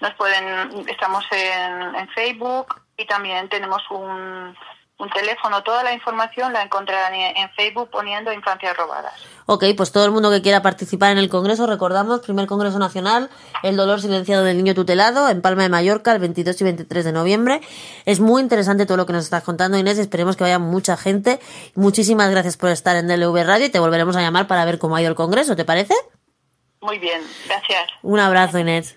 Nos 0.00 0.12
pueden, 0.14 0.88
estamos 0.88 1.24
en, 1.30 1.94
en 1.94 2.08
Facebook 2.08 2.82
y 2.96 3.06
también 3.06 3.48
tenemos 3.48 3.80
un, 3.90 4.54
un 4.98 5.10
teléfono, 5.10 5.62
toda 5.62 5.82
la 5.82 5.92
información 5.92 6.52
la 6.52 6.62
encontrarán 6.62 7.14
en 7.14 7.50
Facebook 7.50 7.90
poniendo 7.90 8.32
Infancias 8.32 8.74
Robadas. 8.76 9.12
Ok, 9.44 9.64
pues 9.76 9.92
todo 9.92 10.06
el 10.06 10.10
mundo 10.10 10.30
que 10.30 10.40
quiera 10.40 10.62
participar 10.62 11.12
en 11.12 11.18
el 11.18 11.28
Congreso, 11.28 11.66
recordamos, 11.66 12.20
primer 12.20 12.46
Congreso 12.46 12.78
Nacional, 12.78 13.28
El 13.62 13.76
dolor 13.76 14.00
silenciado 14.00 14.42
del 14.42 14.56
niño 14.56 14.74
tutelado, 14.74 15.28
en 15.28 15.42
Palma 15.42 15.62
de 15.62 15.68
Mallorca, 15.68 16.12
el 16.12 16.18
22 16.18 16.60
y 16.60 16.64
23 16.64 17.04
de 17.04 17.12
noviembre. 17.12 17.60
Es 18.06 18.20
muy 18.20 18.40
interesante 18.40 18.86
todo 18.86 18.96
lo 18.96 19.06
que 19.06 19.12
nos 19.12 19.24
estás 19.24 19.42
contando, 19.42 19.76
Inés, 19.76 19.98
esperemos 19.98 20.36
que 20.36 20.44
vaya 20.44 20.58
mucha 20.58 20.96
gente. 20.96 21.40
Muchísimas 21.74 22.30
gracias 22.30 22.56
por 22.56 22.70
estar 22.70 22.96
en 22.96 23.06
DLV 23.06 23.44
Radio 23.44 23.66
y 23.66 23.70
te 23.70 23.78
volveremos 23.78 24.16
a 24.16 24.22
llamar 24.22 24.46
para 24.46 24.64
ver 24.64 24.78
cómo 24.78 24.96
ha 24.96 25.02
ido 25.02 25.10
el 25.10 25.16
Congreso, 25.16 25.54
¿te 25.56 25.66
parece? 25.66 25.94
Muy 26.80 26.98
bien, 26.98 27.20
gracias. 27.46 27.90
Un 28.02 28.18
abrazo, 28.18 28.58
Inés. 28.58 28.96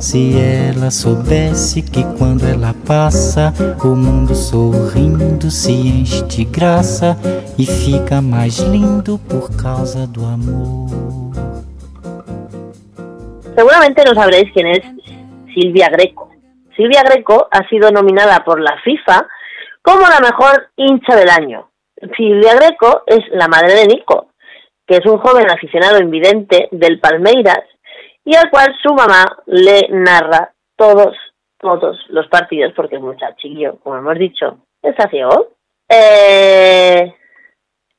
Se 0.00 0.38
ela 0.38 0.92
soubesse 0.92 1.82
que 1.82 2.04
quando 2.16 2.46
ela 2.46 2.72
passa, 2.86 3.52
o 3.82 3.96
mundo 3.96 4.32
sorrindo 4.32 5.50
se 5.50 5.72
enche 5.72 6.22
de 6.26 6.44
graça 6.44 7.16
e 7.58 7.66
fica 7.66 8.22
mais 8.22 8.60
lindo 8.60 9.18
por 9.28 9.50
causa 9.60 10.06
do 10.06 10.24
amor. 10.24 11.32
Seguramente 13.56 14.04
no 14.04 14.14
sabréis 14.14 14.52
quién 14.52 14.68
es 14.68 14.84
Silvia 15.52 15.88
Greco. 15.88 16.30
Silvia 16.76 17.02
Greco 17.02 17.48
ha 17.50 17.68
sido 17.68 17.90
nominada 17.90 18.44
por 18.44 18.60
la 18.60 18.78
FIFA 18.84 19.26
como 19.82 20.02
la 20.02 20.20
mejor 20.20 20.70
hincha 20.76 21.16
del 21.16 21.28
año. 21.28 21.70
Silvia 22.16 22.54
Greco 22.54 23.02
es 23.06 23.20
la 23.32 23.48
madre 23.48 23.74
de 23.74 23.86
Nico, 23.86 24.28
que 24.86 24.98
es 24.98 25.06
un 25.06 25.18
joven 25.18 25.50
aficionado 25.50 25.98
invidente 25.98 26.68
del 26.70 27.00
Palmeiras 27.00 27.64
y 28.28 28.36
al 28.36 28.50
cual 28.50 28.76
su 28.82 28.92
mamá 28.92 29.24
le 29.46 29.88
narra 29.88 30.52
todos, 30.76 31.16
todos 31.58 31.96
los 32.10 32.28
partidos, 32.28 32.74
porque 32.76 32.96
es 32.96 33.00
muchachillo, 33.00 33.78
como 33.82 33.96
hemos 33.96 34.18
dicho, 34.18 34.58
está 34.82 35.08
ciego. 35.08 35.52
Eh, 35.88 37.10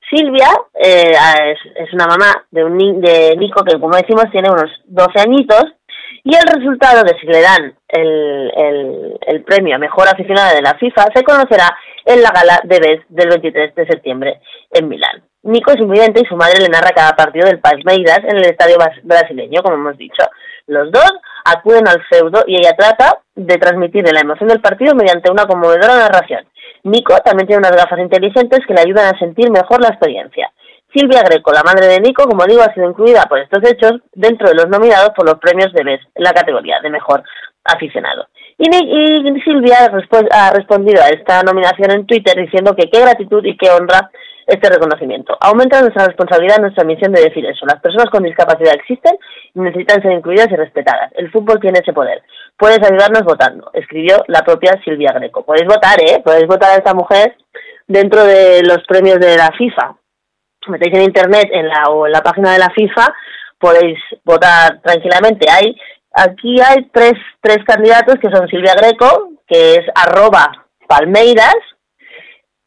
Silvia 0.07 0.49
eh, 0.75 1.13
es, 1.47 1.59
es, 1.75 1.93
una 1.93 2.05
mamá 2.05 2.45
de 2.51 2.63
un 2.63 3.01
de 3.01 3.35
Nico 3.37 3.63
que, 3.63 3.79
como 3.79 3.95
decimos, 3.95 4.25
tiene 4.31 4.51
unos 4.51 4.69
12 4.85 5.19
añitos 5.19 5.65
y 6.23 6.35
el 6.35 6.43
resultado 6.43 7.01
de 7.03 7.17
si 7.19 7.25
le 7.25 7.41
dan 7.41 7.75
el, 7.87 8.51
el, 8.55 9.19
el, 9.25 9.43
premio 9.43 9.77
a 9.77 9.79
mejor 9.79 10.09
aficionada 10.09 10.53
de 10.53 10.61
la 10.61 10.75
FIFA 10.75 11.07
se 11.11 11.23
conocerá 11.23 11.75
en 12.05 12.21
la 12.21 12.29
gala 12.29 12.61
de 12.65 12.79
BES 12.79 13.01
del 13.09 13.29
23 13.29 13.73
de 13.73 13.87
septiembre 13.87 14.41
en 14.69 14.89
Milán. 14.89 15.23
Nico 15.43 15.71
es 15.71 15.79
invidente 15.79 16.21
y 16.21 16.27
su 16.27 16.35
madre 16.35 16.59
le 16.59 16.69
narra 16.69 16.91
cada 16.91 17.15
partido 17.15 17.47
del 17.47 17.59
Palmeiras 17.59 18.19
en 18.23 18.37
el 18.37 18.45
estadio 18.45 18.77
brasileño, 19.03 19.61
como 19.63 19.75
hemos 19.75 19.97
dicho. 19.97 20.23
Los 20.67 20.91
dos 20.91 21.11
acuden 21.45 21.87
al 21.87 22.03
feudo 22.09 22.43
y 22.45 22.57
ella 22.57 22.75
trata 22.77 23.19
de 23.35 23.57
transmitirle 23.57 24.11
la 24.11 24.21
emoción 24.21 24.49
del 24.49 24.61
partido 24.61 24.93
mediante 24.95 25.31
una 25.31 25.45
conmovedora 25.45 25.95
narración. 25.95 26.45
Nico 26.83 27.15
también 27.23 27.47
tiene 27.47 27.59
unas 27.59 27.75
gafas 27.75 27.99
inteligentes 27.99 28.59
que 28.67 28.73
le 28.73 28.81
ayudan 28.81 29.13
a 29.13 29.19
sentir 29.19 29.49
mejor 29.49 29.81
la 29.81 29.89
experiencia. 29.89 30.51
Silvia 30.93 31.21
Greco, 31.23 31.51
la 31.51 31.63
madre 31.63 31.87
de 31.87 31.99
Nico, 31.99 32.23
como 32.23 32.45
digo, 32.45 32.61
ha 32.61 32.73
sido 32.73 32.89
incluida 32.89 33.23
por 33.29 33.39
estos 33.39 33.63
hechos 33.63 34.01
dentro 34.13 34.49
de 34.49 34.55
los 34.55 34.69
nominados 34.69 35.11
por 35.15 35.25
los 35.25 35.39
premios 35.39 35.71
de 35.73 35.83
BES 35.83 36.01
la 36.15 36.33
categoría 36.33 36.81
de 36.81 36.89
mejor 36.89 37.23
aficionado. 37.63 38.27
Y, 38.57 38.67
y 38.67 39.41
Silvia 39.41 39.89
ha 40.31 40.51
respondido 40.51 41.01
a 41.01 41.09
esta 41.09 41.43
nominación 41.43 41.91
en 41.91 42.05
Twitter 42.05 42.35
diciendo 42.35 42.75
que 42.75 42.89
qué 42.89 43.01
gratitud 43.01 43.45
y 43.45 43.55
qué 43.55 43.69
honra 43.69 44.09
este 44.49 44.69
reconocimiento. 44.69 45.37
Aumenta 45.39 45.81
nuestra 45.81 46.05
responsabilidad, 46.05 46.59
nuestra 46.59 46.83
misión 46.83 47.11
de 47.11 47.21
decir 47.21 47.45
eso. 47.45 47.65
Las 47.65 47.79
personas 47.81 48.09
con 48.11 48.23
discapacidad 48.23 48.73
existen 48.73 49.17
y 49.53 49.59
necesitan 49.59 50.01
ser 50.01 50.11
incluidas 50.11 50.51
y 50.51 50.55
respetadas. 50.55 51.11
El 51.15 51.31
fútbol 51.31 51.59
tiene 51.59 51.79
ese 51.79 51.93
poder. 51.93 52.21
Puedes 52.57 52.79
ayudarnos 52.79 53.23
votando, 53.23 53.69
escribió 53.73 54.23
la 54.27 54.41
propia 54.41 54.79
Silvia 54.83 55.13
Greco. 55.13 55.45
Podéis 55.45 55.67
votar, 55.67 56.01
¿eh? 56.01 56.21
Podéis 56.23 56.47
votar 56.47 56.71
a 56.71 56.75
esta 56.75 56.93
mujer 56.93 57.35
dentro 57.87 58.23
de 58.23 58.61
los 58.63 58.79
premios 58.87 59.19
de 59.19 59.37
la 59.37 59.51
FIFA. 59.57 59.95
Metéis 60.67 60.95
en 60.95 61.03
internet 61.03 61.49
en 61.51 61.67
la, 61.67 61.83
o 61.89 62.05
en 62.05 62.11
la 62.11 62.21
página 62.21 62.53
de 62.53 62.59
la 62.59 62.69
FIFA, 62.69 63.13
podéis 63.59 63.97
votar 64.23 64.81
tranquilamente. 64.81 65.47
Hay, 65.49 65.75
aquí 66.13 66.59
hay 66.61 66.89
tres, 66.91 67.13
tres 67.41 67.59
candidatos 67.65 68.15
que 68.21 68.29
son 68.29 68.47
Silvia 68.47 68.73
Greco, 68.75 69.31
que 69.47 69.75
es 69.75 69.85
arroba 69.95 70.51
Palmeiras, 70.87 71.55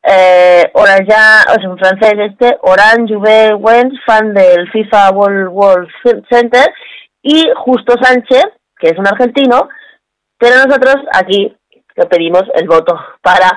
eh, 0.03 0.72
ya, 1.09 1.44
o 1.48 1.61
sea, 1.61 1.76
francés 1.76 2.14
este, 2.30 2.59
Orange 2.62 3.14
Juve 3.14 3.55
Wens, 3.55 3.98
fan 4.05 4.34
del 4.34 4.70
FIFA 4.70 5.11
World 5.11 5.48
World 5.50 5.88
Center, 6.28 6.72
y 7.22 7.44
Justo 7.57 7.94
Sánchez, 8.03 8.44
que 8.78 8.88
es 8.88 8.98
un 8.98 9.07
argentino, 9.07 9.68
pero 10.38 10.57
nosotros 10.57 10.96
aquí 11.12 11.57
le 11.94 12.07
pedimos 12.07 12.42
el 12.55 12.66
voto 12.66 12.98
para 13.20 13.48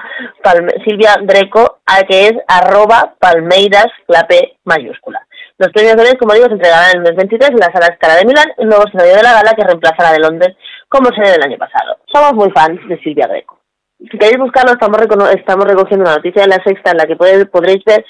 Silvia 0.83 1.15
Greco, 1.21 1.79
a 1.85 2.03
que 2.03 2.27
es 2.27 2.33
arroba 2.47 3.15
palmeiras, 3.19 3.87
la 4.07 4.27
P 4.27 4.57
mayúscula. 4.65 5.25
Los 5.57 5.69
premios 5.69 5.95
de 5.95 6.17
como 6.17 6.33
digo, 6.33 6.47
se 6.47 6.53
entregarán 6.53 6.97
en 6.97 7.07
el 7.07 7.15
23 7.15 7.49
en 7.49 7.57
la 7.57 7.71
sala 7.71 7.93
Escala 7.93 8.15
de 8.15 8.25
Milán, 8.25 8.51
el 8.57 8.67
nuevo 8.67 8.85
escenario 8.85 9.15
de 9.15 9.23
la 9.23 9.33
gala 9.33 9.53
que 9.53 9.63
reemplaza 9.63 10.03
la 10.03 10.11
de 10.11 10.19
Londres 10.19 10.55
como 10.89 11.09
sede 11.09 11.31
del 11.31 11.43
año 11.43 11.57
pasado. 11.57 11.97
Somos 12.13 12.33
muy 12.33 12.51
fans 12.51 12.79
de 12.87 12.99
Silvia 12.99 13.27
Greco 13.27 13.64
si 13.99 14.17
queréis 14.17 14.37
buscarlo, 14.37 14.73
estamos, 14.73 14.99
estamos 15.35 15.65
recogiendo 15.65 16.05
una 16.05 16.17
noticia 16.17 16.43
de 16.43 16.49
la 16.49 16.63
sexta 16.63 16.91
en 16.91 16.97
la 16.97 17.05
que 17.05 17.15
podréis 17.15 17.83
ver 17.85 18.05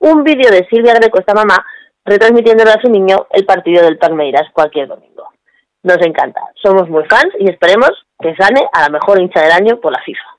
un 0.00 0.22
vídeo 0.22 0.50
de 0.50 0.66
Silvia 0.68 0.94
Greco, 0.94 1.18
esta 1.18 1.34
mamá, 1.34 1.64
retransmitiéndole 2.04 2.70
a 2.70 2.80
su 2.80 2.90
niño 2.90 3.26
el 3.30 3.44
partido 3.44 3.82
del 3.82 3.98
Palmeiras 3.98 4.48
cualquier 4.52 4.88
domingo. 4.88 5.30
Nos 5.82 5.98
encanta, 5.98 6.40
somos 6.60 6.88
muy 6.88 7.04
fans 7.04 7.32
y 7.38 7.48
esperemos 7.50 7.90
que 8.20 8.34
sane 8.36 8.60
a 8.72 8.82
la 8.82 8.88
mejor 8.88 9.20
hincha 9.20 9.42
del 9.42 9.52
año 9.52 9.80
por 9.80 9.92
la 9.92 10.02
FIFA. 10.02 10.37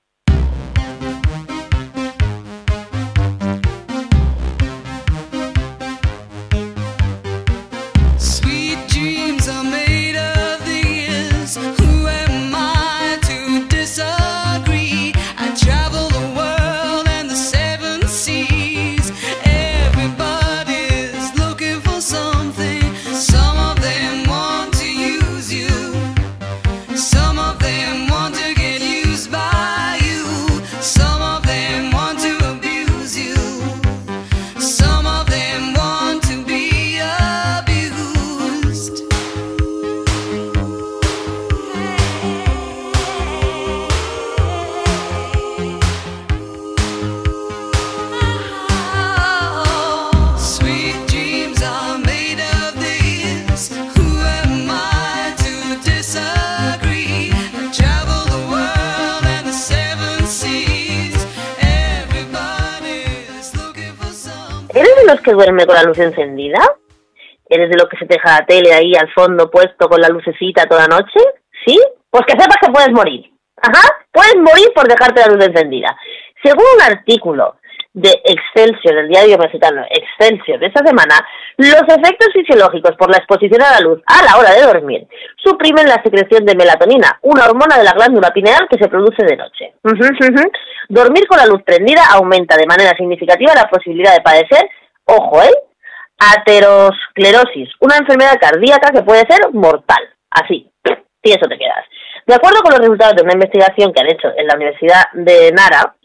Con 65.65 65.75
la 65.75 65.83
luz 65.83 65.99
encendida? 65.99 66.59
¿Eres 67.47 67.69
de 67.69 67.77
los 67.77 67.89
que 67.89 67.97
se 67.97 68.05
te 68.05 68.15
deja 68.15 68.39
la 68.39 68.45
tele 68.45 68.73
ahí 68.73 68.93
al 68.95 69.11
fondo 69.13 69.49
puesto 69.49 69.87
con 69.87 69.99
la 69.99 70.09
lucecita 70.09 70.65
toda 70.65 70.87
noche? 70.87 71.19
¿Sí? 71.65 71.79
Pues 72.09 72.23
que 72.25 72.39
sepas 72.39 72.57
que 72.61 72.71
puedes 72.71 72.91
morir. 72.91 73.31
Ajá, 73.61 74.05
puedes 74.11 74.35
morir 74.37 74.71
por 74.73 74.87
dejarte 74.87 75.21
la 75.21 75.33
luz 75.33 75.45
encendida. 75.45 75.95
Según 76.43 76.63
un 76.75 76.81
artículo 76.81 77.55
de 77.93 78.21
Excelsior, 78.23 78.99
el 78.99 79.09
diario 79.09 79.37
mexicano 79.37 79.83
Excelsior 79.89 80.59
de 80.59 80.67
esta 80.67 80.85
semana, 80.85 81.15
los 81.57 81.81
efectos 81.81 82.29
fisiológicos 82.33 82.95
por 82.97 83.09
la 83.09 83.17
exposición 83.17 83.61
a 83.61 83.71
la 83.71 83.79
luz 83.81 84.01
a 84.05 84.23
la 84.23 84.37
hora 84.37 84.53
de 84.53 84.61
dormir 84.61 85.07
suprimen 85.43 85.87
la 85.87 86.01
secreción 86.03 86.45
de 86.45 86.55
melatonina, 86.55 87.19
una 87.23 87.45
hormona 87.45 87.77
de 87.77 87.83
la 87.83 87.93
glándula 87.93 88.31
pineal 88.31 88.67
que 88.69 88.77
se 88.77 88.89
produce 88.89 89.25
de 89.25 89.35
noche. 89.35 89.73
Dormir 90.87 91.27
con 91.27 91.37
la 91.37 91.45
luz 91.45 91.61
prendida 91.63 92.03
aumenta 92.11 92.57
de 92.57 92.67
manera 92.67 92.95
significativa 92.95 93.53
la 93.53 93.69
posibilidad 93.69 94.13
de 94.13 94.21
padecer, 94.21 94.69
ojo, 95.09 95.41
¿eh? 95.41 95.53
Aterosclerosis, 96.17 97.69
una 97.79 97.97
enfermedad 97.97 98.39
cardíaca 98.39 98.91
que 98.91 99.03
puede 99.03 99.25
ser 99.27 99.51
mortal. 99.53 100.09
Así, 100.29 100.69
y 101.23 101.31
eso 101.31 101.47
te 101.47 101.57
quedas. 101.57 101.85
De 102.25 102.35
acuerdo 102.35 102.61
con 102.61 102.71
los 102.71 102.81
resultados 102.81 103.15
de 103.15 103.23
una 103.23 103.33
investigación 103.33 103.93
que 103.93 104.01
han 104.01 104.11
hecho 104.11 104.27
en 104.37 104.47
la 104.47 104.55
Universidad 104.55 105.03
de 105.13 105.51
Nara, 105.51 105.95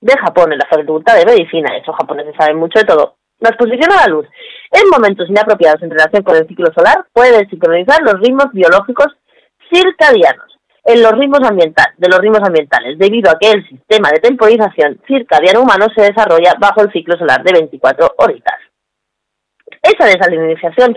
de 0.00 0.16
Japón, 0.16 0.52
en 0.52 0.58
la 0.58 0.66
Facultad 0.66 1.16
de 1.16 1.26
Medicina, 1.26 1.76
estos 1.76 1.94
japoneses 1.96 2.34
saben 2.36 2.56
mucho 2.56 2.80
de 2.80 2.86
todo, 2.86 3.16
la 3.38 3.50
exposición 3.50 3.92
a 3.92 4.02
la 4.02 4.06
luz 4.06 4.26
en 4.72 4.88
momentos 4.90 5.28
inapropiados 5.28 5.82
en 5.82 5.90
relación 5.90 6.22
con 6.22 6.36
el 6.36 6.46
ciclo 6.46 6.72
solar 6.72 7.06
puede 7.12 7.48
sincronizar 7.48 8.02
los 8.02 8.20
ritmos 8.20 8.52
biológicos 8.52 9.08
circadianos 9.72 10.59
en 10.92 11.02
los 11.02 11.12
ritmos 11.12 11.40
ambientales, 11.42 11.94
de 11.98 12.08
los 12.08 12.18
ritmos 12.18 12.40
ambientales, 12.42 12.98
debido 12.98 13.30
a 13.30 13.38
que 13.38 13.50
el 13.50 13.68
sistema 13.68 14.10
de 14.10 14.20
temporización 14.20 15.00
circadiano 15.06 15.62
humano 15.62 15.86
se 15.94 16.02
desarrolla 16.02 16.54
bajo 16.58 16.82
el 16.82 16.92
ciclo 16.92 17.16
solar 17.16 17.42
de 17.42 17.52
24 17.52 18.14
horitas. 18.18 18.58
Esa 19.82 20.06
desalinización 20.06 20.96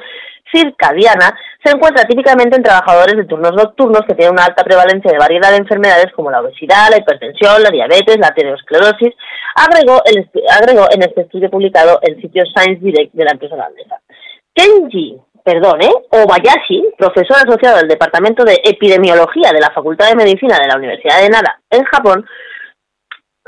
circadiana 0.52 1.36
se 1.64 1.72
encuentra 1.72 2.06
típicamente 2.06 2.56
en 2.56 2.64
trabajadores 2.64 3.16
de 3.16 3.26
turnos 3.26 3.54
nocturnos 3.54 4.02
que 4.08 4.14
tienen 4.14 4.34
una 4.34 4.46
alta 4.46 4.64
prevalencia 4.64 5.12
de 5.12 5.18
variedad 5.18 5.52
de 5.52 5.58
enfermedades 5.58 6.12
como 6.14 6.30
la 6.30 6.42
obesidad, 6.42 6.90
la 6.92 6.98
hipertensión, 6.98 7.64
la 7.64 7.70
diabetes, 7.70 8.20
la 8.20 8.28
aterosclerosis, 8.28 9.14
agregó, 9.56 10.02
el, 10.06 10.30
agregó 10.52 10.88
en 10.92 11.04
este 11.04 11.22
estudio 11.22 11.50
publicado 11.50 12.00
en 12.02 12.22
sitio 12.22 12.44
Science 12.46 12.84
Direct 12.84 13.14
de 13.14 13.24
la 13.24 13.32
empresa 13.32 13.56
holandesa. 13.56 14.00
Kenji, 14.54 15.18
perdón, 15.44 15.82
¿eh? 15.82 15.94
Obayashi, 16.10 16.94
profesor 16.98 17.38
asociado 17.38 17.78
del 17.78 17.88
Departamento 17.88 18.44
de 18.44 18.62
Epidemiología 18.64 19.52
de 19.52 19.60
la 19.60 19.72
Facultad 19.72 20.10
de 20.10 20.16
Medicina 20.16 20.58
de 20.58 20.68
la 20.68 20.78
Universidad 20.78 21.22
de 21.22 21.30
Nara 21.30 21.60
en 21.70 21.84
Japón, 21.84 22.26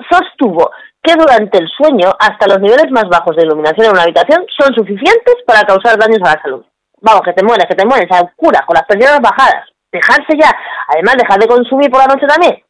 sostuvo 0.10 0.72
que 1.02 1.14
durante 1.14 1.60
el 1.60 1.68
sueño 1.70 2.12
hasta 2.20 2.48
los 2.48 2.60
niveles 2.60 2.92
más 2.92 3.06
bajos 3.08 3.36
de 3.36 3.44
iluminación 3.44 3.86
en 3.86 3.92
una 3.94 4.04
habitación 4.04 4.46
son 4.58 4.74
suficientes 4.74 5.36
para 5.46 5.62
causar 5.62 5.98
daños 5.98 6.20
a 6.24 6.36
la 6.36 6.42
salud. 6.42 6.66
Vamos, 7.02 7.22
que 7.24 7.34
te 7.34 7.44
mueres, 7.44 7.68
que 7.68 7.76
te 7.76 7.86
mueres, 7.86 8.12
a 8.12 8.26
cura, 8.36 8.64
con 8.66 8.74
las 8.74 8.86
presiones 8.88 9.22
bajadas. 9.22 9.70
Dejarse 9.92 10.34
ya. 10.40 10.52
Además, 10.90 11.16
dejar 11.18 11.40
de 11.40 11.48
consumir 11.48 11.90
por 11.92 12.02
la 12.02 12.08
noche 12.08 12.26
también. 12.26 12.64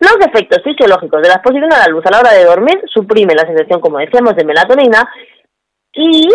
Los 0.00 0.16
efectos 0.26 0.62
fisiológicos 0.64 1.20
de 1.20 1.28
la 1.28 1.34
exposición 1.34 1.70
a 1.74 1.78
la 1.78 1.88
luz 1.88 2.04
a 2.06 2.10
la 2.10 2.20
hora 2.20 2.32
de 2.32 2.44
dormir 2.44 2.80
suprimen 2.86 3.36
la 3.36 3.46
secreción, 3.46 3.80
como 3.80 3.98
decíamos, 3.98 4.34
de 4.34 4.46
melatonina 4.46 5.06
y 5.92 6.26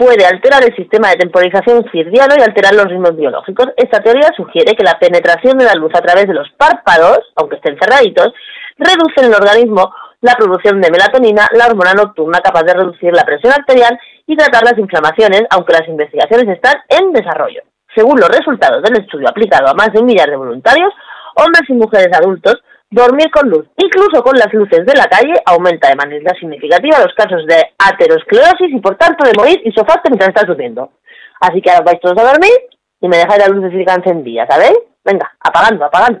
puede 0.00 0.24
alterar 0.24 0.64
el 0.64 0.74
sistema 0.74 1.10
de 1.10 1.16
temporización 1.16 1.84
cirdiano 1.92 2.34
y 2.38 2.40
alterar 2.40 2.72
los 2.74 2.86
ritmos 2.86 3.14
biológicos. 3.14 3.66
Esta 3.76 4.00
teoría 4.00 4.30
sugiere 4.34 4.74
que 4.74 4.82
la 4.82 4.98
penetración 4.98 5.58
de 5.58 5.66
la 5.66 5.74
luz 5.74 5.92
a 5.94 6.00
través 6.00 6.26
de 6.26 6.32
los 6.32 6.48
párpados, 6.56 7.20
aunque 7.36 7.56
estén 7.56 7.76
cerraditos, 7.78 8.32
reduce 8.78 9.20
en 9.20 9.26
el 9.26 9.34
organismo 9.34 9.92
la 10.22 10.32
producción 10.36 10.80
de 10.80 10.90
melatonina, 10.90 11.46
la 11.52 11.66
hormona 11.66 11.92
nocturna 11.92 12.40
capaz 12.40 12.62
de 12.62 12.72
reducir 12.72 13.12
la 13.12 13.24
presión 13.24 13.52
arterial 13.52 14.00
y 14.26 14.36
tratar 14.36 14.64
las 14.64 14.78
inflamaciones, 14.78 15.42
aunque 15.50 15.74
las 15.74 15.86
investigaciones 15.86 16.48
están 16.48 16.76
en 16.88 17.12
desarrollo. 17.12 17.60
Según 17.94 18.18
los 18.18 18.30
resultados 18.30 18.82
del 18.82 19.04
estudio 19.04 19.28
aplicado 19.28 19.68
a 19.68 19.74
más 19.74 19.92
de 19.92 20.00
un 20.00 20.06
millar 20.06 20.30
de 20.30 20.36
voluntarios, 20.36 20.94
hombres 21.36 21.68
y 21.68 21.74
mujeres 21.74 22.08
adultos, 22.16 22.56
dormir 22.90 23.30
con 23.30 23.48
luz, 23.48 23.66
incluso 23.76 24.22
con 24.22 24.36
las 24.36 24.52
luces 24.52 24.84
de 24.84 24.94
la 24.94 25.04
calle, 25.04 25.34
aumenta 25.46 25.88
de 25.88 25.96
manera 25.96 26.34
significativa 26.38 26.98
los 26.98 27.14
casos 27.14 27.46
de 27.46 27.56
aterosclerosis 27.78 28.72
y 28.72 28.80
por 28.80 28.96
tanto 28.96 29.24
de 29.24 29.32
morir 29.38 29.60
y 29.64 29.70
sofaste 29.72 30.10
mientras 30.10 30.30
estás 30.30 30.46
durmiendo. 30.46 30.90
Así 31.40 31.62
que 31.62 31.70
ahora 31.70 31.84
vais 31.84 32.00
todos 32.00 32.18
a 32.18 32.32
dormir 32.32 32.52
y 33.00 33.08
me 33.08 33.18
dejáis 33.18 33.38
la 33.38 33.48
luz 33.48 33.72
de 33.72 33.82
encendida, 33.82 34.46
¿sabéis? 34.48 34.78
Venga, 35.04 35.32
apagando, 35.40 35.84
apagando. 35.84 36.20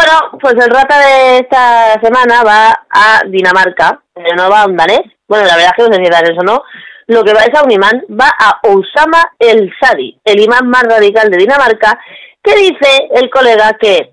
Bueno, 0.00 0.38
pues 0.40 0.54
el 0.54 0.70
rata 0.70 0.98
de 0.98 1.38
esta 1.40 2.00
semana 2.00 2.42
va 2.42 2.86
a 2.88 3.20
Dinamarca, 3.26 4.00
pero 4.14 4.34
no 4.34 4.48
va 4.48 4.62
a 4.62 4.66
un 4.66 4.74
danés. 4.74 5.02
Bueno, 5.28 5.44
la 5.44 5.56
verdad 5.56 5.72
es 5.76 5.84
que 5.84 5.90
no 5.90 5.94
sé 5.94 6.02
si 6.02 6.10
danés 6.10 6.38
o 6.38 6.42
no. 6.42 6.62
Lo 7.08 7.22
que 7.22 7.34
va 7.34 7.40
es 7.40 7.54
a 7.54 7.62
un 7.62 7.70
imán, 7.70 8.02
va 8.08 8.30
a 8.38 8.60
Osama 8.66 9.32
el 9.38 9.70
Sadi, 9.78 10.18
el 10.24 10.40
imán 10.40 10.68
más 10.68 10.84
radical 10.84 11.28
de 11.28 11.36
Dinamarca, 11.36 12.00
que 12.42 12.56
dice 12.56 13.10
el 13.14 13.28
colega 13.28 13.76
que, 13.78 14.12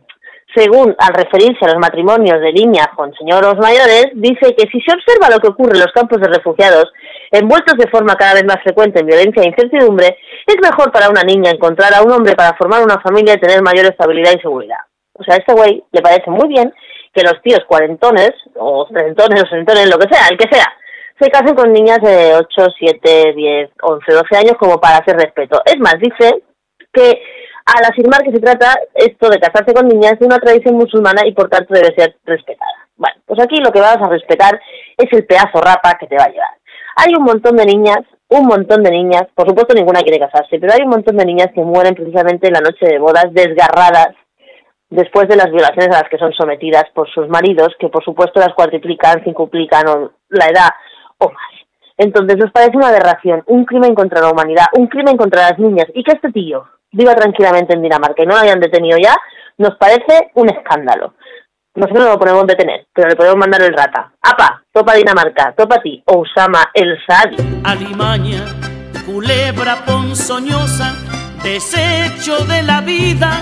según 0.53 0.93
al 0.99 1.13
referirse 1.13 1.63
a 1.63 1.69
los 1.69 1.79
matrimonios 1.79 2.41
de 2.41 2.51
niñas 2.51 2.89
con 2.93 3.13
señoros 3.13 3.55
mayores, 3.57 4.07
dice 4.15 4.57
que 4.57 4.67
si 4.69 4.81
se 4.81 4.93
observa 4.93 5.29
lo 5.29 5.39
que 5.39 5.47
ocurre 5.47 5.75
en 5.75 5.83
los 5.85 5.93
campos 5.93 6.19
de 6.19 6.27
refugiados, 6.27 6.91
envueltos 7.31 7.77
de 7.77 7.89
forma 7.89 8.15
cada 8.15 8.33
vez 8.33 8.43
más 8.43 8.61
frecuente 8.61 8.99
en 8.99 9.05
violencia 9.05 9.41
e 9.41 9.47
incertidumbre, 9.47 10.17
es 10.45 10.57
mejor 10.61 10.91
para 10.91 11.09
una 11.09 11.23
niña 11.23 11.51
encontrar 11.51 11.93
a 11.93 12.01
un 12.01 12.11
hombre 12.11 12.35
para 12.35 12.57
formar 12.57 12.83
una 12.83 12.99
familia 12.99 13.35
y 13.35 13.39
tener 13.39 13.61
mayor 13.61 13.85
estabilidad 13.85 14.33
y 14.35 14.41
seguridad. 14.41 14.86
O 15.19 15.23
sea, 15.23 15.35
a 15.35 15.37
este 15.37 15.53
güey 15.53 15.83
le 15.91 16.01
parece 16.01 16.29
muy 16.29 16.47
bien 16.47 16.73
que 17.13 17.23
los 17.23 17.41
tíos 17.41 17.61
cuarentones, 17.67 18.31
o 18.55 18.85
trecentones, 18.87 19.43
o 19.43 19.47
sesentones, 19.47 19.89
lo 19.89 19.97
que 19.97 20.13
sea, 20.13 20.27
el 20.29 20.37
que 20.37 20.49
sea, 20.51 20.65
se 21.19 21.31
casen 21.31 21.55
con 21.55 21.73
niñas 21.73 21.99
de 22.01 22.35
8, 22.35 22.67
7, 22.77 23.33
10, 23.33 23.69
11, 23.81 24.13
12 24.13 24.37
años 24.37 24.53
como 24.59 24.79
para 24.79 24.97
hacer 24.97 25.15
respeto. 25.15 25.61
Es 25.65 25.79
más, 25.79 25.95
dice 25.99 26.43
que 26.93 27.21
al 27.65 27.83
afirmar 27.85 28.23
que 28.23 28.31
se 28.31 28.39
trata 28.39 28.79
esto 28.93 29.29
de 29.29 29.39
casarse 29.39 29.73
con 29.73 29.87
niñas 29.87 30.19
de 30.19 30.25
una 30.25 30.37
tradición 30.37 30.75
musulmana 30.75 31.23
y 31.25 31.33
por 31.33 31.49
tanto 31.49 31.73
debe 31.73 31.93
ser 31.95 32.15
respetada. 32.25 32.87
Bueno, 32.95 33.19
pues 33.25 33.39
aquí 33.41 33.57
lo 33.57 33.71
que 33.71 33.81
vas 33.81 33.97
a 33.97 34.09
respetar 34.09 34.59
es 34.97 35.11
el 35.11 35.25
pedazo 35.25 35.59
rapa 35.59 35.97
que 35.99 36.07
te 36.07 36.17
va 36.17 36.25
a 36.25 36.29
llevar. 36.29 36.55
Hay 36.95 37.13
un 37.15 37.23
montón 37.23 37.55
de 37.57 37.65
niñas, 37.65 37.99
un 38.29 38.45
montón 38.45 38.83
de 38.83 38.91
niñas, 38.91 39.23
por 39.35 39.47
supuesto 39.47 39.73
ninguna 39.73 40.01
quiere 40.01 40.19
casarse, 40.19 40.59
pero 40.59 40.73
hay 40.73 40.81
un 40.83 40.89
montón 40.89 41.17
de 41.17 41.25
niñas 41.25 41.49
que 41.53 41.61
mueren 41.61 41.95
precisamente 41.95 42.47
en 42.47 42.53
la 42.53 42.61
noche 42.61 42.85
de 42.87 42.99
bodas 42.99 43.27
desgarradas 43.31 44.15
después 44.89 45.27
de 45.27 45.35
las 45.35 45.51
violaciones 45.51 45.89
a 45.89 46.01
las 46.01 46.09
que 46.09 46.17
son 46.17 46.33
sometidas 46.33 46.85
por 46.93 47.09
sus 47.09 47.27
maridos, 47.27 47.69
que 47.79 47.89
por 47.89 48.03
supuesto 48.03 48.39
las 48.39 48.53
cuatriplican, 48.53 49.23
cincuplican 49.23 50.09
la 50.29 50.45
edad 50.45 50.69
o 51.17 51.29
más. 51.29 51.57
Entonces 51.97 52.37
nos 52.37 52.51
parece 52.51 52.77
una 52.77 52.89
aberración, 52.89 53.43
un 53.47 53.65
crimen 53.65 53.95
contra 53.95 54.21
la 54.21 54.29
humanidad, 54.29 54.65
un 54.73 54.87
crimen 54.87 55.17
contra 55.17 55.49
las 55.49 55.59
niñas, 55.59 55.87
y 55.93 56.03
que 56.03 56.13
este 56.13 56.31
tío 56.31 56.67
viva 56.91 57.15
tranquilamente 57.15 57.73
en 57.73 57.81
Dinamarca 57.81 58.23
y 58.23 58.25
no 58.25 58.35
lo 58.35 58.41
hayan 58.41 58.59
detenido 58.59 58.97
ya, 58.97 59.15
nos 59.57 59.75
parece 59.77 60.31
un 60.35 60.49
escándalo. 60.49 61.15
Nosotros 61.75 62.05
no 62.05 62.11
lo 62.13 62.19
podemos 62.19 62.47
detener, 62.47 62.87
pero 62.93 63.09
le 63.09 63.15
podemos 63.15 63.37
mandar 63.37 63.61
el 63.61 63.73
rata. 63.73 64.11
¡Apa! 64.21 64.63
Topa 64.71 64.95
Dinamarca, 64.95 65.53
topa 65.55 65.79
ti, 65.81 66.01
Osama 66.05 66.71
el 66.73 66.97
Sadi. 67.05 67.35
Alimaña, 67.63 68.45
culebra 69.05 69.85
ponzoñosa, 69.85 70.95
desecho 71.43 72.45
de 72.45 72.63
la 72.63 72.81
vida, 72.81 73.41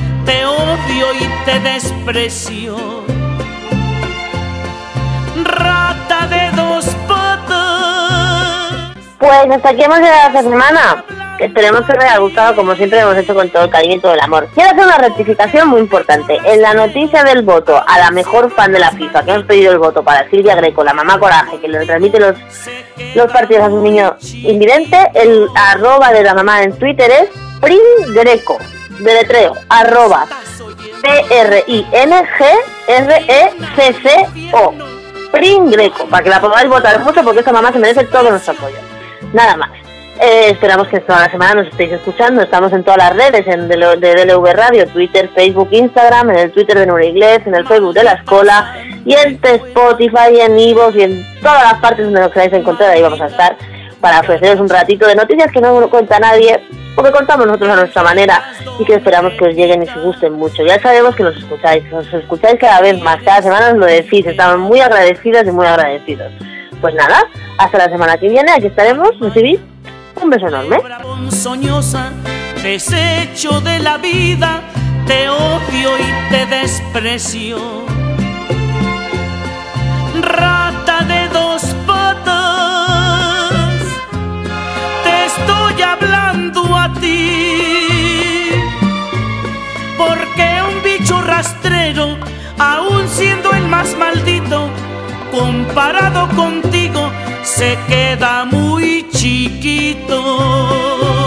te 0.25 0.45
odio 0.45 1.13
y 1.19 1.45
te 1.45 1.59
desprecio. 1.59 2.75
Rata 5.43 6.27
de 6.27 6.51
dos 6.55 6.85
patas. 7.07 8.95
Pues 9.17 9.49
hasta 9.51 9.69
aquí 9.69 9.83
hemos 9.83 9.99
llegado 9.99 10.27
esta 10.27 10.43
semana. 10.43 11.05
Esperemos 11.39 11.85
que 11.85 11.93
os 11.93 12.03
haya 12.03 12.19
gustado, 12.19 12.55
como 12.55 12.75
siempre 12.75 12.99
hemos 12.99 13.17
hecho 13.17 13.33
con 13.33 13.49
todo 13.49 13.63
el 13.63 13.71
cariño 13.71 13.95
y 13.95 13.99
todo 13.99 14.13
el 14.13 14.19
amor. 14.19 14.47
Quiero 14.53 14.69
hacer 14.69 14.85
una 14.85 14.97
rectificación 14.99 15.69
muy 15.69 15.79
importante. 15.79 16.39
En 16.45 16.61
la 16.61 16.75
noticia 16.75 17.23
del 17.23 17.41
voto 17.41 17.83
a 17.87 17.97
la 17.97 18.11
mejor 18.11 18.51
fan 18.51 18.71
de 18.71 18.77
la 18.77 18.91
FIFA, 18.91 19.23
que 19.23 19.31
hemos 19.31 19.45
pedido 19.45 19.71
el 19.71 19.79
voto 19.79 20.03
para 20.03 20.29
Silvia 20.29 20.53
Greco, 20.53 20.83
la 20.83 20.93
mamá 20.93 21.19
Coraje, 21.19 21.59
que 21.59 21.67
le 21.67 21.83
transmite 21.83 22.19
los, 22.19 22.35
los 23.15 23.31
partidos 23.31 23.63
a 23.63 23.69
su 23.69 23.81
niño 23.81 24.15
invidente, 24.21 24.97
el 25.15 25.47
arroba 25.55 26.11
de 26.11 26.23
la 26.23 26.35
mamá 26.35 26.61
en 26.61 26.77
Twitter 26.77 27.09
es 27.09 27.29
Pringreco, 27.59 28.59
deletreo, 29.03 29.53
arroba 29.69 30.27
P-R-I-N-G-R-E-C-C-O. 31.01 32.11
Pringreco, 35.31 36.05
para 36.07 36.23
que 36.23 36.29
la 36.29 36.41
podáis 36.41 36.69
votar 36.69 36.99
mucho 36.99 37.23
porque 37.23 37.39
esta 37.39 37.53
mamá 37.53 37.71
se 37.71 37.79
merece 37.79 38.03
todo 38.05 38.29
nuestro 38.29 38.53
apoyo. 38.53 38.77
Nada 39.33 39.55
más. 39.55 39.71
Eh, 40.19 40.49
esperamos 40.51 40.87
que 40.87 40.99
toda 40.99 41.21
la 41.21 41.31
semana 41.31 41.55
nos 41.55 41.67
estéis 41.69 41.93
escuchando. 41.93 42.43
Estamos 42.43 42.71
en 42.73 42.83
todas 42.83 42.97
las 42.97 43.15
redes, 43.15 43.47
en 43.47 43.67
de, 43.67 43.77
de 43.97 44.25
DLV 44.25 44.53
Radio, 44.53 44.85
Twitter, 44.87 45.29
Facebook, 45.33 45.69
Instagram, 45.71 46.29
en 46.31 46.37
el 46.37 46.51
Twitter 46.51 46.77
de 46.77 46.85
Nueva 46.85 47.05
Inglés, 47.05 47.41
en 47.45 47.55
el 47.55 47.65
Facebook 47.65 47.93
de 47.93 48.03
la 48.03 48.11
Escola, 48.13 48.75
y 49.03 49.13
en 49.13 49.39
Spotify, 49.41 50.41
en 50.41 50.59
Ivo 50.59 50.91
y 50.93 51.01
en 51.01 51.25
todas 51.41 51.63
las 51.63 51.81
partes 51.81 52.05
donde 52.05 52.19
nos 52.19 52.31
queráis 52.31 52.53
encontrar. 52.53 52.91
Ahí 52.91 53.01
vamos 53.01 53.21
a 53.21 53.27
estar 53.27 53.57
para 54.01 54.19
ofreceros 54.19 54.59
un 54.59 54.67
ratito 54.67 55.07
de 55.07 55.15
noticias 55.15 55.51
que 55.51 55.61
no 55.61 55.89
cuenta 55.89 56.19
nadie, 56.19 56.59
porque 56.95 57.11
contamos 57.11 57.45
nosotros 57.45 57.69
a 57.69 57.75
nuestra 57.75 58.03
manera 58.03 58.43
y 58.79 58.83
que 58.83 58.95
esperamos 58.95 59.33
que 59.33 59.45
os 59.45 59.55
lleguen 59.55 59.83
y 59.83 59.85
os 59.87 60.03
gusten 60.03 60.33
mucho. 60.33 60.63
Ya 60.65 60.81
sabemos 60.81 61.15
que 61.15 61.23
nos 61.23 61.37
escucháis, 61.37 61.83
que 61.83 61.95
nos 61.95 62.13
escucháis 62.13 62.59
cada 62.59 62.81
vez 62.81 63.01
más, 63.01 63.21
cada 63.23 63.41
semana 63.41 63.69
os 63.69 63.77
lo 63.77 63.85
decís, 63.85 64.25
estamos 64.25 64.57
muy 64.59 64.81
agradecidas 64.81 65.47
y 65.47 65.51
muy 65.51 65.67
agradecidos. 65.67 66.31
Pues 66.81 66.95
nada, 66.95 67.23
hasta 67.57 67.77
la 67.77 67.85
semana 67.85 68.17
que 68.17 68.27
viene, 68.27 68.51
aquí 68.51 68.67
estaremos, 68.67 69.11
recibid 69.19 69.59
un 70.21 70.29
beso 70.29 70.47
enorme. 70.47 70.79
Desecho 72.63 73.61
de 73.61 73.79
la 73.79 73.97
vida, 73.97 74.61
te 75.07 75.29
odio 75.29 75.97
y 75.97 76.31
te 76.31 76.45
desprecio. 76.45 77.57
Rata 80.21 80.99
de 81.05 81.20
aun 92.61 93.09
siendo 93.09 93.51
el 93.53 93.67
más 93.67 93.97
maldito, 93.97 94.69
comparado 95.31 96.29
contigo, 96.35 97.09
se 97.43 97.77
queda 97.87 98.45
muy 98.45 99.07
chiquito. 99.09 101.20